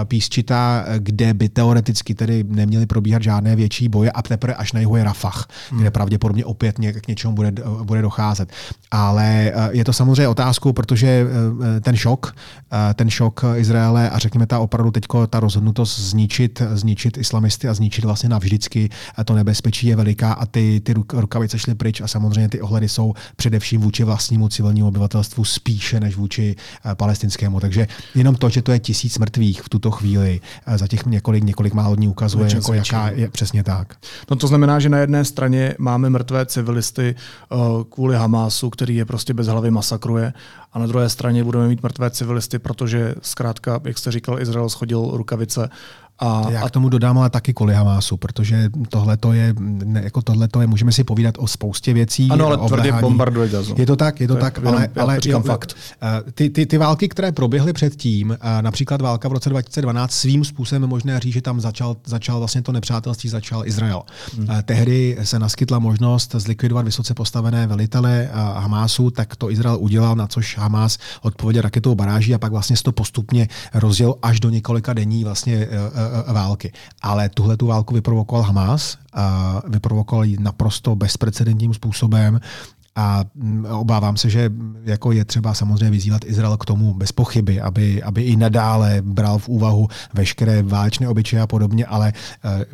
písčitá, 0.03 0.85
kde 0.97 1.33
by 1.33 1.49
teoreticky 1.49 2.15
tedy 2.15 2.43
neměly 2.43 2.85
probíhat 2.85 3.23
žádné 3.23 3.55
větší 3.55 3.89
boje 3.89 4.11
a 4.11 4.21
teprve 4.21 4.55
až 4.55 4.73
na 4.73 4.79
jihu 4.79 4.95
je 4.95 5.03
Rafah, 5.03 5.47
hmm. 5.71 5.79
kde 5.79 5.91
pravděpodobně 5.91 6.45
opět 6.45 6.75
k 6.75 7.07
něčemu 7.07 7.33
bude, 7.35 7.51
bude 7.83 8.01
docházet. 8.01 8.49
Ale 8.91 9.53
je 9.71 9.85
to 9.85 9.93
samozřejmě 9.93 10.27
otázkou, 10.27 10.73
protože 10.73 11.25
ten 11.81 11.95
šok, 11.95 12.35
ten 12.95 13.09
šok 13.09 13.45
Izraele 13.55 14.09
a 14.09 14.17
řekněme 14.19 14.47
ta 14.47 14.59
opravdu 14.59 14.91
teď 14.91 15.03
ta 15.29 15.39
rozhodnutost 15.39 15.99
zničit, 15.99 16.48
zničit 16.71 17.17
islamisty 17.17 17.67
a 17.67 17.73
zničit 17.73 18.05
vlastně 18.05 18.29
navždycky 18.29 18.89
to 19.25 19.33
nebezpečí 19.33 19.87
je 19.87 19.95
veliká 19.95 20.33
a 20.33 20.45
ty, 20.45 20.81
ty 20.83 20.93
rukavice 21.13 21.59
šly 21.59 21.75
pryč 21.75 22.01
a 22.01 22.07
samozřejmě 22.07 22.49
ty 22.49 22.61
ohledy 22.61 22.89
jsou 22.89 23.13
především 23.35 23.81
vůči 23.81 24.03
vlastnímu 24.03 24.49
civilnímu 24.49 24.87
obyvatelstvu 24.87 25.45
spíše 25.45 25.99
než 25.99 26.15
vůči 26.15 26.55
palestinskému. 26.93 27.59
Takže 27.59 27.87
jenom 28.15 28.35
to, 28.35 28.49
že 28.49 28.61
to 28.61 28.71
je 28.71 28.79
tisíc 28.79 29.17
mrtvých 29.17 29.61
v 29.61 29.69
tuto 29.69 29.91
chvíli, 29.91 30.41
za 30.75 30.87
těch 30.87 31.05
několik, 31.05 31.43
několik 31.43 31.73
málo 31.73 31.95
dní 31.95 32.07
ukazuje, 32.07 32.55
jako 32.55 32.73
jaká 32.73 33.09
je 33.09 33.29
přesně 33.29 33.63
tak. 33.63 33.95
No 34.29 34.35
to 34.35 34.47
znamená, 34.47 34.79
že 34.79 34.89
na 34.89 34.97
jedné 34.97 35.25
straně 35.25 35.75
máme 35.79 36.09
mrtvé 36.09 36.45
civilisty 36.45 37.15
kvůli 37.89 38.15
Hamásu, 38.15 38.69
který 38.69 38.95
je 38.95 39.05
prostě 39.05 39.33
bez 39.33 39.47
hlavy 39.47 39.71
masakruje 39.71 40.33
a 40.73 40.79
na 40.79 40.87
druhé 40.87 41.09
straně 41.09 41.43
budeme 41.43 41.67
mít 41.67 41.83
mrtvé 41.83 42.09
civilisty, 42.09 42.59
protože 42.59 43.15
zkrátka, 43.21 43.79
jak 43.83 43.97
jste 43.97 44.11
říkal, 44.11 44.39
Izrael 44.39 44.69
schodil 44.69 45.09
rukavice 45.13 45.69
a, 46.19 46.45
Já 46.51 46.67
k 46.67 46.71
tomu 46.71 46.89
dodám 46.89 47.17
ale 47.17 47.29
taky 47.29 47.53
kvůli 47.53 47.73
Hamásu, 47.73 48.17
protože 48.17 48.69
tohle 48.89 49.17
je, 49.31 49.53
ne, 49.59 50.01
jako 50.03 50.21
tohleto 50.21 50.61
je, 50.61 50.67
můžeme 50.67 50.91
si 50.91 51.03
povídat 51.03 51.35
o 51.37 51.47
spoustě 51.47 51.93
věcí. 51.93 52.29
Ano, 52.31 52.45
ale 52.45 52.57
tvrdě 52.57 52.91
bombarduje 52.91 53.49
Gazu. 53.49 53.75
Je 53.77 53.85
to 53.85 53.95
tak, 53.95 54.21
je 54.21 54.27
to, 54.27 54.33
to 54.35 54.39
tak, 54.39 54.57
jenom, 54.57 54.73
ale, 54.73 54.89
ale 54.99 55.19
říkám 55.19 55.43
fakt. 55.43 55.75
Eh, 56.01 56.31
ty, 56.31 56.49
ty, 56.49 56.65
ty, 56.65 56.77
války, 56.77 57.09
které 57.09 57.31
proběhly 57.31 57.73
předtím, 57.73 58.37
eh, 58.41 58.61
například 58.61 59.01
válka 59.01 59.29
v 59.29 59.31
roce 59.31 59.49
2012, 59.49 60.11
svým 60.11 60.45
způsobem 60.45 60.87
možné 60.89 61.19
říct, 61.19 61.33
že 61.33 61.41
tam 61.41 61.61
začal, 61.61 61.95
začal 62.05 62.39
vlastně 62.39 62.61
to 62.61 62.71
nepřátelství, 62.71 63.29
začal 63.29 63.67
Izrael. 63.67 64.01
Hmm. 64.37 64.47
Eh, 64.49 64.63
tehdy 64.63 65.17
se 65.23 65.39
naskytla 65.39 65.79
možnost 65.79 66.35
zlikvidovat 66.37 66.85
vysoce 66.85 67.13
postavené 67.13 67.67
velitele 67.67 68.29
Hamásu, 68.33 69.09
tak 69.09 69.35
to 69.35 69.51
Izrael 69.51 69.77
udělal, 69.79 70.15
na 70.15 70.27
což 70.27 70.57
Hamás 70.57 70.97
odpověděl 71.21 71.61
raketou 71.61 71.95
baráží 71.95 72.35
a 72.35 72.37
pak 72.37 72.51
vlastně 72.51 72.75
to 72.83 72.91
postupně 72.91 73.47
rozděl 73.73 74.15
až 74.21 74.39
do 74.39 74.49
několika 74.49 74.93
denní 74.93 75.23
vlastně 75.23 75.67
války. 76.33 76.71
Ale 77.01 77.29
tuhle 77.29 77.57
tu 77.57 77.67
válku 77.67 77.93
vyprovokoval 77.93 78.43
Hamas, 78.43 78.97
a 79.13 79.61
vyprovokoval 79.67 80.23
ji 80.23 80.37
naprosto 80.39 80.95
bezprecedentním 80.95 81.73
způsobem 81.73 82.39
a 82.95 83.25
mm, 83.35 83.65
obávám 83.65 84.17
se, 84.17 84.29
že 84.29 84.51
jako 84.83 85.11
je 85.11 85.25
třeba 85.25 85.53
samozřejmě 85.53 85.89
vyzývat 85.89 86.25
Izrael 86.25 86.57
k 86.57 86.65
tomu 86.65 86.93
bez 86.93 87.11
pochyby, 87.11 87.61
aby, 87.61 88.03
aby 88.03 88.21
i 88.21 88.35
nadále 88.35 89.01
bral 89.01 89.37
v 89.39 89.49
úvahu 89.49 89.87
veškeré 90.13 90.63
válečné 90.63 91.07
obyčeje 91.09 91.41
a 91.41 91.47
podobně, 91.47 91.85
ale 91.85 92.13
eh, 92.43 92.65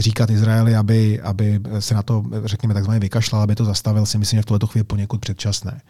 říkat 0.00 0.30
Izraeli, 0.30 0.76
aby, 0.76 1.20
aby 1.20 1.60
se 1.78 1.94
na 1.94 2.02
to, 2.02 2.24
řekněme, 2.44 2.74
takzvaně 2.74 3.00
vykašlal, 3.00 3.42
aby 3.42 3.54
to 3.54 3.64
zastavil, 3.64 4.06
si 4.06 4.18
myslím, 4.18 4.38
že 4.38 4.42
v 4.42 4.46
tuhle 4.46 4.60
chvíli 4.66 4.84
poněkud 4.84 5.20
předčasné. 5.20 5.80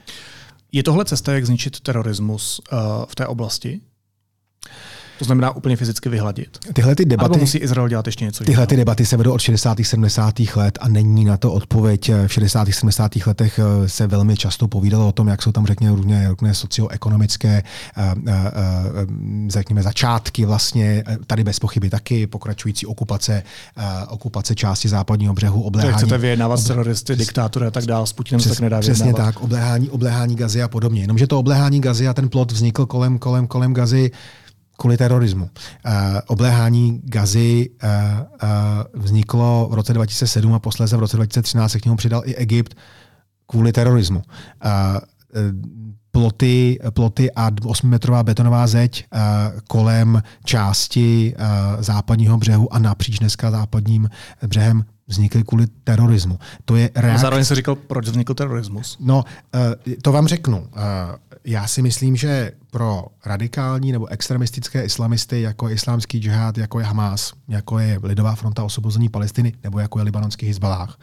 Je 0.72 0.82
tohle 0.82 1.05
cesta, 1.05 1.32
jak 1.32 1.47
zničit 1.47 1.80
terorismus 1.80 2.61
v 3.09 3.14
té 3.14 3.26
oblasti? 3.26 3.80
To 5.21 5.25
znamená 5.25 5.57
úplně 5.57 5.77
fyzicky 5.77 6.09
vyhladit. 6.09 6.59
Tyhle 6.73 6.95
ty 6.95 7.05
debaty, 7.05 7.41
musí 7.41 7.59
Izrael 7.59 7.89
dělat 7.89 8.07
ještě 8.07 8.25
něco 8.25 8.45
Tyhle 8.45 8.66
ty 8.66 8.77
debaty 8.77 9.07
se 9.07 9.16
vedou 9.16 9.33
od 9.33 9.41
60. 9.41 9.79
70. 9.83 10.35
let 10.57 10.79
a 10.81 10.89
není 10.89 11.25
na 11.25 11.37
to 11.37 11.53
odpověď. 11.53 12.11
V 12.27 12.33
60. 12.33 12.68
70. 12.71 13.12
letech 13.27 13.59
eh, 13.59 13.89
se 13.89 14.07
velmi 14.07 14.37
často 14.37 14.68
povídalo 14.68 15.09
o 15.09 15.12
tom, 15.12 15.29
jak 15.29 15.43
jsou 15.43 15.53
tam 15.53 15.66
řekněme 15.66 15.97
různé, 15.97 16.29
různé 16.29 16.55
socioekonomické 16.55 17.62
eh, 17.97 18.14
eh, 18.27 18.43
řekněme, 19.49 19.83
začátky 19.83 20.45
vlastně, 20.45 21.05
tady 21.27 21.45
bez 21.45 21.59
pochyby 21.59 21.91
taky, 21.91 22.27
pokračující 22.27 22.87
okupace, 22.87 23.43
okupace 24.09 24.55
části 24.55 24.89
západního 24.89 25.35
břehu, 25.35 25.62
obléhání. 25.62 25.95
chcete 25.95 26.18
vyjednávat 26.18 26.57
s 26.57 26.64
teroristy, 26.64 27.16
diktátory 27.16 27.66
a 27.66 27.71
tak 27.71 27.85
dále, 27.85 28.07
s 28.07 28.12
Putinem 28.12 28.39
Přes, 28.39 28.53
tak 28.53 28.61
nedá 28.61 28.81
Přesně 28.81 29.05
vyjednávat. 29.05 29.35
tak, 29.35 29.43
obléhání, 29.43 29.91
obléhání 29.91 30.37
Gazy 30.37 30.62
a 30.62 30.68
podobně. 30.68 31.01
Jenomže 31.01 31.27
to 31.27 31.39
obléhání 31.39 31.81
Gazy 31.81 32.09
a 32.09 32.14
ten 32.14 32.29
plot 32.29 32.53
vznikl 32.53 32.87
kolem, 32.87 33.18
kolem, 33.18 33.47
kolem 33.47 33.75
Gazy 33.75 34.11
kvůli 34.81 34.97
terorismu. 34.97 35.45
Uh, 35.45 35.93
obléhání 36.26 37.01
Gazy 37.05 37.70
uh, 37.70 37.89
uh, 38.43 39.03
vzniklo 39.03 39.68
v 39.70 39.74
roce 39.74 39.93
2007 39.93 40.55
a 40.55 40.59
posléze 40.59 40.97
v 40.97 41.01
roce 41.01 41.16
2013 41.16 41.72
se 41.72 41.81
k 41.81 41.85
němu 41.85 41.97
přidal 41.97 42.22
i 42.24 42.35
Egypt 42.35 42.74
kvůli 43.47 43.72
terorismu. 43.72 44.22
Ploty, 46.11 46.78
ploty 46.91 47.33
a 47.33 47.51
8-metrová 47.51 48.22
betonová 48.22 48.66
zeď 48.66 49.05
kolem 49.68 50.22
části 50.45 51.35
západního 51.78 52.39
břehu 52.39 52.74
a 52.74 52.78
napříč 52.78 53.18
dneska 53.18 53.51
západním 53.51 54.11
břehem 54.47 54.85
vznikly 55.07 55.45
kvůli 55.45 55.66
terorismu. 55.85 56.39
To 56.64 56.76
je 56.76 56.91
reakce... 56.95 57.14
A 57.14 57.22
zároveň 57.22 57.45
se 57.45 57.55
říkal, 57.55 57.74
proč 57.74 58.09
vznikl 58.09 58.35
terorismus. 58.35 58.97
No, 59.01 59.24
to 60.03 60.12
vám 60.12 60.26
řeknu 60.26 60.66
já 61.45 61.66
si 61.66 61.82
myslím, 61.82 62.16
že 62.16 62.53
pro 62.70 63.05
radikální 63.26 63.93
nebo 63.93 64.07
extremistické 64.07 64.84
islamisty, 64.84 65.43
jako 65.43 65.68
je 65.68 65.74
islámský 65.74 66.18
džihad, 66.18 66.59
jako 66.59 66.78
je 66.78 66.84
Hamas, 66.84 67.32
jako 67.49 67.78
je 67.78 67.99
Lidová 68.03 68.34
fronta 68.34 68.64
osvobození 68.64 69.09
Palestiny 69.09 69.53
nebo 69.62 69.78
jako 69.78 69.99
je 69.99 70.05
libanonský 70.05 70.47
Hezbalách, 70.47 70.99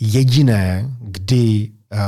jediné, 0.00 0.90
kdy 1.00 1.70
uh, 1.92 1.98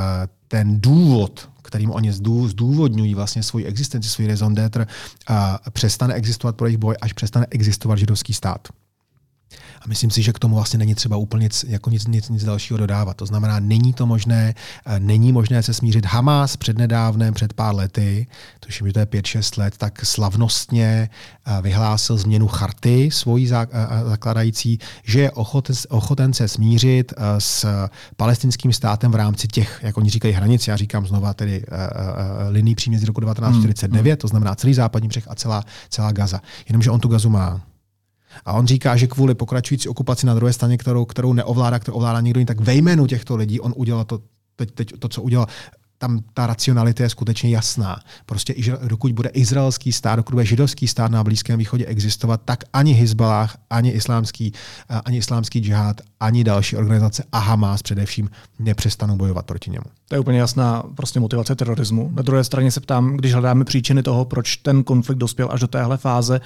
ten 0.48 0.80
důvod, 0.80 1.50
kterým 1.62 1.90
oni 1.90 2.12
zdůvodňují 2.46 3.14
vlastně 3.14 3.42
svoji 3.42 3.64
existenci, 3.64 4.08
svůj 4.08 4.26
raison 4.26 4.54
d'être, 4.54 4.86
uh, 5.30 5.36
přestane 5.70 6.14
existovat 6.14 6.56
pro 6.56 6.66
jejich 6.66 6.78
boj, 6.78 6.96
až 7.00 7.12
přestane 7.12 7.46
existovat 7.50 7.98
židovský 7.98 8.34
stát. 8.34 8.68
A 9.80 9.88
myslím 9.88 10.10
si, 10.10 10.22
že 10.22 10.32
k 10.32 10.38
tomu 10.38 10.54
vlastně 10.54 10.78
není 10.78 10.94
třeba 10.94 11.16
úplně 11.16 11.44
nic, 11.44 11.64
jako 11.68 11.90
nic, 11.90 12.06
nic, 12.06 12.28
nic 12.28 12.44
dalšího 12.44 12.78
dodávat. 12.78 13.16
To 13.16 13.26
znamená, 13.26 13.60
není 13.60 13.92
to 13.92 14.06
možné, 14.06 14.54
eh, 14.86 15.00
není 15.00 15.32
možné 15.32 15.62
se 15.62 15.74
smířit. 15.74 16.06
Hamas 16.06 16.56
přednedávnem, 16.56 17.34
před 17.34 17.52
pár 17.52 17.74
lety, 17.74 18.26
tuším, 18.60 18.86
že 18.86 18.92
to 18.92 18.98
je 18.98 19.06
5-6 19.06 19.58
let, 19.58 19.76
tak 19.76 20.04
slavnostně 20.04 21.10
eh, 21.46 21.62
vyhlásil 21.62 22.16
změnu 22.16 22.48
charty 22.48 23.10
svojí 23.12 23.50
eh, 23.52 23.66
zakladající, 24.08 24.78
že 25.04 25.20
je 25.20 25.30
ochoten, 25.30 25.76
ochoten 25.88 26.32
se 26.32 26.48
smířit 26.48 27.12
s 27.38 27.66
palestinským 28.16 28.72
státem 28.72 29.12
v 29.12 29.14
rámci 29.14 29.48
těch, 29.48 29.80
jak 29.82 29.96
oni 29.96 30.10
říkají, 30.10 30.34
hranic, 30.34 30.68
já 30.68 30.76
říkám 30.76 31.06
znova 31.06 31.34
tedy 31.34 31.64
liní 32.48 32.74
příměří 32.74 33.06
roku 33.06 33.20
1949, 33.20 34.10
hmm. 34.10 34.16
to 34.16 34.28
znamená 34.28 34.54
celý 34.54 34.74
západní 34.74 35.08
břeh 35.08 35.28
a 35.28 35.34
celá, 35.34 35.64
celá 35.90 36.12
Gaza. 36.12 36.40
Jenomže 36.68 36.90
on 36.90 37.00
tu 37.00 37.08
Gazu 37.08 37.30
má. 37.30 37.60
A 38.44 38.52
on 38.52 38.66
říká, 38.66 38.96
že 38.96 39.06
kvůli 39.06 39.34
pokračující 39.34 39.88
okupaci 39.88 40.26
na 40.26 40.34
druhé 40.34 40.52
straně, 40.52 40.78
kterou, 40.78 41.04
kterou 41.04 41.32
neovládá, 41.32 41.78
kterou 41.78 41.96
ovládá 41.96 42.20
někdo 42.20 42.40
jiný, 42.40 42.46
tak 42.46 42.60
ve 42.60 42.74
jménu 42.74 43.06
těchto 43.06 43.36
lidí 43.36 43.60
on 43.60 43.72
udělal 43.76 44.04
to, 44.04 44.20
teď, 44.56 44.70
teď, 44.70 44.92
to, 44.98 45.08
co 45.08 45.22
udělal 45.22 45.46
tam 45.98 46.20
ta 46.34 46.46
racionalita 46.46 47.02
je 47.02 47.10
skutečně 47.10 47.50
jasná. 47.50 48.00
Prostě 48.26 48.54
dokud 48.88 49.12
bude 49.12 49.28
izraelský 49.28 49.92
stát, 49.92 50.16
dokud 50.16 50.32
bude 50.32 50.44
židovský 50.44 50.88
stát 50.88 51.10
na 51.10 51.24
Blízkém 51.24 51.58
východě 51.58 51.86
existovat, 51.86 52.40
tak 52.44 52.64
ani 52.72 52.92
Hezbalah, 52.92 53.56
ani 53.70 53.90
islámský, 53.90 54.52
ani 55.04 55.18
islámský 55.18 55.60
džihad, 55.60 56.00
ani 56.20 56.44
další 56.44 56.76
organizace 56.76 57.24
a 57.32 57.38
Hamas 57.38 57.82
především 57.82 58.30
nepřestanou 58.58 59.16
bojovat 59.16 59.46
proti 59.46 59.70
němu. 59.70 59.84
To 60.08 60.14
je 60.14 60.18
úplně 60.18 60.38
jasná 60.38 60.82
prostě 60.94 61.20
motivace 61.20 61.56
terorismu. 61.56 62.10
Na 62.14 62.22
druhé 62.22 62.44
straně 62.44 62.70
se 62.70 62.80
ptám, 62.80 63.16
když 63.16 63.32
hledáme 63.32 63.64
příčiny 63.64 64.02
toho, 64.02 64.24
proč 64.24 64.56
ten 64.56 64.84
konflikt 64.84 65.18
dospěl 65.18 65.48
až 65.52 65.60
do 65.60 65.66
téhle 65.66 65.96
fáze, 65.96 66.40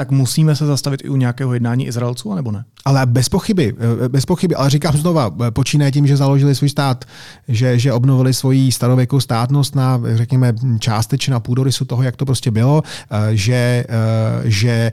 tak 0.00 0.10
musíme 0.10 0.56
se 0.56 0.66
zastavit 0.66 1.04
i 1.04 1.08
u 1.08 1.16
nějakého 1.16 1.54
jednání 1.54 1.86
Izraelců, 1.86 2.34
nebo 2.34 2.52
ne? 2.52 2.64
Ale 2.84 3.06
bez 3.06 3.28
pochyby, 3.28 3.74
eh, 4.04 4.08
bez 4.08 4.26
pochyby. 4.26 4.54
Ale 4.54 4.70
říkám 4.70 4.96
znova, 4.96 5.30
eh, 5.46 5.50
počínaje 5.50 5.92
tím, 5.92 6.06
že 6.06 6.16
založili 6.16 6.54
svůj 6.54 6.68
stát, 6.68 7.04
že, 7.48 7.78
že 7.78 7.92
obnovili 7.92 8.34
svoji 8.34 8.72
starověkou 8.72 9.20
státnost 9.20 9.76
na, 9.76 10.00
řekněme, 10.14 10.52
částečně 10.78 11.30
na 11.30 11.40
půdorysu 11.40 11.84
toho, 11.84 12.02
jak 12.02 12.16
to 12.16 12.24
prostě 12.24 12.50
bylo, 12.50 12.82
eh, 13.10 13.36
že, 13.36 13.84
že 14.44 14.92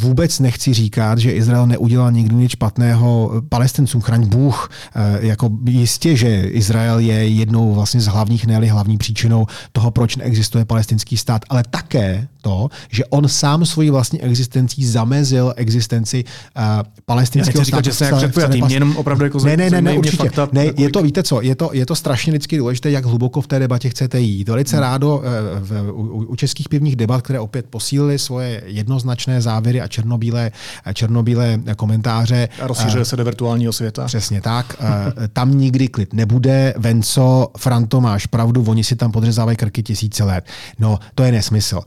Vůbec 0.00 0.40
nechci 0.40 0.74
říkat, 0.74 1.18
že 1.18 1.32
Izrael 1.32 1.66
neudělal 1.66 2.12
nikdy 2.12 2.34
nic 2.34 2.50
špatného 2.50 3.32
palestincům, 3.48 4.00
chraň 4.00 4.26
Bůh. 4.26 4.70
E, 4.94 5.26
jako 5.26 5.50
jistě, 5.68 6.16
že 6.16 6.40
Izrael 6.40 6.98
je 6.98 7.28
jednou 7.28 7.74
vlastně 7.74 8.00
z 8.00 8.06
hlavních, 8.06 8.46
ne 8.46 8.72
hlavní 8.72 8.98
příčinou 8.98 9.46
toho, 9.72 9.90
proč 9.90 10.16
neexistuje 10.16 10.64
palestinský 10.64 11.16
stát, 11.16 11.42
ale 11.48 11.62
také 11.70 12.28
to, 12.42 12.68
že 12.90 13.04
on 13.04 13.28
sám 13.28 13.66
svoji 13.66 13.90
vlastní 13.90 14.22
existencí 14.22 14.84
zamezil 14.84 15.54
existenci 15.56 16.24
uh, 16.56 16.62
palestinského 17.04 17.64
státu. 17.64 17.84
že 17.84 17.92
se 17.92 18.04
jak 18.04 18.70
jenom 18.70 18.96
opravdu 18.96 19.24
jako 19.24 19.38
ne, 19.44 19.56
ne, 19.56 19.70
ne, 19.70 19.82
ne, 19.82 19.92
určitě. 19.92 20.16
Fakta, 20.16 20.48
ne, 20.52 20.66
je 20.76 20.90
to, 20.90 21.02
víte 21.02 21.22
co, 21.22 21.40
je 21.40 21.54
to, 21.54 21.70
je 21.72 21.86
to 21.86 21.94
strašně 21.94 22.32
vždycky 22.32 22.58
důležité, 22.58 22.90
jak 22.90 23.04
hluboko 23.04 23.40
v 23.40 23.46
té 23.46 23.58
debatě 23.58 23.88
chcete 23.88 24.20
jít. 24.20 24.48
Velice 24.48 24.76
hmm. 24.76 24.82
rádo 24.82 25.16
uh, 25.16 25.22
v, 25.60 25.90
u, 25.90 26.24
u 26.24 26.36
českých 26.36 26.68
pivních 26.68 26.96
debat, 26.96 27.22
které 27.22 27.40
opět 27.40 27.66
posílily 27.66 28.18
svoje 28.18 28.62
jednoznačné 28.66 29.42
závěry 29.42 29.80
a 29.82 29.88
černobílé, 29.88 30.50
černobílé 30.94 31.58
komentáře. 31.76 32.48
A 32.62 32.66
rozšířuje 32.66 33.04
se 33.04 33.16
do 33.16 33.24
virtuálního 33.24 33.72
světa. 33.72 34.04
Přesně 34.04 34.40
tak. 34.40 34.76
Tam 35.32 35.58
nikdy 35.58 35.88
klid 35.88 36.12
nebude. 36.12 36.74
Venco, 36.78 37.50
Franto, 37.58 38.00
máš 38.00 38.26
pravdu, 38.26 38.64
oni 38.68 38.84
si 38.84 38.96
tam 38.96 39.12
podřezávají 39.12 39.56
krky 39.56 39.82
tisíce 39.82 40.24
let. 40.24 40.44
No, 40.78 40.98
to 41.14 41.22
je 41.22 41.32
nesmysl. 41.32 41.80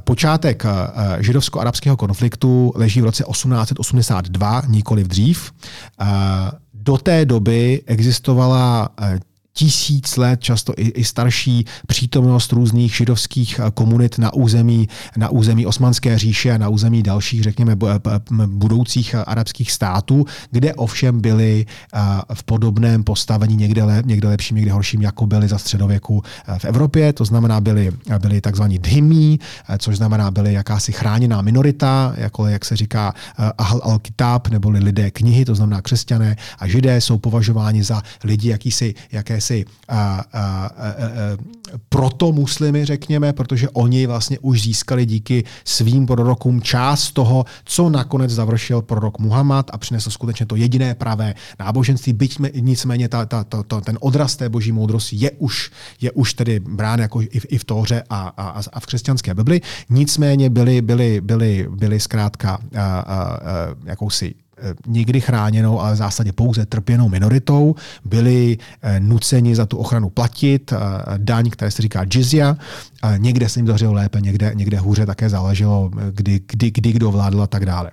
Počátek 0.00 0.64
židovsko-arabského 1.18 1.96
konfliktu 1.96 2.72
leží 2.76 3.00
v 3.00 3.04
roce 3.04 3.24
1882, 3.30 4.62
nikoli 4.68 5.04
dřív. 5.04 5.52
Do 6.74 6.98
té 6.98 7.24
doby 7.24 7.82
existovala 7.86 8.88
tisíc 9.54 10.16
let, 10.16 10.40
často 10.40 10.74
i, 10.76 10.88
i 10.88 11.04
starší 11.04 11.64
přítomnost 11.86 12.52
různých 12.52 12.96
židovských 12.96 13.58
eh, 13.58 13.70
komunit 13.74 14.18
na 14.18 14.34
území, 14.34 14.88
na 15.16 15.28
území 15.28 15.66
Osmanské 15.66 16.18
říše 16.18 16.52
a 16.52 16.58
na 16.58 16.68
území 16.68 17.02
dalších, 17.02 17.42
řekněme, 17.42 17.76
budoucích 18.46 19.14
eh, 19.14 19.24
arabských 19.24 19.72
států, 19.72 20.24
kde 20.50 20.74
ovšem 20.74 21.20
byly 21.20 21.66
eh, 21.94 21.98
v 22.34 22.42
podobném 22.42 23.04
postavení 23.04 23.56
někde, 23.56 23.84
le, 23.84 24.02
někde 24.06 24.28
lepším, 24.28 24.56
někde 24.56 24.72
horším, 24.72 25.02
jako 25.02 25.26
byly 25.26 25.48
za 25.48 25.58
středověku 25.58 26.22
v 26.58 26.64
Evropě. 26.64 27.12
To 27.12 27.24
znamená, 27.24 27.60
byli, 27.60 27.92
byli 28.18 28.40
takzvaní 28.40 28.78
dhimí, 28.78 29.40
což 29.78 29.96
znamená, 29.96 30.30
byly 30.30 30.52
jakási 30.52 30.92
chráněná 30.92 31.42
minorita, 31.42 32.14
jako 32.16 32.46
jak 32.46 32.64
se 32.64 32.76
říká 32.76 33.14
Ahl 33.58 33.78
al-Kitab, 33.78 34.50
neboli 34.50 34.78
lidé 34.78 35.10
knihy, 35.10 35.44
to 35.44 35.54
znamená 35.54 35.82
křesťané 35.82 36.36
a 36.58 36.68
židé 36.68 37.00
jsou 37.00 37.18
považováni 37.18 37.82
za 37.82 38.02
lidi 38.24 38.48
jakýsi, 38.48 38.94
jaké 39.12 39.40
jakési 39.50 39.64
a, 39.88 40.24
a, 40.32 40.66
a, 40.66 40.66
a, 40.66 40.96
proto 41.88 42.32
muslimy, 42.32 42.84
řekněme, 42.84 43.32
protože 43.32 43.68
oni 43.68 44.06
vlastně 44.06 44.38
už 44.38 44.62
získali 44.62 45.06
díky 45.06 45.44
svým 45.64 46.06
prorokům 46.06 46.62
část 46.62 47.12
toho, 47.12 47.44
co 47.64 47.90
nakonec 47.90 48.30
završil 48.30 48.82
prorok 48.82 49.18
Muhammad 49.18 49.70
a 49.72 49.78
přinesl 49.78 50.10
skutečně 50.10 50.46
to 50.46 50.56
jediné 50.56 50.94
pravé 50.94 51.34
náboženství. 51.58 52.12
Byť 52.12 52.38
nicméně 52.60 53.08
ta, 53.08 53.26
ta, 53.26 53.44
ta, 53.44 53.62
ta, 53.62 53.80
ten 53.80 53.98
odraz 54.00 54.36
té 54.36 54.48
boží 54.48 54.72
moudrosti 54.72 55.16
je 55.16 55.30
už, 55.30 55.70
je 56.00 56.12
už 56.12 56.34
tedy 56.34 56.60
brán 56.60 57.00
jako 57.00 57.20
i, 57.20 57.40
v, 57.40 57.46
i 57.48 57.58
v 57.58 57.64
Tóře 57.64 58.02
a, 58.10 58.32
a, 58.36 58.62
a 58.72 58.80
v 58.80 58.86
křesťanské 58.86 59.34
Bibli. 59.34 59.60
Nicméně 59.90 60.50
byli, 60.50 60.82
byli, 60.82 61.20
byli, 61.20 61.68
byli 61.70 62.00
zkrátka 62.00 62.58
a, 62.76 62.80
a, 62.80 62.98
a, 63.00 63.38
jakousi 63.84 64.34
někdy 64.86 65.20
chráněnou, 65.20 65.80
ale 65.80 65.94
v 65.94 65.96
zásadě 65.96 66.32
pouze 66.32 66.66
trpěnou 66.66 67.08
minoritou, 67.08 67.74
byli 68.04 68.58
eh, 68.82 69.00
nuceni 69.00 69.56
za 69.56 69.66
tu 69.66 69.76
ochranu 69.76 70.10
platit 70.10 70.72
eh, 70.72 70.78
daň, 71.16 71.50
které 71.50 71.70
se 71.70 71.82
říká 71.82 72.04
jizya. 72.14 72.56
Někde 73.16 73.48
se 73.48 73.58
jim 73.58 73.66
dařilo 73.66 73.92
lépe, 73.92 74.20
někde, 74.20 74.52
někde 74.54 74.78
hůře 74.78 75.06
také 75.06 75.28
záleželo, 75.28 75.90
kdy, 76.10 76.40
kdy, 76.46 76.70
kdy 76.70 76.92
kdo 76.92 77.10
vládl 77.10 77.42
a 77.42 77.46
tak 77.46 77.66
dále. 77.66 77.90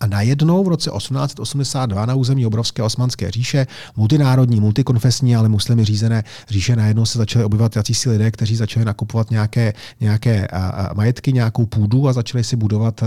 A 0.00 0.06
najednou 0.06 0.64
v 0.64 0.68
roce 0.68 0.90
1882 0.96 2.06
na 2.06 2.14
území 2.14 2.46
obrovské 2.46 2.82
osmanské 2.82 3.30
říše, 3.30 3.66
multinárodní, 3.96 4.60
multikonfesní, 4.60 5.36
ale 5.36 5.48
muslimy 5.48 5.84
řízené 5.84 6.24
říše, 6.48 6.76
najednou 6.76 7.06
se 7.06 7.18
začaly 7.18 7.44
objevovat 7.44 7.72
si 7.92 8.10
lidé, 8.10 8.30
kteří 8.30 8.56
začali 8.56 8.84
nakupovat 8.84 9.30
nějaké, 9.30 9.72
nějaké 10.00 10.48
majetky, 10.94 11.32
nějakou 11.32 11.66
půdu 11.66 12.08
a 12.08 12.12
začali 12.12 12.44
si 12.44 12.56
budovat 12.56 13.00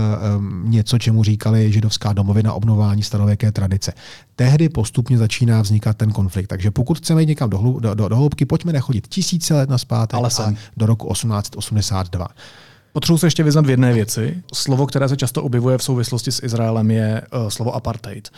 něco, 0.64 0.98
čemu 0.98 1.24
říkali 1.24 1.72
židovská 1.72 2.12
domovina 2.12 2.52
obnování 2.52 3.02
starověké 3.02 3.52
tradice. 3.52 3.92
Tehdy 4.36 4.68
postupně 4.68 5.18
začíná 5.18 5.62
vznikat 5.62 5.96
ten 5.96 6.12
konflikt. 6.12 6.46
Takže 6.46 6.70
pokud 6.70 6.98
chceme 6.98 7.22
jít 7.22 7.26
někam 7.26 7.50
do, 7.50 7.58
do, 7.80 7.94
do, 7.94 8.08
do 8.08 8.16
hloubky, 8.16 8.44
pojďme 8.44 8.72
nechodit 8.72 9.06
tisíce 9.08 9.54
let 9.54 9.70
na 9.70 9.78
zpátek, 9.78 10.14
ale 10.14 10.30
do 10.76 10.86
roku 10.86 11.12
1882. 11.12 12.28
Potřebuji 12.94 13.18
se 13.18 13.26
ještě 13.26 13.42
vyznat 13.42 13.66
v 13.66 13.70
jedné 13.70 13.92
věci. 13.92 14.42
Slovo, 14.54 14.86
které 14.86 15.08
se 15.08 15.16
často 15.16 15.42
objevuje 15.42 15.78
v 15.78 15.82
souvislosti 15.82 16.32
s 16.32 16.42
Izraelem, 16.42 16.90
je 16.90 17.22
uh, 17.32 17.48
slovo 17.48 17.74
apartheid. 17.74 18.30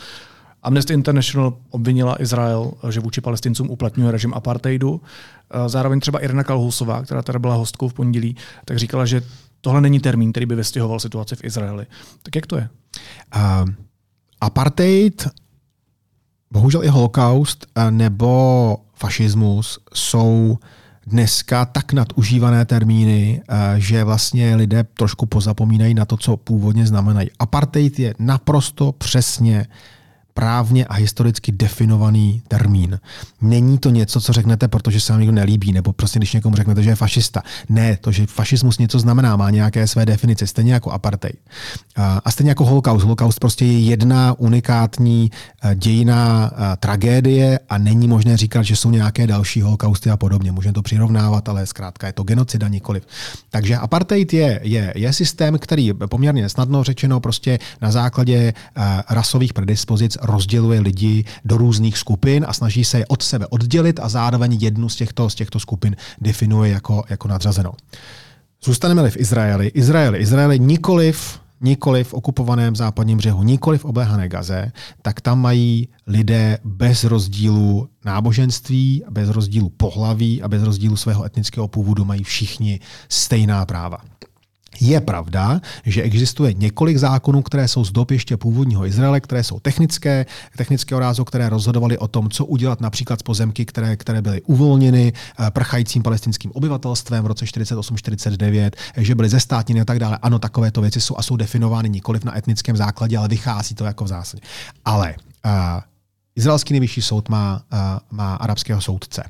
Amnesty 0.63 0.93
International 0.93 1.53
obvinila 1.69 2.21
Izrael, 2.21 2.71
že 2.89 2.99
vůči 2.99 3.21
palestincům 3.21 3.69
uplatňuje 3.69 4.11
režim 4.11 4.33
apartheidu. 4.33 5.01
Eh, 5.51 5.69
zároveň 5.69 5.99
třeba 5.99 6.19
Irna 6.19 6.43
Kalhusová, 6.43 7.03
která 7.03 7.21
tady 7.21 7.39
byla 7.39 7.55
hostkou 7.55 7.87
v 7.87 7.93
pondělí, 7.93 8.35
tak 8.65 8.77
říkala, 8.77 9.05
že 9.05 9.21
tohle 9.61 9.81
není 9.81 9.99
termín, 9.99 10.31
který 10.31 10.45
by 10.45 10.55
vystihoval 10.55 10.99
situaci 10.99 11.35
v 11.35 11.43
Izraeli. 11.43 11.85
Tak 12.23 12.35
jak 12.35 12.47
to 12.47 12.57
je? 12.57 12.69
Uh, 13.35 13.69
apartheid, 14.41 15.27
bohužel 16.51 16.83
i 16.83 16.87
holokaust 16.87 17.67
nebo 17.89 18.77
fašismus 18.93 19.79
jsou 19.93 20.57
dneska 21.07 21.65
tak 21.65 21.93
nadužívané 21.93 22.65
termíny, 22.65 23.41
eh, 23.49 23.75
že 23.77 24.03
vlastně 24.03 24.55
lidé 24.55 24.83
trošku 24.83 25.25
pozapomínají 25.25 25.93
na 25.93 26.05
to, 26.05 26.17
co 26.17 26.37
původně 26.37 26.87
znamenají. 26.87 27.29
Apartheid 27.39 27.99
je 27.99 28.13
naprosto 28.19 28.91
přesně 28.91 29.65
právně 30.37 30.85
a 30.85 30.93
historicky 30.93 31.51
definovaný 31.51 32.41
termín. 32.47 32.99
Není 33.41 33.77
to 33.77 33.89
něco, 33.89 34.21
co 34.21 34.33
řeknete, 34.33 34.67
protože 34.67 34.99
se 34.99 35.13
vám 35.13 35.19
někdo 35.19 35.35
nelíbí, 35.35 35.73
nebo 35.73 35.93
prostě 35.93 36.19
když 36.19 36.33
někomu 36.33 36.55
řeknete, 36.55 36.83
že 36.83 36.89
je 36.89 36.95
fašista. 36.95 37.41
Ne, 37.69 37.97
to, 38.01 38.11
že 38.11 38.25
fašismus 38.25 38.77
něco 38.77 38.99
znamená, 38.99 39.35
má 39.35 39.49
nějaké 39.49 39.87
své 39.87 40.05
definice, 40.05 40.47
stejně 40.47 40.73
jako 40.73 40.91
apartheid. 40.91 41.35
A 42.25 42.31
stejně 42.31 42.51
jako 42.51 42.65
holokaust. 42.65 43.03
Holokaust 43.03 43.39
prostě 43.39 43.65
je 43.65 43.79
jedna 43.79 44.33
unikátní 44.37 45.31
eh, 45.31 45.75
dějiná 45.75 46.51
eh, 46.51 46.77
tragédie 46.77 47.59
a 47.69 47.77
není 47.77 48.07
možné 48.07 48.37
říkat, 48.37 48.63
že 48.63 48.75
jsou 48.75 48.91
nějaké 48.91 49.27
další 49.27 49.61
holokausty 49.61 50.09
a 50.09 50.17
podobně. 50.17 50.51
Můžeme 50.51 50.73
to 50.73 50.81
přirovnávat, 50.81 51.49
ale 51.49 51.65
zkrátka 51.65 52.07
je 52.07 52.13
to 52.13 52.23
genocida 52.23 52.67
nikoliv. 52.67 53.07
Takže 53.49 53.77
apartheid 53.77 54.33
je, 54.33 54.59
je, 54.63 54.93
je 54.95 55.13
systém, 55.13 55.57
který 55.57 55.93
poměrně 55.93 56.49
snadno 56.49 56.83
řečeno 56.83 57.19
prostě 57.19 57.59
na 57.81 57.91
základě 57.91 58.53
uh, 58.53 58.83
rasových 59.09 59.53
predispozic 59.53 60.17
rozděluje 60.27 60.79
lidi 60.79 61.25
do 61.45 61.57
různých 61.57 61.97
skupin 61.97 62.45
a 62.47 62.53
snaží 62.53 62.85
se 62.85 62.97
je 62.97 63.05
od 63.05 63.23
sebe 63.23 63.47
oddělit 63.47 63.99
a 63.99 64.09
zároveň 64.09 64.57
jednu 64.61 64.89
z 64.89 64.95
těchto, 64.95 65.29
z 65.29 65.35
těchto 65.35 65.59
skupin 65.59 65.95
definuje 66.21 66.71
jako, 66.71 67.03
jako 67.09 67.27
nadřazenou. 67.27 67.73
Zůstaneme-li 68.63 69.11
v 69.11 69.17
Izraeli. 69.17 69.67
Izraeli, 69.67 70.19
Izraeli 70.19 70.59
nikoliv 70.59 71.39
nikoli 71.61 72.03
v 72.03 72.13
okupovaném 72.13 72.75
západním 72.75 73.17
břehu, 73.17 73.43
nikoli 73.43 73.77
v 73.77 73.85
obléhané 73.85 74.29
Gaze, 74.29 74.71
tak 75.01 75.21
tam 75.21 75.41
mají 75.41 75.89
lidé 76.07 76.57
bez 76.63 77.03
rozdílu 77.03 77.89
náboženství, 78.05 79.03
bez 79.09 79.29
rozdílu 79.29 79.69
pohlaví 79.69 80.41
a 80.41 80.47
bez 80.47 80.63
rozdílu 80.63 80.95
svého 80.95 81.25
etnického 81.25 81.67
původu 81.67 82.05
mají 82.05 82.23
všichni 82.23 82.79
stejná 83.09 83.65
práva. 83.65 83.97
Je 84.79 85.01
pravda, 85.01 85.61
že 85.85 86.01
existuje 86.01 86.53
několik 86.53 86.97
zákonů, 86.97 87.41
které 87.41 87.67
jsou 87.67 87.85
z 87.85 87.91
dob 87.91 88.11
ještě 88.11 88.37
původního 88.37 88.85
Izraele, 88.85 89.19
které 89.19 89.43
jsou 89.43 89.59
technické, 89.59 90.25
technického 90.57 90.99
rázu, 90.99 91.25
které 91.25 91.49
rozhodovaly 91.49 91.97
o 91.97 92.07
tom, 92.07 92.29
co 92.29 92.45
udělat 92.45 92.81
například 92.81 93.19
z 93.19 93.23
pozemky, 93.23 93.65
které, 93.65 93.95
které 93.95 94.21
byly 94.21 94.41
uvolněny 94.41 95.13
eh, 95.39 95.51
prchajícím 95.51 96.03
palestinským 96.03 96.51
obyvatelstvem 96.53 97.23
v 97.23 97.27
roce 97.27 97.45
48-49, 97.45 98.71
že 98.97 99.15
byly 99.15 99.29
zestátněny 99.29 99.81
a 99.81 99.85
tak 99.85 99.99
dále. 99.99 100.17
Ano, 100.21 100.39
takovéto 100.39 100.81
věci 100.81 101.01
jsou 101.01 101.17
a 101.17 101.23
jsou 101.23 101.35
definovány 101.35 101.89
nikoliv 101.89 102.23
na 102.23 102.37
etnickém 102.37 102.77
základě, 102.77 103.17
ale 103.17 103.27
vychází 103.27 103.75
to 103.75 103.85
jako 103.85 104.03
v 104.03 104.07
zásadě. 104.07 104.41
Ale 104.85 105.15
uh, 105.45 105.51
Izraelský 106.37 106.73
nejvyšší 106.73 107.01
soud 107.01 107.29
má, 107.29 107.61
uh, 107.73 107.79
má 108.11 108.35
arabského 108.35 108.81
soudce. 108.81 109.23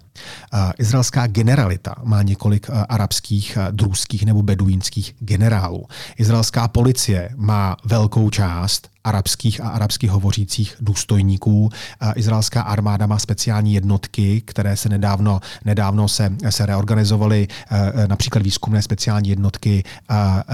Uh, 0.53 0.71
izraelská 0.77 1.27
generalita 1.27 1.95
má 2.03 2.21
několik 2.21 2.69
uh, 2.69 2.83
arabských, 2.89 3.57
druských 3.71 4.25
nebo 4.25 4.41
beduínských 4.41 5.15
generálů. 5.19 5.87
Izraelská 6.17 6.67
policie 6.67 7.29
má 7.35 7.77
velkou 7.85 8.29
část 8.29 8.89
arabských 9.07 9.61
a 9.61 9.69
arabsky 9.69 10.07
hovořících 10.07 10.75
důstojníků. 10.79 11.69
Izraelská 12.15 12.61
armáda 12.61 13.07
má 13.07 13.19
speciální 13.19 13.73
jednotky, 13.73 14.41
které 14.45 14.77
se 14.77 14.89
nedávno, 14.89 15.39
nedávno 15.65 16.07
se, 16.07 16.35
se 16.49 16.65
reorganizovaly, 16.65 17.47
například 18.07 18.43
výzkumné 18.43 18.81
speciální 18.81 19.29
jednotky, 19.29 19.83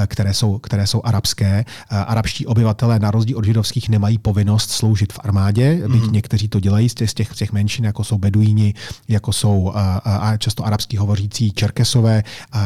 které 0.08 0.34
jsou, 0.34 0.60
které 0.60 0.88
jsou 0.88 1.02
arabské. 1.04 1.66
Arabští 1.90 2.46
obyvatelé 2.46 3.00
na 3.00 3.12
rozdíl 3.12 3.38
od 3.38 3.46
židovských 3.46 3.90
nemají 3.90 4.18
povinnost 4.18 4.72
sloužit 4.72 5.14
v 5.14 5.20
armádě, 5.24 5.76
byť 5.76 6.02
mm-hmm. 6.02 6.12
někteří 6.12 6.48
to 6.48 6.60
dělají 6.60 6.90
z 6.90 6.94
těch, 6.94 7.10
z 7.10 7.14
těch, 7.14 7.36
těch 7.36 7.52
menšin, 7.52 7.86
jako 7.86 8.04
jsou 8.04 8.18
beduíni, 8.18 8.74
jako 9.08 9.34
jsou 9.34 9.72
a 10.06 10.38
často 10.38 10.66
arabsky 10.66 10.98
hovořící 10.98 11.52
čerkesové, 11.52 12.24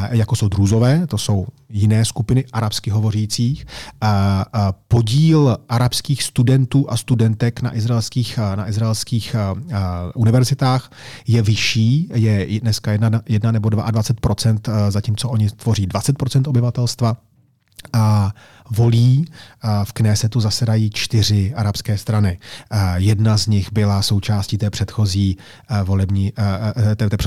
jako 0.10 0.36
jsou 0.36 0.48
druzové, 0.48 1.08
to 1.08 1.18
jsou 1.18 1.48
jiné 1.70 2.06
skupiny 2.06 2.46
arabsky 2.54 2.90
hovořících. 2.90 3.66
Podíl 4.88 5.58
arabských 5.78 6.24
studentů 6.24 6.86
a 6.90 6.98
studentek 6.98 7.62
na 7.62 7.76
izraelských, 7.76 8.38
na 8.56 8.66
izraelských 8.70 9.36
univerzitách 10.16 10.90
je 11.28 11.42
vyšší, 11.42 12.10
je 12.14 12.60
dneska 12.60 12.92
1, 12.92 13.22
1 13.30 13.52
nebo 13.52 13.70
22% 13.70 14.90
zatímco 14.90 15.30
oni 15.30 15.50
tvoří 15.50 15.88
20% 15.88 16.50
obyvatelstva. 16.50 17.18
A 17.94 18.34
volí. 18.72 19.26
V 19.84 19.94
Knesetu 19.94 20.40
zasedají 20.40 20.90
čtyři 20.90 21.54
arabské 21.56 21.98
strany. 21.98 22.40
Jedna 22.96 23.38
z 23.38 23.48
nich 23.48 23.74
byla 23.74 24.02
součástí 24.02 24.58
té 24.58 24.70
předchozí 24.70 25.38
volební, 25.84 26.34
té, 26.96 27.10
té 27.10 27.18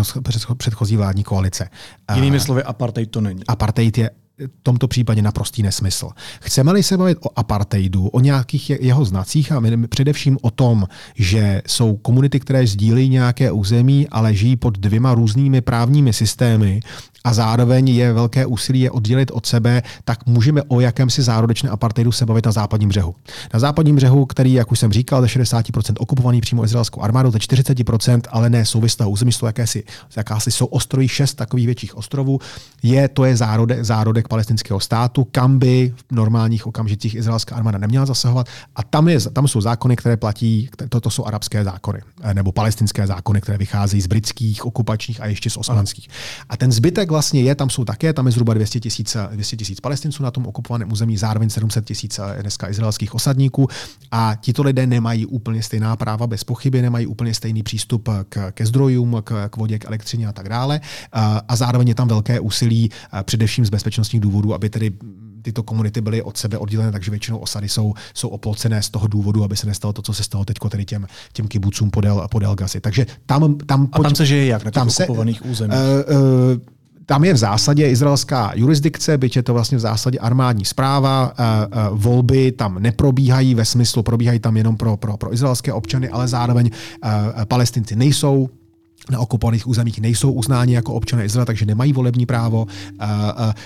předchozí 0.56 0.96
vládní 0.96 1.24
koalice. 1.24 1.68
Jinými 2.14 2.40
slovy, 2.40 2.62
apartheid 2.62 3.10
to 3.10 3.20
není. 3.20 3.46
Apartheid 3.48 3.98
je 3.98 4.10
v 4.40 4.62
tomto 4.62 4.88
případě 4.88 5.22
naprostý 5.22 5.62
nesmysl. 5.62 6.10
Chceme-li 6.40 6.82
se 6.82 6.96
bavit 6.96 7.18
o 7.20 7.38
apartheidu, 7.38 8.08
o 8.08 8.20
nějakých 8.20 8.70
jeho 8.70 9.04
znacích 9.04 9.52
a 9.52 9.62
především 9.88 10.38
o 10.42 10.50
tom, 10.50 10.86
že 11.14 11.62
jsou 11.66 11.96
komunity, 11.96 12.40
které 12.40 12.66
sdílejí 12.66 13.08
nějaké 13.08 13.52
území, 13.52 14.08
ale 14.08 14.34
žijí 14.34 14.56
pod 14.56 14.78
dvěma 14.78 15.14
různými 15.14 15.60
právními 15.60 16.12
systémy 16.12 16.80
a 17.24 17.34
zároveň 17.34 17.88
je 17.88 18.12
velké 18.12 18.46
úsilí 18.46 18.80
je 18.80 18.90
oddělit 18.90 19.30
od 19.30 19.46
sebe, 19.46 19.82
tak 20.04 20.26
můžeme 20.26 20.62
o 20.62 20.80
jakémsi 20.80 21.22
zárodečné 21.30 21.70
apartheidu 21.70 22.12
se 22.12 22.26
bavit 22.26 22.46
na 22.46 22.52
západním 22.52 22.88
břehu. 22.88 23.14
Na 23.54 23.60
západním 23.60 23.96
břehu, 23.96 24.26
který, 24.26 24.52
jak 24.52 24.72
už 24.72 24.78
jsem 24.78 24.92
říkal, 24.92 25.22
ze 25.22 25.26
60% 25.26 25.94
okupovaný 25.98 26.40
přímo 26.40 26.64
izraelskou 26.64 27.02
armádou, 27.02 27.30
ze 27.30 27.38
40%, 27.38 28.20
ale 28.30 28.50
ne 28.50 28.64
souvislého 28.66 29.10
území, 29.10 29.32
jsou 29.32 29.46
jakési, 29.46 29.84
jakási 30.16 30.50
jsou 30.50 30.66
ostroví, 30.66 31.08
šest 31.08 31.34
takových 31.34 31.66
větších 31.66 31.96
ostrovů, 31.96 32.38
je, 32.82 33.08
to 33.08 33.24
je 33.24 33.36
zárodek, 33.36 33.84
zárodek 33.84 34.28
palestinského 34.28 34.80
státu, 34.80 35.26
kam 35.32 35.58
by 35.58 35.94
v 35.96 36.14
normálních 36.14 36.66
okamžicích 36.66 37.14
izraelská 37.14 37.56
armáda 37.56 37.78
neměla 37.78 38.06
zasahovat. 38.06 38.46
A 38.76 38.82
tam, 38.82 39.08
je, 39.08 39.20
tam 39.20 39.48
jsou 39.48 39.60
zákony, 39.60 39.96
které 39.96 40.16
platí, 40.16 40.70
to, 40.88 41.00
to 41.00 41.10
jsou 41.10 41.24
arabské 41.24 41.64
zákony, 41.64 42.00
eh, 42.22 42.34
nebo 42.34 42.52
palestinské 42.52 43.06
zákony, 43.06 43.40
které 43.40 43.58
vycházejí 43.58 44.00
z 44.02 44.06
britských, 44.06 44.66
okupačních 44.66 45.20
a 45.20 45.26
ještě 45.26 45.50
z 45.50 45.56
osmanských. 45.56 46.08
A 46.48 46.56
ten 46.56 46.72
zbytek 46.72 47.10
vlastně 47.10 47.42
je, 47.42 47.54
tam 47.54 47.70
jsou 47.70 47.84
také, 47.84 48.12
tam 48.12 48.26
je 48.26 48.32
zhruba 48.32 48.54
200 48.54 48.80
tisíc 48.80 49.16
200 49.32 49.56
tisíc 49.56 49.80
palestinců 49.80 50.22
na 50.22 50.30
tom 50.30 50.46
okupovaném 50.46 50.92
území, 50.92 51.16
zároveň 51.20 51.50
700 51.50 51.84
tisíc 51.84 52.18
eh, 52.18 52.42
dneska 52.42 52.68
izraelských 52.68 53.14
osadníků. 53.14 53.68
A 54.10 54.34
tito 54.40 54.62
lidé 54.62 54.86
nemají 54.86 55.26
úplně 55.26 55.62
stejná 55.62 55.96
práva, 55.96 56.26
bez 56.26 56.44
pochyby, 56.44 56.82
nemají 56.82 57.06
úplně 57.06 57.34
stejný 57.34 57.62
přístup 57.62 58.08
k, 58.28 58.52
ke 58.52 58.66
zdrojům, 58.66 59.22
k, 59.24 59.48
k 59.48 59.56
vodě, 59.56 59.78
k 59.78 59.84
elektřině 59.84 60.26
a 60.26 60.32
tak 60.32 60.48
dále. 60.48 60.80
A, 61.12 61.42
a 61.48 61.56
zároveň 61.56 61.88
je 61.88 61.94
tam 61.94 62.08
velké 62.08 62.40
úsilí, 62.40 62.90
eh, 63.12 63.22
především 63.22 63.66
z 63.66 63.70
bezpečnostních 63.70 64.20
důvodů, 64.20 64.54
aby 64.54 64.70
tedy 64.70 64.92
tyto 65.42 65.62
komunity 65.62 66.00
byly 66.00 66.22
od 66.22 66.36
sebe 66.36 66.58
oddělené, 66.58 66.92
takže 66.92 67.10
většinou 67.10 67.38
osady 67.38 67.68
jsou, 67.68 67.94
jsou 68.14 68.28
oplocené 68.28 68.82
z 68.82 68.90
toho 68.90 69.06
důvodu, 69.06 69.44
aby 69.44 69.56
se 69.56 69.66
nestalo 69.66 69.92
to, 69.92 70.02
co 70.02 70.14
se 70.14 70.22
stalo 70.22 70.44
teď 70.44 70.56
tedy 70.68 70.84
těm, 70.84 71.06
těm 71.32 71.48
kibucům 71.48 71.90
podél, 71.90 72.28
podél 72.30 72.54
gazy. 72.54 72.80
Takže 72.80 73.06
tam, 73.26 73.58
tam, 73.58 73.88
a 73.92 73.98
tam 73.98 74.14
se 74.14 74.26
žije 74.26 74.46
jak 74.46 74.64
na 74.64 74.70
těch 74.70 74.74
tam 74.74 74.88
okupovaných 74.88 75.38
se, 75.38 75.44
územích? 75.44 75.78
Uh, 75.78 76.16
uh, 76.16 76.79
tam 77.06 77.24
je 77.24 77.34
v 77.34 77.36
zásadě 77.36 77.88
izraelská 77.90 78.52
jurisdikce, 78.54 79.18
byť 79.18 79.36
je 79.36 79.42
to 79.42 79.52
vlastně 79.52 79.78
v 79.78 79.80
zásadě 79.80 80.18
armádní 80.18 80.64
zpráva, 80.64 81.32
volby 81.90 82.52
tam 82.52 82.78
neprobíhají 82.78 83.54
ve 83.54 83.64
smyslu, 83.64 84.02
probíhají 84.02 84.38
tam 84.38 84.56
jenom 84.56 84.76
pro, 84.76 84.96
pro, 84.96 85.16
pro 85.16 85.34
izraelské 85.34 85.72
občany, 85.72 86.08
ale 86.08 86.28
zároveň 86.28 86.70
palestinci 87.48 87.96
nejsou 87.96 88.48
na 89.10 89.18
okupovaných 89.18 89.66
územích 89.66 90.00
nejsou 90.00 90.32
uznáni 90.32 90.74
jako 90.74 90.94
občané 90.94 91.24
Izraele, 91.24 91.46
takže 91.46 91.66
nemají 91.66 91.92
volební 91.92 92.26
právo, 92.26 92.66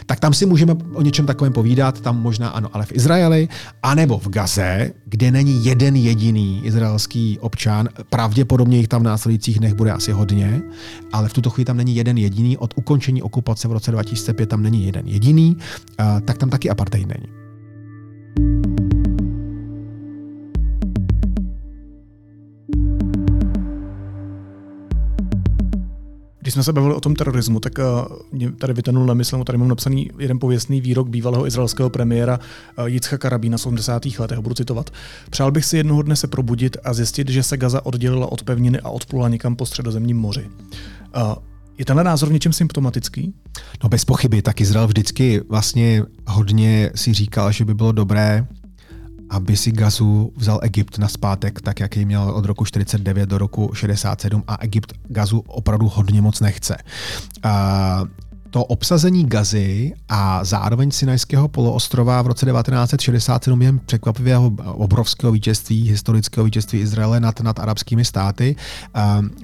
tak 0.06 0.20
tam 0.20 0.34
si 0.34 0.46
můžeme 0.46 0.74
o 0.94 1.02
něčem 1.02 1.26
takovém 1.26 1.52
povídat, 1.52 2.00
tam 2.00 2.22
možná 2.22 2.48
ano, 2.48 2.68
ale 2.72 2.86
v 2.86 2.92
Izraeli, 2.92 3.48
anebo 3.82 4.18
v 4.18 4.28
Gaze, 4.28 4.92
kde 5.06 5.30
není 5.30 5.64
jeden 5.64 5.96
jediný 5.96 6.60
izraelský 6.64 7.38
občan, 7.38 7.88
pravděpodobně 8.10 8.76
jich 8.76 8.88
tam 8.88 9.00
v 9.00 9.04
následujících 9.04 9.58
dnech 9.58 9.74
bude 9.74 9.92
asi 9.92 10.12
hodně, 10.12 10.62
ale 11.12 11.28
v 11.28 11.32
tuto 11.32 11.50
chvíli 11.50 11.64
tam 11.64 11.76
není 11.76 11.96
jeden 11.96 12.18
jediný, 12.18 12.56
od 12.58 12.74
ukončení 12.76 13.22
okupace 13.22 13.68
v 13.68 13.72
roce 13.72 13.90
2005 13.90 14.48
tam 14.48 14.62
není 14.62 14.86
jeden 14.86 15.06
jediný, 15.06 15.56
tak 16.24 16.38
tam 16.38 16.50
taky 16.50 16.70
apartheid 16.70 17.08
není. 17.08 17.26
Když 26.44 26.54
jsme 26.54 26.62
se 26.62 26.72
bavili 26.72 26.94
o 26.94 27.00
tom 27.00 27.14
terorismu, 27.14 27.60
tak 27.60 27.78
uh, 27.78 28.16
mě 28.32 28.52
tady 28.52 28.72
vytenul 28.72 29.06
na 29.06 29.14
mysl, 29.14 29.44
tady 29.44 29.58
mám 29.58 29.68
napsaný 29.68 30.10
jeden 30.18 30.38
pověstný 30.38 30.80
výrok 30.80 31.08
bývalého 31.08 31.46
izraelského 31.46 31.90
premiéra 31.90 32.38
uh, 32.78 32.84
Yitzhaka 32.84 33.28
Rabina 33.28 33.58
70. 33.58 34.02
letech, 34.18 34.38
budu 34.38 34.54
citovat. 34.54 34.90
Přál 35.30 35.50
bych 35.50 35.64
si 35.64 35.76
jednoho 35.76 36.02
dne 36.02 36.16
se 36.16 36.26
probudit 36.26 36.76
a 36.84 36.94
zjistit, 36.94 37.28
že 37.28 37.42
se 37.42 37.56
Gaza 37.56 37.86
oddělila 37.86 38.32
od 38.32 38.42
pevniny 38.42 38.80
a 38.80 38.88
odplula 38.88 39.28
někam 39.28 39.56
po 39.56 39.66
středozemním 39.66 40.16
moři. 40.16 40.50
Uh, 41.16 41.34
je 41.78 41.84
tenhle 41.84 42.04
názor 42.04 42.28
v 42.28 42.32
něčem 42.32 42.52
symptomatický? 42.52 43.34
No 43.82 43.88
bez 43.88 44.04
pochyby, 44.04 44.42
tak 44.42 44.60
Izrael 44.60 44.86
vždycky 44.86 45.40
vlastně 45.48 46.02
hodně 46.26 46.90
si 46.94 47.12
říkal, 47.12 47.52
že 47.52 47.64
by 47.64 47.74
bylo 47.74 47.92
dobré 47.92 48.46
aby 49.30 49.56
si 49.56 49.72
Gazu 49.72 50.32
vzal 50.36 50.58
Egypt 50.62 50.98
na 50.98 51.08
zpátek, 51.08 51.60
tak 51.60 51.80
jak 51.80 51.96
ji 51.96 52.04
měl 52.04 52.22
od 52.22 52.44
roku 52.44 52.64
49 52.64 53.28
do 53.28 53.38
roku 53.38 53.70
67 53.74 54.44
a 54.46 54.56
Egypt 54.60 54.92
Gazu 55.08 55.44
opravdu 55.46 55.88
hodně 55.88 56.22
moc 56.22 56.40
nechce. 56.40 56.76
Uh, 57.44 57.50
to 58.54 58.64
obsazení 58.64 59.26
Gazy 59.26 59.92
a 60.08 60.44
zároveň 60.44 60.90
Sinajského 60.90 61.48
poloostrova 61.48 62.22
v 62.22 62.26
roce 62.26 62.46
1967 62.46 63.58
během 63.58 63.80
překvapivého 63.86 64.52
obrovského 64.64 65.32
vítězství, 65.32 65.90
historického 65.90 66.44
vítězství 66.44 66.80
Izraele 66.80 67.20
nad, 67.20 67.40
nad 67.40 67.58
arabskými 67.58 68.04
státy, 68.04 68.56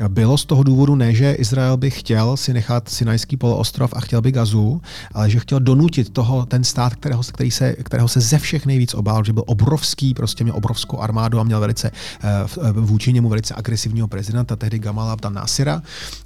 bylo 0.08 0.38
z 0.38 0.44
toho 0.44 0.62
důvodu 0.62 0.94
ne, 0.94 1.14
že 1.14 1.32
Izrael 1.32 1.76
by 1.76 1.90
chtěl 1.90 2.36
si 2.36 2.52
nechat 2.52 2.88
Sinajský 2.88 3.36
poloostrov 3.36 3.92
a 3.96 4.00
chtěl 4.00 4.22
by 4.22 4.32
Gazu, 4.32 4.82
ale 5.14 5.30
že 5.30 5.40
chtěl 5.40 5.61
donutit 5.61 6.11
toho, 6.11 6.46
ten 6.46 6.64
stát, 6.64 6.94
kterého, 6.94 7.22
který 7.22 7.50
se, 7.50 7.72
kterého 7.72 8.08
se 8.08 8.20
ze 8.20 8.38
všech 8.38 8.66
nejvíc 8.66 8.94
obál, 8.94 9.24
že 9.24 9.32
byl 9.32 9.44
obrovský, 9.46 10.14
prostě 10.14 10.44
měl 10.44 10.56
obrovskou 10.56 10.98
armádu 10.98 11.40
a 11.40 11.42
měl 11.42 11.61
velice 11.61 11.90
eh, 11.90 12.72
vůči 12.72 13.12
němu 13.12 13.28
velice 13.28 13.54
agresivního 13.54 14.08
prezidenta, 14.08 14.56
tehdy 14.56 14.78
Gamala 14.78 15.12
Abdel 15.12 15.30
Nasira, 15.30 15.82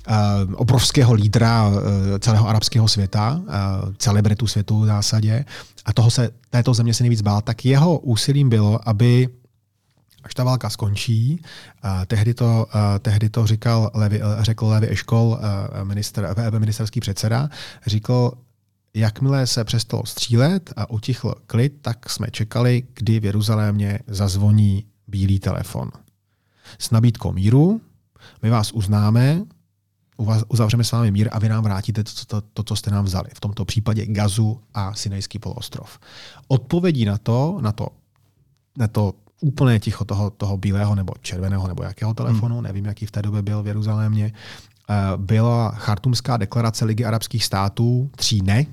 eh, 0.09 0.13
obrovského 0.55 1.15
lídra 1.15 1.71
eh, 1.71 2.19
celého 2.19 2.49
arabského 2.49 2.74
arabského 2.75 2.89
světa, 2.89 3.41
eh, 3.49 3.95
celebritu 3.99 4.47
světu 4.47 4.81
v 4.81 4.87
zásadě, 4.87 5.45
a 5.85 5.93
toho 5.93 6.11
se, 6.11 6.31
této 6.51 6.75
země 6.75 6.95
se 6.95 7.03
nejvíc 7.03 7.23
bál, 7.23 7.41
tak 7.41 7.65
jeho 7.65 7.99
úsilím 7.99 8.49
bylo, 8.49 8.89
aby 8.89 9.29
až 10.25 10.35
ta 10.35 10.45
válka 10.45 10.71
skončí, 10.71 11.37
uh, 11.37 12.05
tehdy, 12.07 12.35
to, 12.35 12.67
uh, 12.75 12.99
tehdy 12.99 13.29
to 13.29 13.47
říkal 13.47 13.91
Levi, 13.95 14.21
řekl 14.41 14.67
Levi 14.67 14.91
Eškol, 14.91 15.39
minister, 15.85 16.35
ministerský 16.59 17.01
předseda, 17.01 17.49
říkal, 17.87 18.33
jakmile 18.95 19.47
se 19.47 19.65
přestalo 19.65 20.07
střílet 20.07 20.73
a 20.77 20.91
utichl 20.91 21.35
klid, 21.47 21.73
tak 21.83 22.11
jsme 22.11 22.27
čekali, 22.31 22.83
kdy 22.95 23.21
v 23.21 23.25
Jeruzalémě 23.25 23.99
zazvoní 24.07 24.85
bílý 25.07 25.39
telefon. 25.39 25.91
S 26.79 26.91
nabídkou 26.91 27.33
míru, 27.33 27.81
my 28.43 28.51
vás 28.51 28.73
uznáme, 28.73 29.45
uzavřeme 30.49 30.85
s 30.85 30.93
vámi 30.93 31.11
mír 31.11 31.29
a 31.33 31.39
vy 31.39 31.49
nám 31.49 31.65
vrátíte 31.65 32.05
to, 32.05 32.11
to, 32.27 32.41
to, 32.41 32.63
co 32.63 32.77
jste 32.77 32.91
nám 32.91 33.05
vzali. 33.05 33.29
V 33.35 33.41
tomto 33.41 33.65
případě 33.65 34.07
Gazu 34.07 34.61
a 34.75 34.95
Sinajský 34.95 35.39
poloostrov. 35.39 35.99
Odpovědí 36.49 37.05
na 37.05 37.19
to, 37.19 37.59
na 37.61 37.73
to, 37.73 37.89
na 38.79 38.89
to 38.89 39.15
úplné 39.41 39.81
ticho 39.81 40.05
toho, 40.05 40.31
toho 40.31 40.57
bílého 40.57 40.95
nebo 40.95 41.13
červeného 41.21 41.69
nebo 41.69 41.83
jakého 41.83 42.15
telefonu, 42.15 42.55
hmm. 42.55 42.65
nevím, 42.65 42.85
jaký 42.85 43.07
v 43.07 43.11
té 43.11 43.23
době 43.23 43.43
byl 43.43 43.63
v 43.63 43.67
Jeruzalémě, 43.67 44.33
eh, 44.91 44.95
byla 45.17 45.71
chartumská 45.71 46.37
deklarace 46.37 46.85
Ligy 46.85 47.05
arabských 47.05 47.45
států, 47.45 48.11
tří 48.17 48.43
ne, 48.43 48.67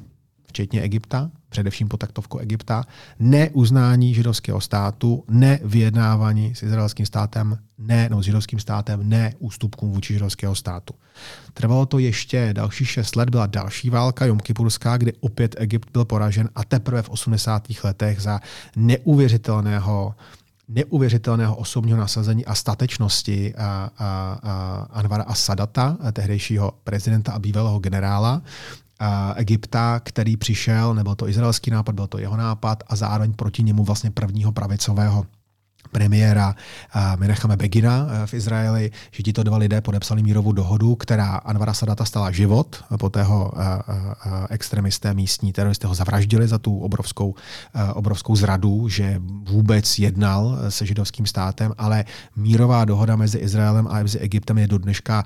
včetně 0.48 0.82
Egypta, 0.82 1.32
především 1.52 1.88
po 1.88 1.98
taktovku 1.98 2.38
Egypta, 2.38 2.84
neuznání 3.20 4.14
židovského 4.14 4.62
státu, 4.62 5.24
ne 5.30 5.60
vyjednávání 5.64 6.56
s 6.56 6.64
izraelským 6.64 7.06
státem, 7.06 7.58
ne, 7.78 8.10
no, 8.12 8.22
s 8.22 8.26
židovským 8.26 8.60
státem, 8.60 9.10
ne 9.10 9.34
ústupkům 9.40 9.92
vůči 9.92 10.14
židovského 10.14 10.56
státu. 10.56 10.94
Trvalo 11.54 11.86
to 11.86 12.00
ještě 12.00 12.50
další 12.54 12.86
šest 12.86 13.16
let, 13.16 13.30
byla 13.30 13.46
další 13.46 13.90
válka 13.90 14.26
Jomkypurská, 14.26 14.98
kdy 14.98 15.14
opět 15.20 15.56
Egypt 15.58 15.90
byl 15.92 16.06
poražen 16.06 16.50
a 16.56 16.64
teprve 16.64 17.02
v 17.02 17.10
80. 17.10 17.68
letech 17.84 18.22
za 18.22 18.40
neuvěřitelného 18.76 20.16
neuvěřitelného 20.74 21.56
osobního 21.56 21.98
nasazení 21.98 22.46
a 22.46 22.56
statečnosti 22.56 23.56
a, 23.56 23.90
a, 23.98 24.40
a 24.44 24.88
Anvara 24.92 25.24
Asadata, 25.24 25.98
tehdejšího 26.14 26.74
prezidenta 26.84 27.32
a 27.32 27.40
bývalého 27.40 27.80
generála, 27.80 28.42
Egypta, 29.36 30.00
který 30.00 30.38
přišel, 30.38 30.94
nebyl 30.94 31.16
to 31.16 31.28
izraelský 31.28 31.72
nápad, 31.72 31.96
byl 31.96 32.08
to 32.08 32.18
jeho 32.18 32.38
nápad 32.38 32.84
a 32.88 32.96
zároveň 32.96 33.34
proti 33.34 33.64
němu 33.64 33.84
vlastně 33.84 34.12
prvního 34.12 34.52
pravicového 34.52 35.26
premiéra 35.92 36.56
Menachame 37.16 37.58
Begina 37.58 38.08
eh, 38.08 38.28
v 38.28 38.34
Izraeli, 38.34 38.92
že 39.12 39.24
tito 39.24 39.44
dva 39.44 39.58
lidé 39.58 39.82
podepsali 39.82 40.24
mírovou 40.24 40.52
dohodu, 40.52 40.96
která 40.96 41.36
Anvara 41.36 41.74
Sadata 41.74 42.06
stala 42.06 42.32
život, 42.32 42.84
poté 42.98 43.24
ho 43.24 43.52
eh, 43.52 43.62
eh, 44.26 44.48
extremisté 44.50 45.14
místní 45.14 45.54
teroristé 45.54 45.88
ho 45.88 45.94
zavraždili 45.94 46.48
za 46.48 46.58
tu 46.58 46.80
obrovskou, 46.80 47.36
obrovskou 47.94 48.36
zradu, 48.36 48.88
že 48.88 49.22
vůbec 49.44 50.00
jednal 50.00 50.58
se 50.70 50.86
židovským 50.86 51.26
státem, 51.26 51.74
ale 51.78 52.06
mírová 52.36 52.86
dohoda 52.86 53.16
mezi 53.16 53.38
Izraelem 53.38 53.88
a 53.88 54.04
mezi 54.04 54.20
Egyptem 54.20 54.58
je 54.58 54.68
do 54.68 54.78
dneška 54.78 55.24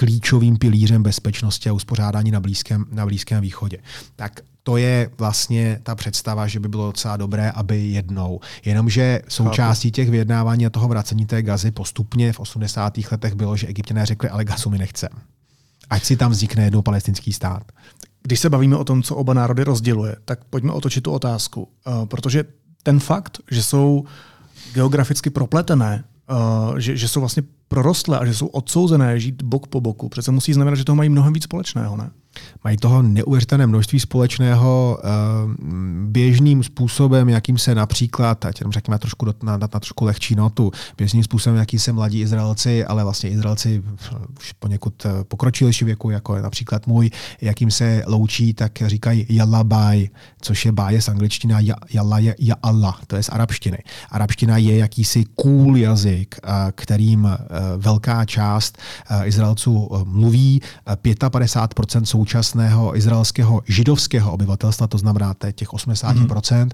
klíčovým 0.00 0.56
pilířem 0.56 1.02
bezpečnosti 1.02 1.68
a 1.68 1.72
uspořádání 1.72 2.30
na 2.30 2.40
Blízkém, 2.40 2.84
na 2.92 3.06
blízkém 3.06 3.40
východě. 3.40 3.78
Tak 4.16 4.40
to 4.62 4.76
je 4.76 5.10
vlastně 5.18 5.80
ta 5.82 5.94
představa, 5.94 6.46
že 6.46 6.60
by 6.60 6.68
bylo 6.68 6.86
docela 6.86 7.16
dobré, 7.16 7.50
aby 7.50 7.86
jednou. 7.86 8.40
Jenomže 8.64 9.20
součástí 9.28 9.90
těch 9.90 10.10
vyjednávání 10.10 10.66
a 10.66 10.70
toho 10.70 10.88
vracení 10.88 11.26
té 11.26 11.42
gazy 11.42 11.70
postupně 11.70 12.32
v 12.32 12.40
80. 12.40 12.98
letech 13.10 13.34
bylo, 13.34 13.56
že 13.56 13.66
egyptěné 13.66 14.06
řekli, 14.06 14.28
ale 14.28 14.44
gazu 14.44 14.70
mi 14.70 14.78
nechcem. 14.78 15.08
Ať 15.90 16.04
si 16.04 16.16
tam 16.16 16.30
vznikne 16.30 16.64
jednou 16.64 16.82
palestinský 16.82 17.32
stát. 17.32 17.62
Když 18.22 18.40
se 18.40 18.50
bavíme 18.50 18.76
o 18.76 18.84
tom, 18.84 19.02
co 19.02 19.16
oba 19.16 19.34
národy 19.34 19.64
rozděluje, 19.64 20.16
tak 20.24 20.44
pojďme 20.44 20.72
otočit 20.72 21.00
tu 21.00 21.12
otázku. 21.12 21.68
Uh, 21.86 22.06
protože 22.06 22.44
ten 22.82 23.00
fakt, 23.00 23.38
že 23.50 23.62
jsou 23.62 24.04
geograficky 24.74 25.30
propletené, 25.30 26.04
uh, 26.30 26.78
že, 26.78 26.96
že 26.96 27.08
jsou 27.08 27.20
vlastně 27.20 27.42
prorostlé 27.68 28.18
a 28.18 28.24
že 28.24 28.34
jsou 28.34 28.46
odsouzené 28.46 29.20
žít 29.20 29.42
bok 29.42 29.66
po 29.66 29.80
boku, 29.80 30.08
přece 30.08 30.30
musí 30.30 30.52
znamenat, 30.52 30.76
že 30.76 30.84
toho 30.84 30.96
mají 30.96 31.08
mnohem 31.08 31.32
víc 31.32 31.44
společného, 31.44 31.96
ne? 31.96 32.10
Mají 32.64 32.76
toho 32.76 33.02
neuvěřitelné 33.02 33.66
množství 33.66 34.00
společného 34.00 34.98
uh, 35.04 35.10
běžným 36.04 36.62
způsobem, 36.62 37.28
jakým 37.28 37.58
se 37.58 37.74
například, 37.74 38.44
ať 38.44 38.60
jenom 38.60 38.72
řekněme 38.72 38.98
trošku 38.98 39.26
na, 39.26 39.32
na, 39.42 39.56
na 39.56 39.68
trošku 39.68 40.04
lehčí 40.04 40.34
notu, 40.34 40.72
běžným 40.98 41.22
způsobem, 41.22 41.58
jakým 41.58 41.78
se 41.78 41.92
mladí 41.92 42.20
Izraelci, 42.20 42.84
ale 42.84 43.04
vlastně 43.04 43.30
Izraelci 43.30 43.82
už 44.40 44.52
poněkud 44.52 45.06
eh, 45.06 45.24
pokročilejší 45.24 45.84
věku, 45.84 46.10
jako 46.10 46.36
je 46.36 46.42
například 46.42 46.86
můj, 46.86 47.10
jakým 47.40 47.70
se 47.70 48.02
loučí, 48.06 48.54
tak 48.54 48.72
říkají 48.86 49.26
Yallabaj, 49.28 50.08
což 50.40 50.64
je 50.64 50.72
báje 50.72 51.02
z 51.02 51.08
angličtina 51.08 51.58
Yalla 51.90 52.18
je 52.18 52.34
ya 52.38 52.54
Allah, 52.62 53.00
to 53.06 53.16
je 53.16 53.22
z 53.22 53.28
arabštiny. 53.28 53.78
Arabština 54.10 54.56
je 54.56 54.76
jakýsi 54.76 55.24
cool 55.42 55.76
jazyk, 55.76 56.40
uh, 56.44 56.50
kterým 56.72 57.28
velká 57.76 58.24
část 58.24 58.78
Izraelců 59.24 59.88
mluví, 60.04 60.62
55% 60.86 62.02
jsou 62.02 62.24
současného 62.30 62.96
izraelského 62.96 63.62
židovského 63.66 64.32
obyvatelstva, 64.32 64.86
to 64.86 64.98
znamená 64.98 65.34
těch 65.52 65.68
80%, 65.68 66.14
mm-hmm. 66.14 66.70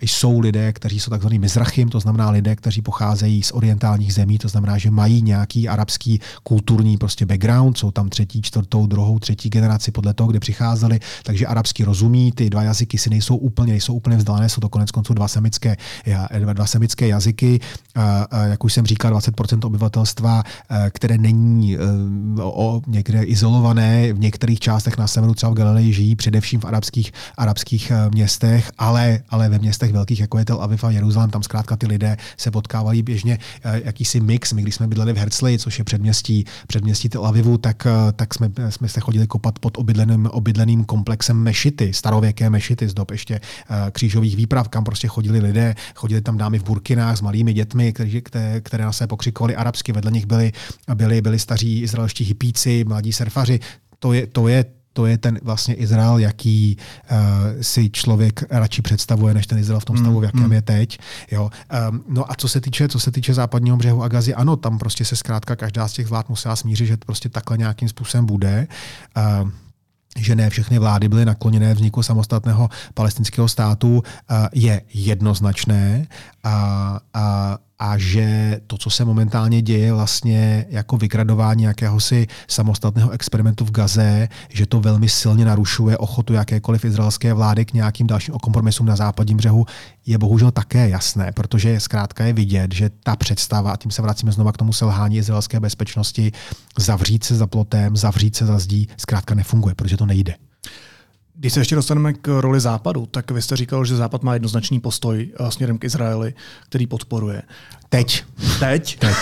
jsou 0.00 0.40
lidé, 0.40 0.72
kteří 0.72 1.00
jsou 1.00 1.10
takzvaný 1.10 1.38
mizrachim, 1.38 1.88
to 1.88 2.00
znamená 2.00 2.30
lidé, 2.30 2.56
kteří 2.56 2.82
pocházejí 2.82 3.42
z 3.42 3.52
orientálních 3.52 4.14
zemí, 4.14 4.38
to 4.38 4.48
znamená, 4.48 4.78
že 4.78 4.90
mají 4.90 5.22
nějaký 5.22 5.68
arabský 5.68 6.20
kulturní 6.42 6.96
prostě 6.96 7.26
background, 7.26 7.78
jsou 7.78 7.90
tam 7.90 8.08
třetí, 8.08 8.42
čtvrtou, 8.42 8.86
druhou, 8.86 9.18
třetí 9.18 9.50
generaci 9.50 9.90
podle 9.90 10.14
toho, 10.14 10.30
kde 10.30 10.40
přicházeli, 10.40 11.00
takže 11.22 11.46
arabsky 11.46 11.84
rozumí, 11.84 12.32
ty 12.32 12.50
dva 12.50 12.62
jazyky 12.62 12.98
si 12.98 13.10
nejsou 13.10 13.36
úplně, 13.36 13.72
nejsou 13.72 13.94
úplně 13.94 14.16
vzdálené, 14.16 14.48
jsou 14.48 14.60
to 14.60 14.68
konec 14.68 14.90
konců 14.90 15.14
dva 15.14 15.28
semické, 15.28 15.76
dva 16.52 16.66
semické 16.66 17.08
jazyky, 17.08 17.60
jak 18.50 18.64
už 18.64 18.72
jsem 18.72 18.86
říkal, 18.86 19.12
20% 19.18 19.66
obyvatelstva, 19.66 20.42
které 20.90 21.18
není 21.18 21.76
někde 22.86 23.22
izolované, 23.22 24.12
v 24.12 24.18
některých 24.18 24.60
částech 24.60 24.73
částech 24.74 24.98
na 24.98 25.06
severu, 25.06 25.34
třeba 25.34 25.50
v 25.50 25.54
Galileji, 25.54 25.92
žijí 25.92 26.16
především 26.16 26.60
v 26.60 26.64
arabských, 26.64 27.12
arabských 27.38 27.90
eh, 27.90 28.10
městech, 28.10 28.70
ale, 28.78 29.20
ale 29.30 29.48
ve 29.48 29.58
městech 29.58 29.92
velkých, 29.92 30.20
jako 30.20 30.38
je 30.38 30.44
Tel 30.44 30.62
Aviv 30.62 30.84
a 30.84 30.90
Jeruzalém, 30.90 31.30
tam 31.30 31.42
zkrátka 31.42 31.76
ty 31.76 31.86
lidé 31.86 32.16
se 32.36 32.50
potkávají 32.50 33.02
běžně 33.02 33.38
eh, 33.64 33.80
jakýsi 33.84 34.20
mix. 34.20 34.52
My, 34.52 34.62
když 34.62 34.74
jsme 34.74 34.86
bydleli 34.86 35.12
v 35.12 35.16
Herzli, 35.16 35.58
což 35.58 35.78
je 35.78 35.84
předměstí, 35.84 36.44
předměstí 36.66 37.08
Tel 37.08 37.26
Avivu, 37.26 37.58
tak, 37.58 37.86
eh, 37.86 38.12
tak 38.12 38.34
jsme, 38.34 38.50
jsme 38.70 38.88
se 38.88 39.00
chodili 39.00 39.26
kopat 39.26 39.58
pod 39.58 39.78
obydleným, 39.78 40.26
obydleným 40.26 40.84
komplexem 40.84 41.36
mešity, 41.36 41.92
starověké 41.92 42.50
mešity 42.50 42.88
z 42.88 42.94
dob 42.94 43.10
ještě 43.10 43.40
křížových 43.92 44.36
výprav, 44.36 44.68
kam 44.68 44.84
prostě 44.84 45.08
chodili 45.08 45.38
lidé, 45.38 45.74
chodili 45.94 46.20
tam 46.20 46.36
dámy 46.36 46.58
v 46.58 46.64
burkinách 46.64 47.16
s 47.16 47.20
malými 47.20 47.52
dětmi, 47.52 47.92
které, 47.92 48.60
které, 48.60 48.84
na 48.84 48.92
se 48.92 49.06
pokřikovali. 49.06 49.56
Arabsky, 49.56 49.92
vedle 49.92 50.10
nich 50.10 50.26
byli, 50.26 50.52
byli, 50.94 51.22
byli 51.22 51.38
staří 51.38 51.82
izraelští 51.82 52.24
hypíci, 52.24 52.84
mladí 52.84 53.12
surfaři, 53.12 53.60
to 53.98 54.12
je, 54.12 54.26
to 54.26 54.48
je 54.48 54.64
to 54.94 55.06
je 55.06 55.18
ten 55.18 55.38
vlastně 55.42 55.74
Izrael, 55.74 56.18
jaký 56.18 56.76
uh, 56.76 57.18
si 57.60 57.90
člověk 57.90 58.44
radši 58.50 58.82
představuje, 58.82 59.34
než 59.34 59.46
ten 59.46 59.58
Izrael 59.58 59.80
v 59.80 59.84
tom 59.84 59.98
stavu, 59.98 60.20
v 60.20 60.24
jakém 60.24 60.46
mm. 60.46 60.52
je 60.52 60.62
teď. 60.62 60.98
Jo. 61.30 61.50
Um, 61.90 62.04
no 62.08 62.32
a 62.32 62.34
co 62.34 62.48
se 62.48 62.60
týče, 62.60 62.88
co 62.88 63.00
se 63.00 63.10
týče 63.10 63.34
západního 63.34 63.76
břehu 63.76 64.02
a 64.02 64.08
Gazy, 64.08 64.34
ano, 64.34 64.56
tam 64.56 64.78
prostě 64.78 65.04
se 65.04 65.16
zkrátka 65.16 65.56
každá 65.56 65.88
z 65.88 65.92
těch 65.92 66.06
vlád 66.06 66.28
musela 66.28 66.56
smířit, 66.56 66.86
že 66.86 66.96
to 66.96 67.04
prostě 67.04 67.28
takhle 67.28 67.58
nějakým 67.58 67.88
způsobem 67.88 68.26
bude. 68.26 68.66
Uh, 69.42 69.50
že 70.18 70.36
ne 70.36 70.50
všechny 70.50 70.78
vlády 70.78 71.08
byly 71.08 71.24
nakloněné 71.24 71.74
vzniku 71.74 72.02
samostatného 72.02 72.68
palestinského 72.94 73.48
státu, 73.48 74.02
je 74.52 74.82
jednoznačné 74.94 76.06
a, 76.44 77.00
a, 77.14 77.22
že 77.98 78.60
to, 78.66 78.78
co 78.78 78.90
se 78.90 79.04
momentálně 79.04 79.62
děje 79.62 79.92
vlastně 79.92 80.66
jako 80.70 80.96
vykradování 80.96 81.62
jakéhosi 81.62 82.26
samostatného 82.48 83.10
experimentu 83.10 83.64
v 83.64 83.70
Gaze, 83.70 84.28
že 84.48 84.66
to 84.66 84.80
velmi 84.80 85.08
silně 85.08 85.44
narušuje 85.44 85.98
ochotu 85.98 86.32
jakékoliv 86.32 86.84
izraelské 86.84 87.34
vlády 87.34 87.64
k 87.64 87.72
nějakým 87.72 88.06
dalším 88.06 88.34
kompromisům 88.34 88.86
na 88.86 88.96
západním 88.96 89.36
břehu, 89.36 89.66
je 90.06 90.18
bohužel 90.18 90.50
také 90.50 90.88
jasné, 90.88 91.32
protože 91.32 91.80
zkrátka 91.80 92.24
je 92.24 92.32
vidět, 92.32 92.74
že 92.74 92.90
ta 93.02 93.16
představa, 93.16 93.72
a 93.72 93.76
tím 93.76 93.90
se 93.90 94.02
vracíme 94.02 94.32
znova 94.32 94.52
k 94.52 94.56
tomu 94.56 94.72
selhání 94.72 95.16
izraelské 95.16 95.60
bezpečnosti, 95.60 96.32
zavřít 96.78 97.24
se 97.24 97.34
za 97.36 97.46
plotem, 97.46 97.96
zavřít 97.96 98.36
se 98.36 98.46
za 98.46 98.58
zdí, 98.58 98.88
zkrátka 98.96 99.34
nefunguje, 99.34 99.74
protože 99.74 99.96
to 99.96 100.06
nejde. 100.06 100.34
Když 101.44 101.52
se 101.52 101.60
ještě 101.60 101.74
dostaneme 101.74 102.12
k 102.12 102.40
roli 102.40 102.60
Západu, 102.60 103.06
tak 103.06 103.30
vy 103.30 103.42
jste 103.42 103.56
říkal, 103.56 103.84
že 103.84 103.96
Západ 103.96 104.22
má 104.22 104.32
jednoznačný 104.32 104.80
postoj 104.80 105.32
eh, 105.40 105.50
směrem 105.50 105.78
k 105.78 105.84
Izraeli, 105.84 106.34
který 106.68 106.86
podporuje. 106.86 107.42
Teď. 107.88 108.24
Teď? 108.60 108.98
Teď. 108.98 109.16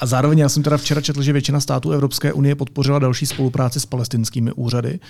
A 0.00 0.06
zároveň 0.06 0.38
já 0.38 0.48
jsem 0.48 0.62
teda 0.62 0.76
včera 0.76 1.00
četl, 1.00 1.22
že 1.22 1.32
většina 1.32 1.60
států 1.60 1.92
Evropské 1.92 2.32
unie 2.32 2.54
podpořila 2.54 2.98
další 2.98 3.26
spolupráci 3.26 3.80
s 3.80 3.86
palestinskými 3.86 4.52
úřady. 4.52 5.00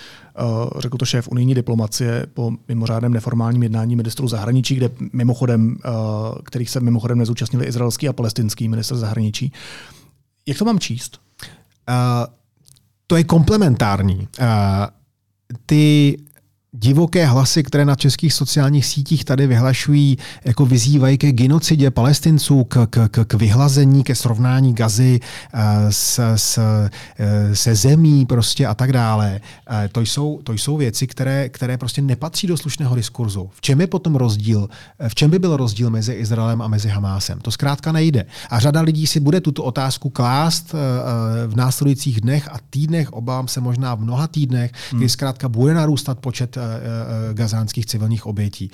Uh, 0.43 0.81
řekl 0.81 0.99
to 0.99 1.05
šéf 1.05 1.29
unijní 1.29 1.55
diplomacie 1.55 2.27
po 2.35 2.53
mimořádném 2.69 3.13
neformálním 3.13 3.63
jednání 3.63 3.97
ministrů 3.97 4.29
zahraničí, 4.29 4.75
kde 4.75 4.91
mimochodem, 5.13 5.77
uh, 5.85 6.39
kterých 6.45 6.71
se 6.71 6.81
mimochodem 6.81 7.19
nezúčastnili 7.19 7.67
izraelský 7.67 8.09
a 8.09 8.13
palestinský 8.13 8.69
minister 8.69 8.97
zahraničí. 8.97 9.53
Jak 10.47 10.59
to 10.59 10.65
mám 10.65 10.79
číst? 10.79 11.21
Uh, 11.89 11.95
to 13.07 13.17
je 13.17 13.25
komplementární. 13.25 14.29
Uh, 14.41 14.47
ty 15.67 16.17
divoké 16.73 17.27
hlasy, 17.27 17.63
které 17.63 17.85
na 17.85 17.95
českých 17.95 18.33
sociálních 18.33 18.87
sítích 18.87 19.25
tady 19.25 19.47
vyhlašují, 19.47 20.19
jako 20.45 20.67
vyzývají 20.67 21.19
ke 21.19 21.33
genocidě 21.33 21.91
palestinců, 21.91 22.65
k, 22.65 22.87
k, 22.87 23.09
k, 23.09 23.25
k 23.25 23.35
vyhlazení, 23.35 24.05
ke 24.05 24.15
srovnání 24.15 24.75
gazy 24.75 25.21
eh, 25.55 25.61
s, 25.91 26.19
s, 26.37 26.59
eh, 26.59 27.57
se 27.57 27.75
zemí 27.75 28.27
prostě 28.27 28.67
a 28.67 28.75
tak 28.75 28.93
dále. 28.93 29.41
Eh, 29.71 29.89
to 29.93 30.01
jsou, 30.01 30.41
to 30.45 30.53
jsou 30.53 30.77
věci, 30.77 31.07
které, 31.07 31.49
které 31.49 31.79
prostě 31.79 32.03
nepatří 32.03 32.47
do 32.47 32.57
slušného 32.57 32.95
diskurzu. 32.95 33.51
V 33.53 33.61
čem 33.61 33.81
je 33.81 33.87
potom 33.87 34.15
rozdíl? 34.15 34.69
V 35.09 35.15
čem 35.15 35.31
by 35.31 35.39
byl 35.39 35.57
rozdíl 35.57 35.91
mezi 35.91 36.13
Izraelem 36.13 36.63
a 36.63 36.69
mezi 36.69 36.89
Hamásem? 36.89 37.39
To 37.41 37.51
zkrátka 37.51 37.93
nejde. 37.93 38.27
A 38.51 38.59
řada 38.59 38.81
lidí 38.81 39.07
si 39.07 39.21
bude 39.21 39.41
tuto 39.41 39.65
otázku 39.65 40.11
klást 40.11 40.75
v 41.47 41.57
následujících 41.57 42.21
dnech 42.21 42.49
a 42.53 42.57
týdnech, 42.71 43.13
obávám 43.13 43.49
se 43.49 43.61
možná 43.61 43.95
v 43.95 44.01
mnoha 44.01 44.27
týdnech, 44.27 44.73
kdy 44.91 44.99
hmm. 44.99 45.09
zkrátka 45.09 45.49
bude 45.49 45.75
narůstat 45.75 46.19
počet 46.19 46.60
gazánských 47.33 47.87
civilních 47.87 48.27
obětí. 48.27 48.71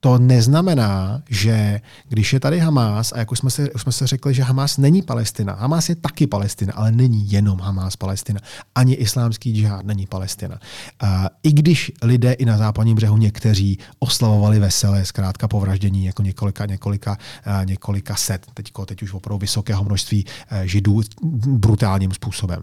To 0.00 0.18
neznamená, 0.18 1.22
že 1.30 1.80
když 2.08 2.32
je 2.32 2.40
tady 2.40 2.58
Hamás, 2.58 3.12
a 3.12 3.18
jak 3.18 3.32
už 3.32 3.38
jsme, 3.38 3.50
se, 3.50 3.70
už 3.70 3.82
jsme 3.82 3.92
se 3.92 4.06
řekli, 4.06 4.34
že 4.34 4.42
Hamás 4.42 4.78
není 4.78 5.02
Palestina. 5.02 5.54
Hamás 5.54 5.88
je 5.88 5.94
taky 5.94 6.26
Palestina, 6.26 6.72
ale 6.72 6.92
není 6.92 7.32
jenom 7.32 7.60
Hamás 7.60 7.96
Palestina. 7.96 8.40
Ani 8.74 8.94
islámský 8.94 9.54
džihad 9.54 9.86
není 9.86 10.06
Palestina. 10.06 10.58
A 11.00 11.28
I 11.42 11.52
když 11.52 11.92
lidé 12.02 12.32
i 12.32 12.44
na 12.44 12.58
západním 12.58 12.96
břehu 12.96 13.16
někteří 13.16 13.78
oslavovali 13.98 14.58
veselé, 14.58 15.04
zkrátka 15.04 15.48
po 15.48 15.60
vraždění 15.60 16.04
jako 16.04 16.22
několika, 16.22 16.66
několika, 16.66 17.18
několika 17.64 18.16
set, 18.16 18.46
teď, 18.54 18.72
teď 18.86 19.02
už 19.02 19.12
opravdu 19.12 19.38
vysokého 19.38 19.84
množství 19.84 20.24
židů 20.62 21.00
brutálním 21.46 22.12
způsobem. 22.12 22.62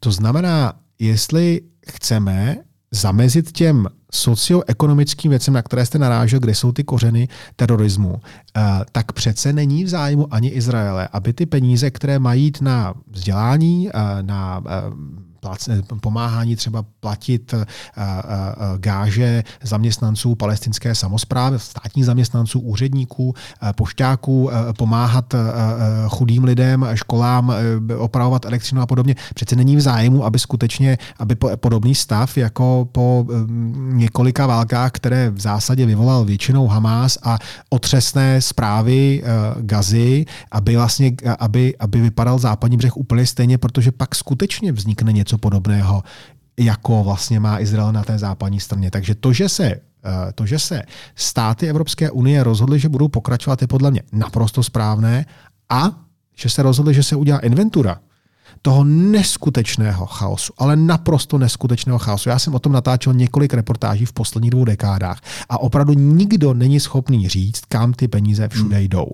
To 0.00 0.12
znamená, 0.12 0.72
jestli 1.00 1.60
chceme 1.86 2.56
zamezit 2.90 3.52
těm 3.52 3.86
socioekonomickým 4.12 5.30
věcem, 5.30 5.54
na 5.54 5.62
které 5.62 5.86
jste 5.86 5.98
narážel, 5.98 6.40
kde 6.40 6.54
jsou 6.54 6.72
ty 6.72 6.84
kořeny 6.84 7.28
terorismu, 7.56 8.20
eh, 8.56 8.62
tak 8.92 9.12
přece 9.12 9.52
není 9.52 9.84
v 9.84 9.88
zájmu 9.88 10.34
ani 10.34 10.48
Izraele, 10.48 11.08
aby 11.12 11.32
ty 11.32 11.46
peníze, 11.46 11.90
které 11.90 12.18
mají 12.18 12.44
jít 12.44 12.60
na 12.60 12.94
vzdělání, 13.06 13.88
eh, 13.88 13.92
na 14.22 14.62
eh, 14.66 15.29
pomáhání 16.00 16.56
třeba 16.56 16.84
platit 17.00 17.54
eh, 17.54 17.56
eh, 17.58 17.66
eh, 17.96 18.78
gáže 18.78 19.44
zaměstnanců 19.62 20.34
palestinské 20.34 20.94
samozprávy, 20.94 21.58
státních 21.58 22.04
zaměstnanců, 22.04 22.60
úředníků, 22.60 23.34
pošťáků, 23.74 24.50
pomáhat 24.78 25.34
chudým 26.08 26.44
lidem, 26.44 26.86
školám, 26.94 27.52
opravovat 27.98 28.44
elektřinu 28.44 28.82
a 28.82 28.86
podobně. 28.86 29.14
Přece 29.34 29.56
není 29.56 29.76
v 29.76 29.80
zájmu, 29.80 30.24
aby 30.24 30.38
skutečně, 30.38 30.98
aby 31.18 31.34
podobný 31.56 31.94
stav 31.94 32.36
jako 32.36 32.88
po 32.92 33.26
několika 33.76 34.46
válkách, 34.46 34.90
které 34.90 35.30
v 35.30 35.40
zásadě 35.40 35.86
vyvolal 35.86 36.24
většinou 36.24 36.66
Hamás 36.66 37.18
a 37.22 37.38
otřesné 37.70 38.42
zprávy 38.42 39.22
Gazy, 39.60 40.24
aby 40.50 40.76
vlastně, 40.76 41.12
aby, 41.38 41.74
aby 41.78 42.00
vypadal 42.00 42.38
západní 42.38 42.76
břeh 42.76 42.96
úplně 42.96 43.26
stejně, 43.26 43.58
protože 43.58 43.92
pak 43.92 44.14
skutečně 44.14 44.72
vznikne 44.72 45.12
něco 45.12 45.29
něco 45.30 45.38
podobného, 45.38 46.02
jako 46.58 47.04
vlastně 47.04 47.40
má 47.40 47.60
Izrael 47.60 47.92
na 47.92 48.02
té 48.02 48.18
západní 48.18 48.60
straně. 48.60 48.90
Takže 48.90 49.14
to, 49.14 49.32
že 49.32 49.48
se 49.48 49.66
eh, 49.66 50.32
to, 50.34 50.46
že 50.46 50.58
se 50.58 50.82
státy 51.14 51.68
Evropské 51.68 52.10
unie 52.10 52.42
rozhodly, 52.42 52.78
že 52.78 52.88
budou 52.88 53.08
pokračovat, 53.08 53.62
je 53.62 53.68
podle 53.68 53.90
mě 53.90 54.02
naprosto 54.12 54.62
správné 54.62 55.26
a 55.68 55.94
že 56.34 56.48
se 56.48 56.62
rozhodli, 56.62 56.94
že 56.94 57.02
se 57.02 57.16
udělá 57.16 57.38
inventura 57.38 58.00
toho 58.62 58.84
neskutečného 58.84 60.06
chaosu, 60.06 60.52
ale 60.58 60.76
naprosto 60.76 61.38
neskutečného 61.38 61.98
chaosu. 61.98 62.28
Já 62.28 62.38
jsem 62.38 62.54
o 62.54 62.58
tom 62.58 62.72
natáčel 62.72 63.14
několik 63.14 63.54
reportáží 63.54 64.06
v 64.06 64.12
posledních 64.12 64.50
dvou 64.50 64.64
dekádách 64.64 65.20
a 65.48 65.60
opravdu 65.60 65.92
nikdo 65.92 66.54
není 66.54 66.80
schopný 66.80 67.28
říct, 67.28 67.60
kam 67.68 67.92
ty 67.92 68.08
peníze 68.08 68.48
všude 68.48 68.76
hmm. 68.76 68.84
jdou. 68.84 69.06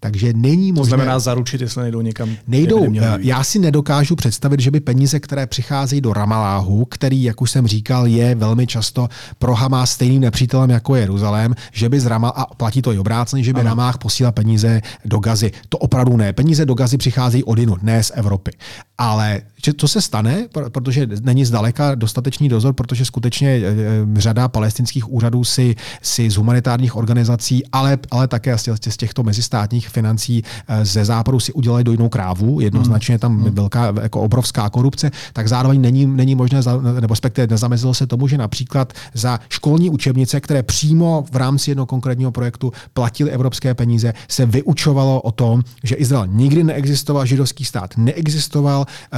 Takže 0.00 0.32
není 0.32 0.72
možné... 0.72 0.90
To 0.90 0.96
znamená 0.96 1.18
zaručit, 1.18 1.60
jestli 1.60 1.82
nejdou 1.82 2.00
někam. 2.00 2.30
Nejdou. 2.46 2.92
Já 3.18 3.44
si 3.44 3.58
nedokážu 3.58 4.16
představit, 4.16 4.60
že 4.60 4.70
by 4.70 4.80
peníze, 4.80 5.20
které 5.20 5.46
přicházejí 5.46 6.00
do 6.00 6.12
Ramaláhu, 6.12 6.84
který, 6.84 7.22
jak 7.22 7.42
už 7.42 7.50
jsem 7.50 7.66
říkal, 7.66 8.06
je 8.06 8.34
velmi 8.34 8.66
často 8.66 9.08
pro 9.38 9.54
Hamas 9.54 9.90
stejným 9.90 10.20
nepřítelem 10.20 10.70
jako 10.70 10.94
Jeruzalém, 10.94 11.54
že 11.72 11.88
by 11.88 12.00
z 12.00 12.06
Ramal, 12.06 12.32
a 12.36 12.46
platí 12.46 12.82
to 12.82 12.92
i 12.92 12.98
obráceně, 12.98 13.42
že 13.42 13.52
by 13.52 13.62
Ramách 13.62 13.98
posílal 13.98 14.32
peníze 14.32 14.80
do 15.04 15.18
Gazy. 15.18 15.52
To 15.68 15.78
opravdu 15.78 16.16
ne. 16.16 16.32
Peníze 16.32 16.66
do 16.66 16.74
Gazy 16.74 16.96
přicházejí 16.96 17.44
odinu, 17.44 17.76
ne 17.82 18.02
z 18.02 18.12
Evropy. 18.14 18.50
Ale 18.98 19.42
co 19.76 19.88
se 19.88 20.00
stane, 20.00 20.48
protože 20.72 21.06
není 21.22 21.44
zdaleka 21.44 21.94
dostatečný 21.94 22.48
dozor, 22.48 22.72
protože 22.74 23.04
skutečně 23.04 23.48
e, 23.48 23.60
e, 23.60 24.20
řada 24.20 24.48
palestinských 24.48 25.12
úřadů 25.12 25.44
si, 25.44 25.76
si 26.02 26.30
z 26.30 26.36
humanitárních 26.36 26.96
organizací, 26.96 27.62
ale, 27.72 27.98
ale 28.10 28.28
také 28.28 28.58
z 28.88 28.96
těchto 28.96 29.22
mezistátních 29.22 29.88
financí 29.88 30.44
e, 30.68 30.84
ze 30.84 31.04
západu 31.04 31.40
si 31.40 31.52
udělali 31.52 31.84
dojnou 31.84 32.08
krávu, 32.08 32.60
jednoznačně 32.60 33.18
tam 33.18 33.42
hmm. 33.42 33.54
velká, 33.54 33.92
jako 34.02 34.20
obrovská 34.20 34.70
korupce, 34.70 35.10
tak 35.32 35.48
zároveň 35.48 35.80
není, 35.80 36.06
není 36.06 36.34
možné, 36.34 36.60
nebo 37.00 37.12
respektive 37.12 37.46
nezamezilo 37.46 37.94
se 37.94 38.06
tomu, 38.06 38.28
že 38.28 38.38
například 38.38 38.92
za 39.14 39.40
školní 39.48 39.90
učebnice, 39.90 40.40
které 40.40 40.62
přímo 40.62 41.24
v 41.32 41.36
rámci 41.36 41.70
jednoho 41.70 41.86
konkrétního 41.86 42.32
projektu 42.32 42.72
platily 42.92 43.30
evropské 43.30 43.74
peníze, 43.74 44.14
se 44.28 44.46
vyučovalo 44.46 45.20
o 45.20 45.32
tom, 45.32 45.62
že 45.82 45.94
Izrael 45.94 46.26
nikdy 46.26 46.64
neexistoval, 46.64 47.26
židovský 47.26 47.64
stát 47.64 47.96
neexistoval, 47.96 48.73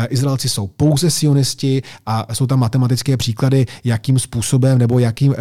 Izraelci 0.09 0.49
jsou 0.49 0.67
pouze 0.67 1.11
sionisti 1.11 1.83
a 2.07 2.35
jsou 2.35 2.47
tam 2.47 2.61
matematické 2.61 3.17
příklady, 3.17 3.67
jakým 3.85 4.19
způsobem 4.19 4.79
nebo 4.79 4.99
jakým, 4.99 5.35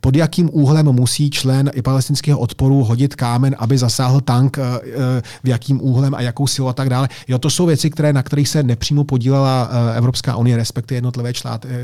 pod 0.00 0.16
jakým 0.16 0.50
úhlem 0.52 0.86
musí 0.92 1.30
člen 1.30 1.70
i 1.74 1.82
palestinského 1.82 2.38
odporu 2.38 2.84
hodit 2.84 3.14
kámen, 3.14 3.56
aby 3.58 3.78
zasáhl 3.78 4.20
tank, 4.20 4.56
v 5.44 5.48
jakým 5.48 5.82
úhlem 5.82 6.14
a 6.14 6.20
jakou 6.20 6.46
silu 6.46 6.68
a 6.68 6.72
tak 6.72 6.88
dále. 6.88 7.08
Jo, 7.28 7.38
to 7.38 7.50
jsou 7.50 7.66
věci, 7.66 7.90
které, 7.90 8.12
na 8.12 8.22
kterých 8.22 8.48
se 8.48 8.62
nepřímo 8.62 9.04
podílela 9.04 9.70
Evropská 9.94 10.36
unie, 10.36 10.56
respektive 10.56 10.96
jednotlivé 10.96 11.32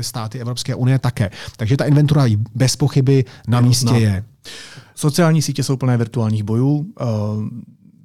státy 0.01 0.39
Evropské 0.39 0.75
unie 0.75 0.99
také. 0.99 1.29
Takže 1.57 1.77
ta 1.77 1.85
inventura 1.85 2.25
bez 2.55 2.75
pochyby 2.75 3.25
na 3.47 3.61
místě 3.61 3.95
je. 3.95 4.23
Sociální 4.95 5.41
sítě 5.41 5.63
jsou 5.63 5.77
plné 5.77 5.97
virtuálních 5.97 6.43
bojů. 6.43 6.85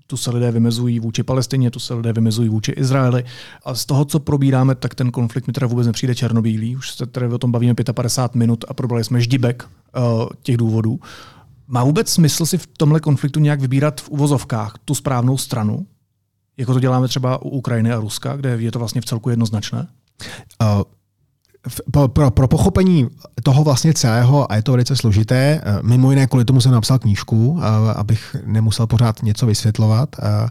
Tu 0.07 0.16
se 0.16 0.30
lidé 0.30 0.50
vymezují 0.50 1.00
vůči 1.00 1.22
Palestině, 1.22 1.70
tu 1.70 1.78
se 1.78 1.94
lidé 1.94 2.12
vymezují 2.12 2.48
vůči 2.48 2.72
Izraeli. 2.72 3.24
A 3.64 3.74
z 3.74 3.86
toho, 3.86 4.05
co 4.05 4.20
probíráme, 4.20 4.74
tak 4.74 4.94
ten 4.94 5.11
konflikt 5.11 5.46
mi 5.46 5.52
teda 5.52 5.66
vůbec 5.66 5.86
nepřijde 5.86 6.14
černobílý. 6.14 6.76
Už 6.76 6.90
se 6.90 7.07
tady 7.07 7.26
o 7.26 7.38
tom 7.38 7.52
bavíme 7.52 7.74
55 7.92 8.38
minut 8.38 8.64
a 8.68 8.74
probrali 8.74 9.05
jsme 9.05 9.20
ždibek 9.20 9.68
uh, 9.96 10.28
těch 10.42 10.57
důvodů. 10.57 11.00
Má 11.68 11.84
vůbec 11.84 12.09
smysl 12.09 12.46
si 12.46 12.59
v 12.59 12.66
tomhle 12.66 13.00
konfliktu 13.00 13.40
nějak 13.40 13.61
vybírat 13.61 14.00
v 14.00 14.09
uvozovkách 14.09 14.78
tu 14.84 14.94
správnou 14.94 15.38
stranu? 15.38 15.86
Jako 16.57 16.72
to 16.72 16.80
děláme 16.80 17.09
třeba 17.09 17.42
u 17.42 17.48
Ukrajiny 17.48 17.92
a 17.92 18.00
Ruska, 18.00 18.36
kde 18.36 18.62
je 18.62 18.72
to 18.72 18.78
vlastně 18.78 19.00
v 19.00 19.05
celku 19.05 19.30
jednoznačné? 19.30 19.88
Uh, 20.62 20.82
pro, 21.90 22.08
pro, 22.08 22.30
pro 22.30 22.48
pochopení 22.48 23.08
toho 23.42 23.64
vlastně 23.64 23.94
celého, 23.94 24.52
a 24.52 24.56
je 24.56 24.62
to 24.62 24.72
velice 24.72 24.96
složité, 24.96 25.60
eh, 25.64 25.78
mimo 25.82 26.10
jiné 26.10 26.26
kvůli 26.26 26.44
tomu 26.44 26.60
jsem 26.60 26.72
napsal 26.72 26.98
knížku, 26.98 27.60
eh, 27.60 27.94
abych 27.94 28.36
nemusel 28.46 28.86
pořád 28.86 29.22
něco 29.22 29.46
vysvětlovat, 29.46 30.08
eh, 30.18 30.48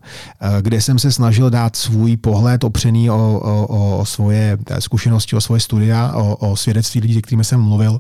kde 0.61 0.81
jsem 0.81 0.99
se 0.99 1.11
snažil 1.11 1.49
dát 1.49 1.75
svůj 1.75 2.17
pohled 2.17 2.63
opřený 2.63 3.09
o, 3.09 3.15
o, 3.43 3.99
o 3.99 4.05
svoje 4.05 4.57
zkušenosti, 4.79 5.35
o 5.35 5.41
svoje 5.41 5.59
studia, 5.59 6.13
o, 6.15 6.35
o 6.35 6.55
svědectví 6.55 7.01
lidí, 7.01 7.13
s 7.13 7.21
kterými 7.21 7.43
jsem 7.43 7.61
mluvil. 7.61 7.99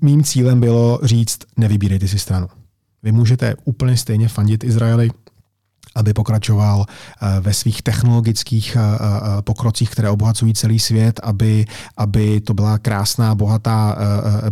Mým 0.00 0.22
cílem 0.22 0.60
bylo 0.60 1.00
říct, 1.02 1.38
nevybírejte 1.56 2.08
si 2.08 2.18
stranu. 2.18 2.46
Vy 3.02 3.12
můžete 3.12 3.54
úplně 3.64 3.96
stejně 3.96 4.28
fandit 4.28 4.64
Izraeli, 4.64 5.10
aby 5.94 6.14
pokračoval 6.14 6.86
eh, 6.86 7.40
ve 7.40 7.54
svých 7.54 7.82
technologických 7.82 8.76
eh, 8.76 8.80
eh, 8.80 9.42
pokrocích, 9.42 9.90
které 9.90 10.10
obohacují 10.10 10.54
celý 10.54 10.78
svět, 10.78 11.20
aby, 11.22 11.66
aby 11.96 12.40
to 12.40 12.54
byla 12.54 12.78
krásná, 12.78 13.34
bohatá 13.34 13.96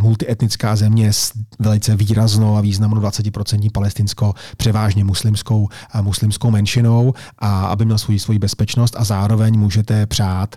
multietnická 0.02 0.76
země 0.76 1.12
s 1.12 1.32
velice 1.58 1.96
výraznou 1.96 2.56
a 2.56 2.60
významnou 2.60 3.00
20% 3.00 3.70
palestinsko, 3.72 4.34
převážně 4.56 5.04
muslimskou, 5.04 5.68
muslimskou 6.02 6.50
menšinou 6.50 7.14
a 7.38 7.66
aby 7.66 7.84
měl 7.84 7.98
svůj, 7.98 8.18
svoji 8.18 8.38
bezpečnost 8.38 8.94
a 8.98 9.04
zároveň 9.04 9.58
můžete 9.58 10.06
přát 10.06 10.56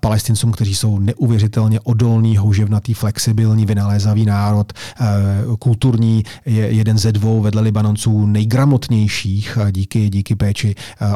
palestincům, 0.00 0.52
kteří 0.52 0.74
jsou 0.74 0.98
neuvěřitelně 0.98 1.80
odolný, 1.80 2.36
houževnatý, 2.36 2.94
flexibilní, 2.94 3.66
vynalézavý 3.66 4.24
národ, 4.24 4.72
kulturní, 5.58 6.22
je 6.46 6.66
jeden 6.66 6.98
ze 6.98 7.12
dvou 7.12 7.40
vedle 7.40 7.62
Libanonců 7.62 8.26
nejgramotnějších 8.26 9.58
díky 9.70 10.07
díky 10.10 10.36
péči 10.36 10.74
eh, 11.00 11.06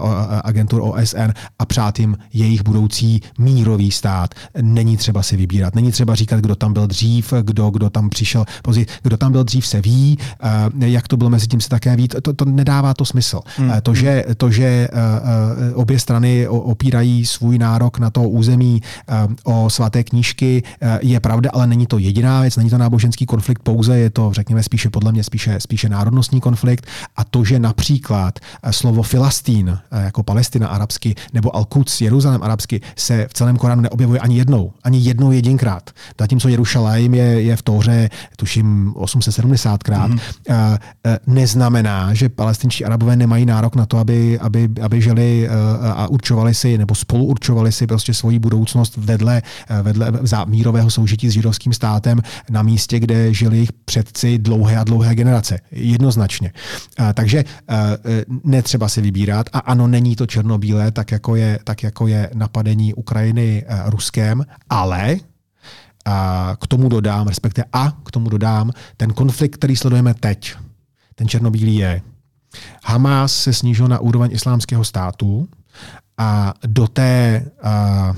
agentur 0.45 0.81
OSN 0.83 1.31
a 1.59 1.65
přát 1.67 1.99
jim 1.99 2.17
jejich 2.33 2.63
budoucí 2.63 3.21
mírový 3.39 3.91
stát. 3.91 4.35
Není 4.63 4.97
třeba 4.97 5.23
si 5.23 5.37
vybírat, 5.37 5.75
není 5.75 5.93
třeba 5.93 6.15
říkat, 6.15 6.41
kdo 6.41 6.57
tam 6.57 6.73
byl 6.73 6.87
dřív, 6.87 7.33
kdo, 7.43 7.71
kdo 7.71 7.91
tam 7.91 8.09
přišel 8.09 8.45
později, 8.63 8.87
kdo 9.03 9.17
tam 9.17 9.33
byl 9.33 9.45
dřív 9.45 9.67
se 9.67 9.81
ví, 9.81 10.19
eh, 10.81 10.89
jak 10.89 11.09
to 11.09 11.17
bylo 11.17 11.31
mezi 11.31 11.47
tím 11.47 11.61
se 11.61 11.69
také 11.69 11.97
ví, 11.97 12.09
to, 12.09 12.33
to 12.33 12.45
nedává 12.45 12.95
to 12.95 13.05
smysl. 13.05 13.41
Hmm. 13.57 13.71
Eh, 13.71 13.81
to, 13.81 13.95
že, 13.95 14.25
to, 14.37 14.51
že 14.51 14.89
obě 15.75 15.99
strany 15.99 16.49
opírají 16.49 17.27
svůj 17.27 17.59
nárok 17.59 17.99
na 17.99 18.11
to 18.11 18.23
území 18.23 18.83
o 19.45 19.71
svaté 19.71 20.05
knížky, 20.05 20.63
je 21.01 21.21
pravda, 21.21 21.51
ale 21.53 21.67
není 21.67 21.87
to 21.87 21.99
jediná 21.99 22.41
věc, 22.41 22.57
není 22.57 22.71
to 22.71 22.79
náboženský 22.79 23.27
konflikt 23.27 23.63
pouze, 23.63 23.99
je 23.99 24.11
to, 24.11 24.33
řekněme, 24.33 24.63
spíše 24.63 24.91
podle 24.91 25.13
mě 25.13 25.25
spíše, 25.25 25.61
spíše 25.61 25.89
národnostní 25.89 26.41
konflikt. 26.41 26.87
A 27.17 27.25
to, 27.25 27.45
že 27.45 27.59
například 27.59 28.39
slovo 28.83 29.03
Filastín 29.03 29.69
eh, 29.71 30.05
jako 30.05 30.23
Palestina 30.23 30.69
arabsky 30.69 31.15
nebo 31.33 31.57
Al-Quds, 31.57 32.01
Jeruzalém 32.01 32.43
arabsky, 32.43 32.81
se 32.97 33.27
v 33.31 33.35
celém 33.35 33.57
Koránu 33.57 33.83
neobjevuje 33.83 34.21
ani 34.21 34.39
jednou. 34.39 34.73
Ani 34.83 34.99
jednou 34.99 35.31
jedinkrát. 35.31 35.91
Zatímco 36.21 36.49
Jerušalém 36.49 37.15
je, 37.15 37.43
je 37.43 37.57
v 37.57 37.63
Tóře, 37.63 38.11
tuším, 38.37 38.93
870krát. 38.97 40.11
Mm-hmm. 40.11 40.79
Neznamená, 41.27 42.15
že 42.15 42.29
palestinští 42.29 42.85
arabové 42.85 43.17
nemají 43.17 43.47
nárok 43.47 43.75
na 43.77 43.87
to, 43.87 43.99
aby, 43.99 44.39
aby, 44.39 44.69
aby 44.83 45.03
žili 45.03 45.49
a 45.83 46.07
určovali 46.07 46.55
si, 46.55 46.79
nebo 46.79 46.95
spolu 46.95 47.25
určovali 47.25 47.73
si 47.73 47.87
prostě 47.87 48.15
svoji 48.15 48.39
budoucnost 48.39 48.97
vedle, 48.97 49.43
vedle 49.83 50.15
mírového 50.47 50.91
soužití 50.91 51.29
s 51.29 51.33
židovským 51.33 51.73
státem 51.73 52.23
na 52.51 52.63
místě, 52.63 52.99
kde 52.99 53.35
žili 53.35 53.57
jejich 53.57 53.73
předci 53.73 54.39
dlouhé 54.39 54.77
a 54.77 54.85
dlouhé 54.85 55.15
generace. 55.15 55.59
Jednoznačně. 55.71 56.53
Takže 57.15 57.45
netřeba 58.45 58.72
třeba 58.73 58.89
si 58.89 59.01
vybírat. 59.01 59.47
A 59.53 59.59
ano, 59.59 59.87
není 59.87 60.17
to 60.17 60.27
černobílé, 60.27 60.91
tak 60.91 61.13
jako 61.13 61.37
je, 61.37 61.59
tak 61.65 61.83
jako 61.83 62.07
je 62.07 62.31
napadení 62.35 62.95
Ukrajiny 62.95 63.65
uh, 63.69 63.91
Ruskem, 63.91 64.45
ale 64.71 65.17
a 66.05 66.57
k 66.61 66.67
tomu 66.67 66.89
dodám, 66.89 67.29
respektive 67.29 67.65
a 67.73 67.91
k 67.91 68.11
tomu 68.11 68.31
dodám, 68.31 68.71
ten 68.97 69.13
konflikt, 69.13 69.57
který 69.57 69.77
sledujeme 69.77 70.15
teď, 70.15 70.57
ten 71.15 71.29
černobílý 71.29 71.77
je, 71.77 72.03
Hamas 72.85 73.37
se 73.37 73.53
snížil 73.53 73.89
na 73.89 73.99
úroveň 73.99 74.31
islámského 74.33 74.85
státu 74.85 75.49
a 76.19 76.55
do 76.67 76.89
té 76.89 77.45
uh, 77.65 78.17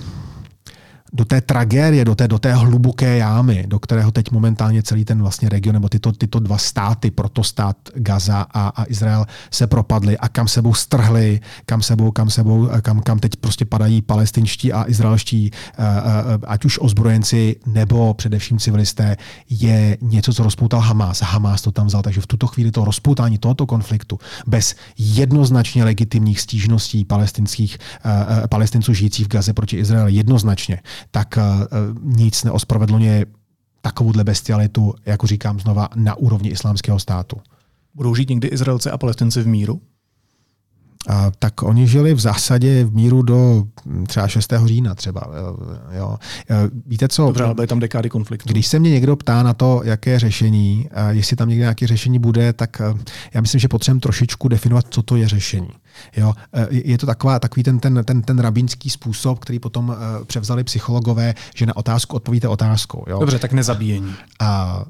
do 1.15 1.25
té 1.25 1.41
tragédie, 1.41 2.05
do 2.05 2.15
té, 2.15 2.29
do 2.29 2.39
té 2.39 2.55
hluboké 2.55 3.17
jámy, 3.17 3.65
do 3.67 3.79
kterého 3.79 4.11
teď 4.11 4.31
momentálně 4.31 4.83
celý 4.83 5.05
ten 5.05 5.23
vlastně 5.23 5.49
region, 5.49 5.75
nebo 5.75 5.89
tyto, 5.89 6.13
tyto 6.13 6.39
dva 6.39 6.59
státy, 6.59 7.11
protostát 7.11 7.77
Gaza 7.95 8.47
a, 8.51 8.69
a 8.69 8.85
Izrael 8.89 9.27
se 9.51 9.67
propadly 9.67 10.19
a 10.19 10.29
kam 10.29 10.49
sebou 10.49 10.75
strhli, 10.75 11.41
kam 11.67 11.83
sebou, 11.83 12.11
kam 12.11 12.31
sebou, 12.31 12.69
kam, 12.83 13.01
kam 13.01 13.19
teď 13.19 13.37
prostě 13.37 13.65
padají 13.65 14.03
palestinští 14.03 14.73
a 14.73 14.85
izraelští, 14.89 15.51
eh, 15.53 15.83
eh, 15.83 16.39
ať 16.47 16.65
už 16.65 16.79
ozbrojenci 16.79 17.57
nebo 17.67 18.15
především 18.15 18.59
civilisté, 18.59 19.17
je 19.51 19.99
něco, 20.01 20.35
co 20.35 20.43
rozpoutal 20.43 20.81
Hamas. 20.81 21.21
Hamas 21.21 21.63
to 21.63 21.73
tam 21.73 21.87
vzal, 21.87 22.03
takže 22.03 22.21
v 22.21 22.27
tuto 22.27 22.47
chvíli 22.47 22.71
to 22.71 22.85
rozpoutání 22.85 23.39
tohoto 23.39 23.67
konfliktu 23.67 24.19
bez 24.47 24.75
jednoznačně 24.99 25.85
legitimních 25.85 26.41
stížností 26.41 27.05
palestinských, 27.05 27.79
eh, 28.05 28.49
palestinců 28.49 28.95
žijících 28.95 29.27
v 29.27 29.29
Gaze 29.29 29.53
proti 29.53 29.77
Izraeli, 29.77 30.13
jednoznačně 30.13 30.81
tak 31.11 31.39
eh, 31.39 31.43
nic 32.03 32.45
neospravedlňuje 32.45 33.27
takovouhle 33.81 34.25
bestialitu, 34.25 34.95
jako 35.07 35.27
říkám 35.27 35.61
znova, 35.61 35.89
na 35.95 36.15
úrovni 36.15 36.51
islámského 36.51 36.99
státu. 36.99 37.37
Budou 37.95 38.15
žít 38.15 38.31
někdy 38.31 38.49
Izraelci 38.49 38.91
a 38.91 38.99
Palestinci 38.99 39.43
v 39.43 39.47
míru? 39.47 39.81
A, 41.09 41.31
tak 41.39 41.63
oni 41.63 41.87
žili 41.87 42.15
v 42.15 42.21
zásadě 42.21 42.85
v 42.85 42.95
míru 42.95 43.23
do 43.23 43.65
hm, 43.87 44.07
třeba 44.07 44.29
6. 44.29 44.53
října 44.65 44.95
třeba. 44.95 45.23
Jo. 45.91 46.17
Víte 46.87 47.09
co? 47.09 47.27
Dobře, 47.27 47.45
ale 47.45 47.55
byly 47.55 47.67
tam 47.67 47.81
dekády 47.81 48.11
konfliktu. 48.11 48.49
Když 48.49 48.67
se 48.67 48.79
mě 48.79 48.91
někdo 48.91 49.17
ptá 49.17 49.43
na 49.43 49.55
to, 49.55 49.81
jaké 49.85 50.19
řešení, 50.19 50.89
jestli 51.11 51.37
tam 51.37 51.49
někde 51.49 51.61
nějaké 51.61 51.87
řešení 51.87 52.19
bude, 52.19 52.53
tak 52.53 52.83
já 53.35 53.41
myslím, 53.41 53.59
že 53.59 53.69
potřebujeme 53.69 54.01
trošičku 54.01 54.49
definovat, 54.49 54.87
co 54.91 55.03
to 55.03 55.17
je 55.17 55.29
řešení. 55.29 55.69
Jo, 56.17 56.33
je 56.71 56.99
to 56.99 57.07
taková, 57.07 57.39
takový 57.39 57.63
ten, 57.63 57.79
ten, 57.79 58.05
ten, 58.05 58.23
ten 58.23 58.39
rabínský 58.39 58.91
způsob, 58.91 59.39
který 59.39 59.59
potom 59.59 59.97
převzali 60.27 60.65
psychologové, 60.65 61.35
že 61.55 61.67
na 61.67 61.77
otázku 61.77 62.17
odpovíte 62.17 62.49
otázkou. 62.49 63.05
Jo. 63.09 63.19
Dobře, 63.21 63.39
tak 63.39 63.53
nezabíjení. 63.53 64.15
A 64.41 64.83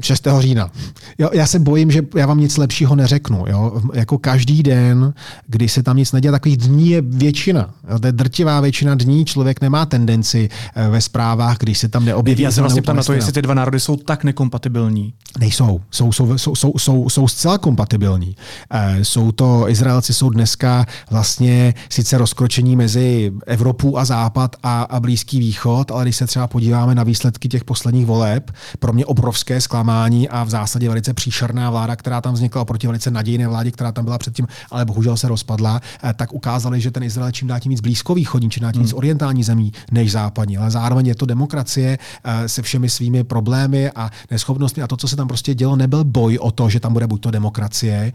6. 0.00 0.28
října. 0.38 0.70
Jo, 1.18 1.30
já 1.32 1.46
se 1.46 1.58
bojím, 1.58 1.90
že 1.90 2.02
já 2.16 2.26
vám 2.26 2.40
nic 2.40 2.56
lepšího 2.56 2.96
neřeknu. 2.96 3.44
Jo? 3.48 3.82
Jako 3.94 4.18
každý 4.18 4.62
den, 4.62 5.14
kdy 5.46 5.68
se 5.68 5.82
tam 5.82 5.96
nic 5.96 6.12
neděje, 6.12 6.32
takových 6.32 6.56
dní 6.56 6.90
je 6.90 7.02
většina. 7.02 7.70
Jo? 7.90 7.98
To 7.98 8.06
je 8.06 8.12
drtivá 8.12 8.60
většina 8.60 8.94
dní. 8.94 9.24
Člověk 9.24 9.60
nemá 9.60 9.86
tendenci 9.86 10.48
eh, 10.74 10.88
ve 10.88 11.00
zprávách, 11.00 11.58
když 11.58 11.78
se 11.78 11.88
tam 11.88 12.04
neobjeví. 12.04 12.42
Já 12.42 12.52
se 12.52 12.60
vlastně 12.60 12.82
ptám 12.82 12.96
na 12.96 13.02
to, 13.02 13.12
jestli 13.12 13.32
ty 13.32 13.42
dva 13.42 13.54
národy 13.54 13.80
jsou 13.80 13.96
tak 13.96 14.24
nekompatibilní. 14.24 15.12
Nejsou. 15.38 15.80
Jsou, 15.90 16.12
jsou, 16.12 16.38
jsou, 16.38 16.54
jsou, 16.54 16.72
jsou, 16.78 17.08
jsou 17.08 17.28
zcela 17.28 17.58
kompatibilní. 17.58 18.36
Eh, 18.72 19.04
jsou 19.04 19.32
to, 19.32 19.68
Izraelci 19.68 20.14
jsou 20.14 20.30
dneska 20.30 20.86
vlastně 21.10 21.74
sice 21.88 22.18
rozkročení 22.18 22.76
mezi 22.76 23.32
Evropou 23.46 23.96
a 23.96 24.04
Západ 24.04 24.56
a, 24.62 24.82
a 24.82 25.00
Blízký 25.00 25.38
východ, 25.38 25.90
ale 25.90 26.04
když 26.04 26.16
se 26.16 26.26
třeba 26.26 26.46
podíváme 26.46 26.94
na 26.94 27.02
výsledky 27.02 27.48
těch 27.48 27.64
posledních 27.64 28.06
voleb, 28.06 28.50
pro 28.78 28.92
mě 28.92 29.06
obrovské 29.06 29.59
zklamání 29.60 30.28
a 30.28 30.44
v 30.44 30.50
zásadě 30.50 30.88
velice 30.88 31.14
příšerná 31.14 31.70
vláda, 31.70 31.96
která 31.96 32.20
tam 32.20 32.34
vznikla 32.34 32.62
oproti 32.62 32.86
velice 32.86 33.10
nadějné 33.10 33.48
vládě, 33.48 33.70
která 33.70 33.92
tam 33.92 34.04
byla 34.04 34.18
předtím, 34.18 34.46
ale 34.70 34.84
bohužel 34.84 35.16
se 35.16 35.28
rozpadla, 35.28 35.80
eh, 36.04 36.14
tak 36.14 36.32
ukázali, 36.32 36.80
že 36.80 36.90
ten 36.90 37.02
Izrael 37.02 37.32
čím 37.32 37.48
dál 37.48 37.60
tím 37.60 37.70
víc 37.70 37.80
blízkovýchodní, 37.80 38.50
čím 38.50 38.62
dál 38.62 38.72
tím 38.72 38.82
víc 38.82 38.90
hmm. 38.90 38.98
orientální 38.98 39.44
zemí 39.44 39.72
než 39.90 40.12
západní. 40.12 40.58
Ale 40.58 40.70
zároveň 40.70 41.06
je 41.06 41.14
to 41.14 41.26
demokracie 41.26 41.98
eh, 42.24 42.48
se 42.48 42.62
všemi 42.62 42.90
svými 42.90 43.24
problémy 43.24 43.90
a 43.90 44.10
neschopnostmi 44.30 44.82
a 44.82 44.86
to, 44.86 44.96
co 44.96 45.08
se 45.08 45.16
tam 45.16 45.28
prostě 45.28 45.54
dělo, 45.54 45.76
nebyl 45.76 46.04
boj 46.04 46.38
o 46.38 46.50
to, 46.50 46.68
že 46.68 46.80
tam 46.80 46.92
bude 46.92 47.06
buď 47.06 47.20
to 47.20 47.30
demokracie 47.30 48.12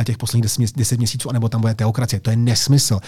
eh, 0.00 0.04
těch 0.04 0.18
posledních 0.18 0.50
deset 0.76 0.98
měsíců, 0.98 1.30
anebo 1.30 1.48
tam 1.48 1.60
bude 1.60 1.74
teokracie. 1.74 2.20
To 2.20 2.30
je 2.30 2.36
nesmysl. 2.36 2.98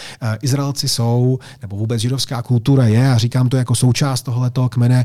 Izraelci 0.42 0.88
jsou, 0.88 1.38
nebo 1.62 1.76
vůbec 1.76 2.00
židovská 2.00 2.42
kultura 2.42 2.86
je, 2.86 3.12
a 3.12 3.18
říkám 3.18 3.48
to 3.48 3.56
jako 3.56 3.74
součást 3.74 4.22
tohoto 4.22 4.68
kmene, 4.68 5.04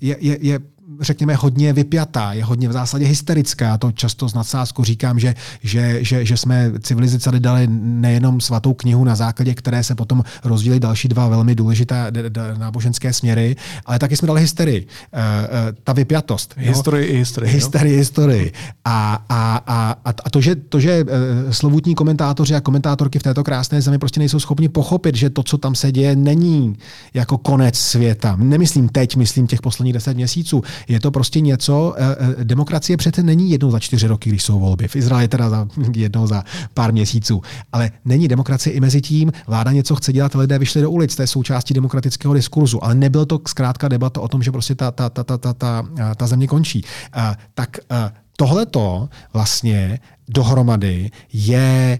je, 0.00 0.16
je, 0.20 0.38
je 0.40 0.60
řekněme, 1.00 1.34
hodně 1.34 1.72
vypjatá, 1.72 2.32
je 2.32 2.44
hodně 2.44 2.68
v 2.68 2.72
zásadě 2.72 3.06
hysterická. 3.06 3.78
To 3.78 3.92
často 3.92 4.28
z 4.28 4.34
nadsázku 4.34 4.84
říkám, 4.84 5.18
že, 5.18 5.34
že, 5.62 6.04
že, 6.04 6.24
že 6.24 6.36
jsme 6.36 6.72
civilizaci 6.80 7.40
dali 7.40 7.66
nejenom 7.80 8.40
svatou 8.40 8.74
knihu, 8.74 9.04
na 9.04 9.14
základě 9.14 9.54
které 9.54 9.84
se 9.84 9.94
potom 9.94 10.24
rozdělí 10.44 10.80
další 10.80 11.08
dva 11.08 11.28
velmi 11.28 11.54
důležité 11.54 12.12
náboženské 12.58 13.12
směry, 13.12 13.56
ale 13.86 13.98
taky 13.98 14.16
jsme 14.16 14.26
dali 14.26 14.40
hysterii. 14.40 14.80
Uh, 14.80 15.20
uh, 15.20 15.76
ta 15.84 15.92
vypjatost. 15.92 16.54
Historii 16.56 17.06
i 17.06 17.16
historii. 17.16 17.52
Historii, 17.52 17.96
historii. 17.96 18.52
A, 18.84 19.24
a, 19.28 19.62
a, 19.66 19.96
a 20.24 20.30
to, 20.30 20.40
že, 20.40 20.54
to, 20.56 20.80
že 20.80 21.04
uh, 21.04 21.08
slovutní 21.50 21.94
komentátoři 21.94 22.54
a 22.54 22.60
komentátorky 22.60 23.18
v 23.18 23.22
této 23.22 23.44
krásné 23.44 23.82
zemi 23.82 23.98
prostě 23.98 24.20
nejsou 24.20 24.40
schopni 24.40 24.68
pochopit, 24.68 25.14
že 25.14 25.30
to, 25.30 25.42
co 25.42 25.58
tam 25.58 25.74
se 25.74 25.92
děje, 25.92 26.16
není 26.16 26.76
jako 27.14 27.38
konec 27.38 27.78
světa. 27.78 28.36
Nemyslím 28.36 28.88
teď, 28.88 29.16
myslím 29.16 29.46
těch 29.46 29.60
posledních 29.60 29.92
deset 29.92 30.14
měsíců. 30.14 30.62
Je 30.88 31.00
to 31.00 31.10
prostě 31.10 31.40
něco, 31.40 31.94
eh, 31.96 32.16
eh, 32.40 32.44
demokracie 32.44 32.96
přece 32.96 33.22
není 33.22 33.50
jednou 33.50 33.70
za 33.70 33.78
čtyři 33.78 34.06
roky, 34.06 34.30
když 34.30 34.42
jsou 34.42 34.60
volby. 34.60 34.88
V 34.88 34.96
Izraeli 34.96 35.28
teda 35.28 35.50
za, 35.50 35.68
jednou 35.96 36.26
za 36.26 36.44
pár 36.74 36.92
měsíců. 36.92 37.42
Ale 37.72 37.90
není 38.04 38.28
demokracie 38.28 38.74
i 38.74 38.80
mezi 38.80 39.00
tím, 39.00 39.32
vláda 39.46 39.72
něco 39.72 39.94
chce 39.94 40.12
dělat, 40.12 40.34
lidé 40.34 40.58
vyšli 40.58 40.82
do 40.82 40.90
ulic, 40.90 41.16
to 41.16 41.22
je 41.22 41.26
součástí 41.26 41.74
demokratického 41.74 42.34
diskurzu. 42.34 42.84
Ale 42.84 42.94
nebyl 42.94 43.26
to 43.26 43.40
zkrátka 43.48 43.88
debata 43.88 44.20
o 44.20 44.28
tom, 44.28 44.42
že 44.42 44.52
prostě 44.52 44.74
ta, 44.74 44.90
ta, 44.90 45.08
ta, 45.08 45.24
ta, 45.24 45.38
ta, 45.38 45.52
ta, 45.52 45.84
ta 46.16 46.26
země 46.26 46.46
končí. 46.46 46.84
Tak 47.54 47.78
uh, 47.90 47.96
tohleto 48.36 49.08
vlastně 49.32 49.98
dohromady 50.28 51.10
je 51.32 51.98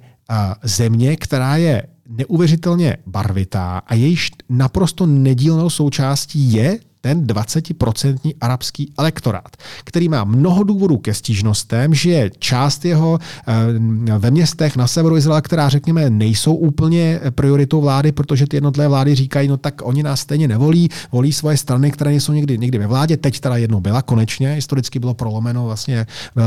země, 0.62 1.16
která 1.16 1.56
je 1.56 1.82
neuvěřitelně 2.08 2.96
barvitá 3.06 3.82
a 3.86 3.94
jejíž 3.94 4.30
naprosto 4.48 5.06
nedílnou 5.06 5.70
součástí 5.70 6.52
je 6.52 6.78
ten 7.00 7.26
20% 7.26 8.34
arabský 8.40 8.92
elektorát, 8.98 9.56
který 9.84 10.08
má 10.08 10.24
mnoho 10.24 10.62
důvodů 10.62 10.98
ke 10.98 11.14
stížnostem, 11.14 11.94
že 11.94 12.10
je 12.10 12.30
část 12.38 12.84
jeho 12.84 13.18
eh, 13.18 14.18
ve 14.18 14.30
městech 14.30 14.76
na 14.76 14.86
severu 14.86 15.16
Izraela, 15.16 15.40
která 15.40 15.68
řekněme 15.68 16.10
nejsou 16.10 16.54
úplně 16.54 17.20
prioritou 17.30 17.80
vlády, 17.80 18.12
protože 18.12 18.46
ty 18.46 18.56
jednotlivé 18.56 18.88
vlády 18.88 19.14
říkají, 19.14 19.48
no 19.48 19.56
tak 19.56 19.74
oni 19.84 20.02
nás 20.02 20.20
stejně 20.20 20.48
nevolí, 20.48 20.88
volí 21.12 21.32
svoje 21.32 21.56
strany, 21.56 21.90
které 21.90 22.10
nejsou 22.10 22.32
někdy, 22.32 22.58
někdy 22.58 22.78
ve 22.78 22.86
vládě, 22.86 23.16
teď 23.16 23.40
teda 23.40 23.56
jednou 23.56 23.80
byla 23.80 24.02
konečně, 24.02 24.52
historicky 24.52 24.98
bylo 24.98 25.14
prolomeno 25.14 25.64
vlastně 25.64 26.06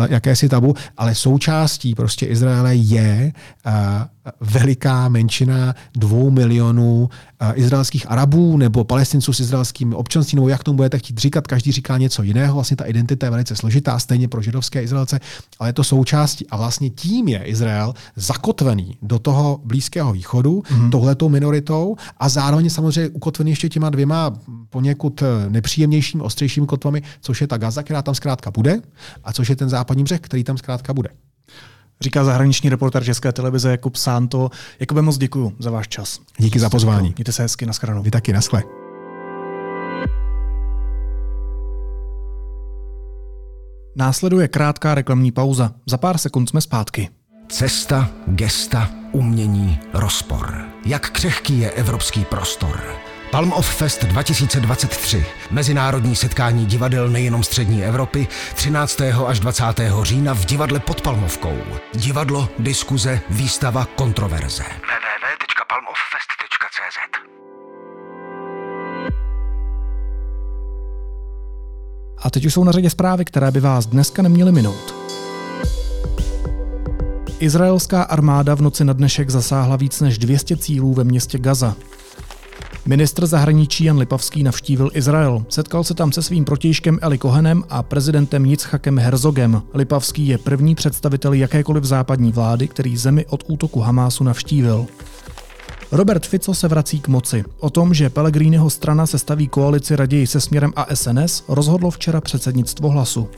jakési 0.10 0.50
tabu, 0.50 0.76
ale 0.98 1.16
součástí 1.16 1.96
prostě 1.96 2.26
Izraele 2.26 2.76
je 2.76 3.34
uh, 3.66 3.74
veliká 4.40 5.10
menšina 5.10 5.76
dvou 5.96 6.30
milionů 6.30 7.10
eh, 7.40 7.54
izraelských 7.54 8.12
Arabů 8.12 8.58
nebo 8.58 8.84
palestinců 8.84 9.34
s 9.34 9.40
izraelským 9.40 9.94
občanstvím, 9.94 10.38
nebo 10.38 10.50
jak 10.50 10.64
tomu 10.64 10.76
budete 10.76 10.98
chtít 10.98 11.18
říkat, 11.18 11.48
každý 11.48 11.72
říká 11.72 11.98
něco 11.98 12.24
jiného. 12.24 12.54
Vlastně 12.54 12.78
ta 12.78 12.86
identita 12.86 13.26
je 13.26 13.32
velice 13.32 13.56
složitá, 13.56 14.00
stejně 14.00 14.28
pro 14.28 14.42
židovské 14.42 14.84
Izraelce, 14.84 15.20
ale 15.60 15.70
je 15.70 15.74
to 15.74 15.84
součástí. 15.84 16.48
A 16.50 16.58
vlastně 16.58 16.90
tím 16.90 17.28
je 17.28 17.44
Izrael 17.44 17.94
zakotvený 18.16 18.98
do 19.02 19.20
toho 19.20 19.62
Blízkého 19.66 20.14
východu, 20.14 20.60
mm-hmm. 20.62 20.90
tohletou 20.90 21.30
minoritou 21.30 21.96
a 22.18 22.30
zároveň 22.30 22.70
samozřejmě 22.70 23.10
ukotvený 23.10 23.52
ještě 23.52 23.70
těma 23.70 23.90
dvěma 23.90 24.34
poněkud 24.70 25.22
eh, 25.22 25.50
nepříjemnějšími, 25.50 26.24
ostřejšími 26.24 26.68
kotvami, 26.68 27.02
což 27.22 27.42
je 27.42 27.48
ta 27.48 27.58
Gaza, 27.58 27.84
která 27.84 28.02
tam 28.02 28.16
zkrátka 28.16 28.52
bude, 28.52 28.82
a 29.24 29.34
což 29.34 29.50
je 29.50 29.56
ten 29.56 29.70
západní 29.70 30.04
břeh, 30.04 30.20
který 30.20 30.44
tam 30.44 30.58
zkrátka 30.58 30.94
bude 30.94 31.10
říká 32.04 32.24
zahraniční 32.24 32.70
reporter 32.70 33.04
České 33.04 33.32
televize 33.32 33.72
Jakub 33.72 33.96
Sánto. 33.96 34.50
Jakube, 34.80 35.02
moc 35.02 35.18
děkuji 35.18 35.54
za 35.60 35.72
váš 35.72 35.88
čas. 35.88 36.20
Díky 36.38 36.60
za 36.60 36.70
pozvání. 36.70 37.14
Mějte 37.18 37.32
se 37.32 37.42
hezky, 37.42 37.66
nashledanou. 37.66 38.04
Vy 38.04 38.12
taky, 38.12 38.34
naschle. 38.34 38.64
Následuje 43.96 44.48
krátká 44.48 44.96
reklamní 44.96 45.32
pauza. 45.32 45.72
Za 45.88 45.98
pár 45.98 46.18
sekund 46.18 46.50
jsme 46.50 46.62
zpátky. 46.62 47.10
Cesta, 47.50 48.10
gesta, 48.28 48.90
umění, 49.12 49.80
rozpor. 49.94 50.66
Jak 50.86 51.10
křehký 51.10 51.60
je 51.60 51.72
evropský 51.72 52.26
prostor? 52.26 52.84
Palm 53.34 53.54
of 53.54 53.76
Fest 53.76 54.06
2023. 54.06 55.26
Mezinárodní 55.52 56.16
setkání 56.16 56.66
divadel 56.66 57.10
nejenom 57.10 57.44
střední 57.44 57.84
Evropy 57.84 58.28
13. 58.56 59.02
až 59.28 59.40
20. 59.40 59.64
října 60.02 60.34
v 60.34 60.46
divadle 60.46 60.80
pod 60.80 61.02
Palmovkou. 61.02 61.58
Divadlo, 61.94 62.50
diskuze, 62.60 63.20
výstava, 63.30 63.88
kontroverze. 63.96 64.64
www.palmoffest.cz 64.64 66.98
A 72.18 72.30
teď 72.30 72.46
už 72.46 72.54
jsou 72.54 72.64
na 72.64 72.72
řadě 72.72 72.90
zprávy, 72.90 73.26
které 73.26 73.52
by 73.52 73.60
vás 73.60 73.86
dneska 73.86 74.22
neměly 74.22 74.52
minout. 74.52 74.96
Izraelská 77.40 78.04
armáda 78.04 78.56
v 78.56 78.62
noci 78.62 78.86
na 78.86 78.94
dnešek 78.94 79.30
zasáhla 79.30 79.76
víc 79.76 80.02
než 80.02 80.18
200 80.18 80.58
cílů 80.58 80.94
ve 80.94 81.04
městě 81.04 81.40
Gaza. 81.40 81.76
Ministr 82.86 83.26
zahraničí 83.26 83.84
Jan 83.84 83.98
Lipavský 83.98 84.44
navštívil 84.44 84.90
Izrael. 84.94 85.46
Setkal 85.50 85.84
se 85.84 85.94
tam 85.94 86.12
se 86.12 86.22
svým 86.22 86.46
protějškem 86.46 87.00
Eli 87.02 87.18
Kohenem 87.18 87.64
a 87.70 87.84
prezidentem 87.84 88.46
Yitzhakem 88.46 88.98
Herzogem. 89.00 89.62
Lipavský 89.74 90.28
je 90.28 90.38
první 90.38 90.76
představitel 90.76 91.34
jakékoliv 91.34 91.84
západní 91.84 92.32
vlády, 92.32 92.68
který 92.68 92.98
zemi 92.98 93.26
od 93.26 93.44
útoku 93.48 93.80
Hamásu 93.80 94.24
navštívil. 94.24 94.86
Robert 95.92 96.28
Fico 96.28 96.54
se 96.54 96.68
vrací 96.68 97.00
k 97.00 97.08
moci. 97.08 97.44
O 97.60 97.70
tom, 97.70 97.94
že 97.94 98.10
Pellegriniho 98.10 98.70
strana 98.70 99.06
se 99.06 99.20
staví 99.20 99.48
koalici 99.48 99.96
raději 99.96 100.28
se 100.28 100.42
směrem 100.42 100.74
a 100.76 100.96
SNS, 100.96 101.44
rozhodlo 101.48 101.92
včera 101.92 102.22
předsednictvo 102.22 102.90
hlasu. 102.90 103.30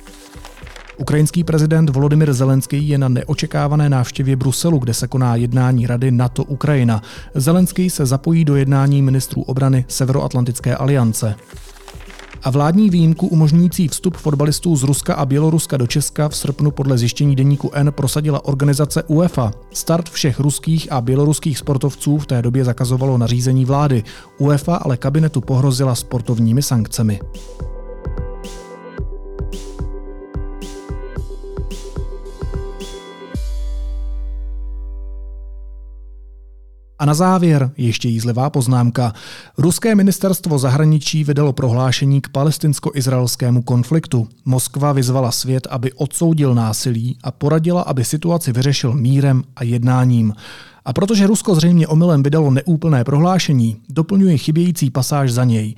Ukrajinský 0.98 1.43
prezident 1.43 1.89
Volodymyr 1.89 2.34
Zelenský 2.34 2.88
je 2.89 2.98
na 2.98 3.10
neočekávané 3.10 3.89
návštěvě 3.89 4.36
Bruselu, 4.36 4.80
kde 4.80 4.93
se 4.93 5.08
koná 5.08 5.36
jednání 5.36 5.88
Rady 5.88 6.12
NATO-Ukrajina. 6.12 7.02
Zelenský 7.36 7.89
se 7.89 8.06
zapojí 8.06 8.46
do 8.46 8.56
jednání 8.56 9.02
ministrů 9.02 9.41
obrany 9.41 9.86
Severoatlantické 9.88 10.76
aliance. 10.76 11.36
A 12.43 12.50
vládní 12.50 12.89
výjimku 12.89 13.28
umožňující 13.28 13.88
vstup 13.88 14.18
fotbalistů 14.18 14.76
z 14.76 14.84
Ruska 14.84 15.14
a 15.14 15.26
Běloruska 15.26 15.78
do 15.78 15.88
Česka 15.88 16.30
v 16.30 16.36
srpnu 16.36 16.72
podle 16.72 16.98
zjištění 16.98 17.36
deníku 17.36 17.72
N 17.74 17.91
prosadila 17.91 18.46
organizace 18.46 19.04
UEFA. 19.04 19.52
Start 19.74 20.10
všech 20.10 20.39
ruských 20.39 20.91
a 20.91 21.02
běloruských 21.02 21.58
sportovců 21.58 22.18
v 22.18 22.26
té 22.26 22.41
době 22.41 22.66
zakazovalo 22.66 23.18
nařízení 23.18 23.66
vlády. 23.66 24.04
UEFA 24.38 24.76
ale 24.76 24.98
kabinetu 24.98 25.41
pohrozila 25.41 25.96
sportovními 25.96 26.62
sankcemi. 26.62 27.20
A 37.00 37.06
na 37.06 37.14
závěr 37.14 37.72
ještě 37.78 38.08
jízlivá 38.10 38.50
poznámka. 38.50 39.14
Ruské 39.58 39.96
ministerstvo 39.96 40.60
zahraničí 40.60 41.24
vydalo 41.24 41.54
prohlášení 41.54 42.22
k 42.22 42.30
palestinsko-izraelskému 42.30 43.62
konfliktu. 43.62 44.28
Moskva 44.46 44.91
vyzvala 44.93 45.32
svět, 45.32 45.68
aby 45.70 45.93
odsoudil 45.93 46.56
násilí 46.56 47.18
a 47.24 47.32
poradila, 47.32 47.82
aby 47.82 48.06
situaci 48.06 48.52
vyřešil 48.52 48.93
mírem 48.93 49.43
a 49.56 49.64
jednáním. 49.64 50.34
A 50.86 50.93
protože 50.93 51.28
Rusko 51.28 51.56
zřejmě 51.56 51.88
omylem 51.88 52.24
vydalo 52.24 52.52
neúplné 52.52 53.04
prohlášení, 53.04 53.78
doplňuji 53.89 54.38
chybějící 54.38 54.89
pasáž 54.89 55.32
za 55.32 55.43
něj. 55.43 55.76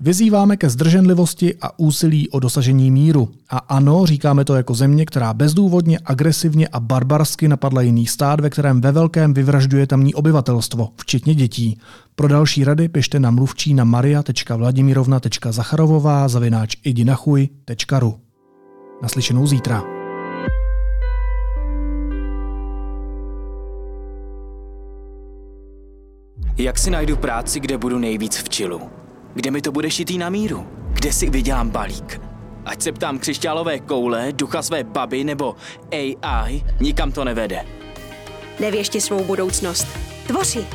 Vyzýváme 0.00 0.56
ke 0.56 0.70
zdrženlivosti 0.70 1.54
a 1.60 1.78
úsilí 1.78 2.28
o 2.28 2.40
dosažení 2.40 2.90
míru. 2.90 3.28
A 3.50 3.58
ano, 3.58 4.06
říkáme 4.06 4.44
to 4.44 4.54
jako 4.54 4.74
země, 4.74 5.06
která 5.06 5.34
bezdůvodně, 5.34 5.98
agresivně 6.04 6.68
a 6.68 6.80
barbarsky 6.80 7.48
napadla 7.48 7.82
jiný 7.82 8.06
stát, 8.06 8.40
ve 8.40 8.50
kterém 8.50 8.80
ve 8.80 8.92
velkém 8.92 9.34
vyvražďuje 9.34 9.86
tamní 9.86 10.14
obyvatelstvo, 10.14 10.88
včetně 11.00 11.34
dětí. 11.34 11.78
Pro 12.14 12.28
další 12.28 12.64
rady 12.64 12.88
pište 12.88 13.20
na 13.20 13.30
mluvčí 13.30 13.74
na 13.74 13.84
maria.vladimirovna.zacharovová 13.84 16.28
zavináč 16.28 16.76
idinachuj.ru 16.84 18.18
Naslyšenou 19.02 19.46
zítra. 19.46 19.82
Jak 26.56 26.78
si 26.78 26.90
najdu 26.90 27.16
práci, 27.16 27.60
kde 27.60 27.78
budu 27.78 27.98
nejvíc 27.98 28.36
v 28.36 28.48
čilu? 28.48 28.80
Kde 29.34 29.50
mi 29.50 29.62
to 29.62 29.72
bude 29.72 29.90
šitý 29.90 30.18
na 30.18 30.30
míru? 30.30 30.66
Kde 30.92 31.12
si 31.12 31.30
vydělám 31.30 31.70
balík? 31.70 32.20
Ať 32.64 32.82
se 32.82 32.92
ptám 32.92 33.18
křišťálové 33.18 33.78
koule, 33.78 34.32
ducha 34.32 34.62
své 34.62 34.84
baby 34.84 35.24
nebo 35.24 35.56
AI, 35.92 36.64
nikam 36.80 37.12
to 37.12 37.24
nevede. 37.24 37.66
Nevěšti 38.60 39.00
svou 39.00 39.24
budoucnost. 39.24 39.86
Tvoři. 40.26 40.66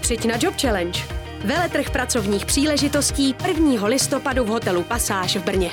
Přijď 0.00 0.24
na 0.24 0.34
Job 0.40 0.54
Challenge. 0.60 1.00
Veletrh 1.44 1.90
pracovních 1.90 2.46
příležitostí 2.46 3.34
1. 3.46 3.86
listopadu 3.86 4.44
v 4.44 4.48
hotelu 4.48 4.82
Pasáž 4.82 5.36
v 5.36 5.44
Brně. 5.44 5.70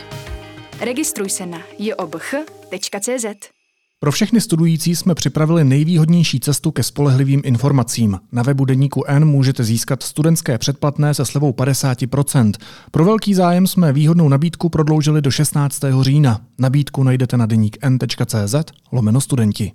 Registruj 0.81 1.29
se 1.29 1.45
na 1.45 1.61
jobch.cz. 1.79 3.54
Pro 3.99 4.11
všechny 4.11 4.41
studující 4.41 4.95
jsme 4.95 5.15
připravili 5.15 5.63
nejvýhodnější 5.63 6.39
cestu 6.39 6.71
ke 6.71 6.83
spolehlivým 6.83 7.41
informacím. 7.45 8.19
Na 8.31 8.43
webu 8.43 8.65
Deníku 8.65 9.03
N 9.07 9.25
můžete 9.25 9.63
získat 9.63 10.03
studentské 10.03 10.57
předplatné 10.57 11.13
se 11.13 11.25
slevou 11.25 11.51
50%. 11.51 12.51
Pro 12.91 13.05
velký 13.05 13.33
zájem 13.33 13.67
jsme 13.67 13.93
výhodnou 13.93 14.29
nabídku 14.29 14.69
prodloužili 14.69 15.21
do 15.21 15.31
16. 15.31 15.81
října. 16.01 16.41
Nabídku 16.59 17.03
najdete 17.03 17.37
na 17.37 17.45
deníkn.cz 17.45 18.55
lomeno 18.91 19.21
studenti. 19.21 19.71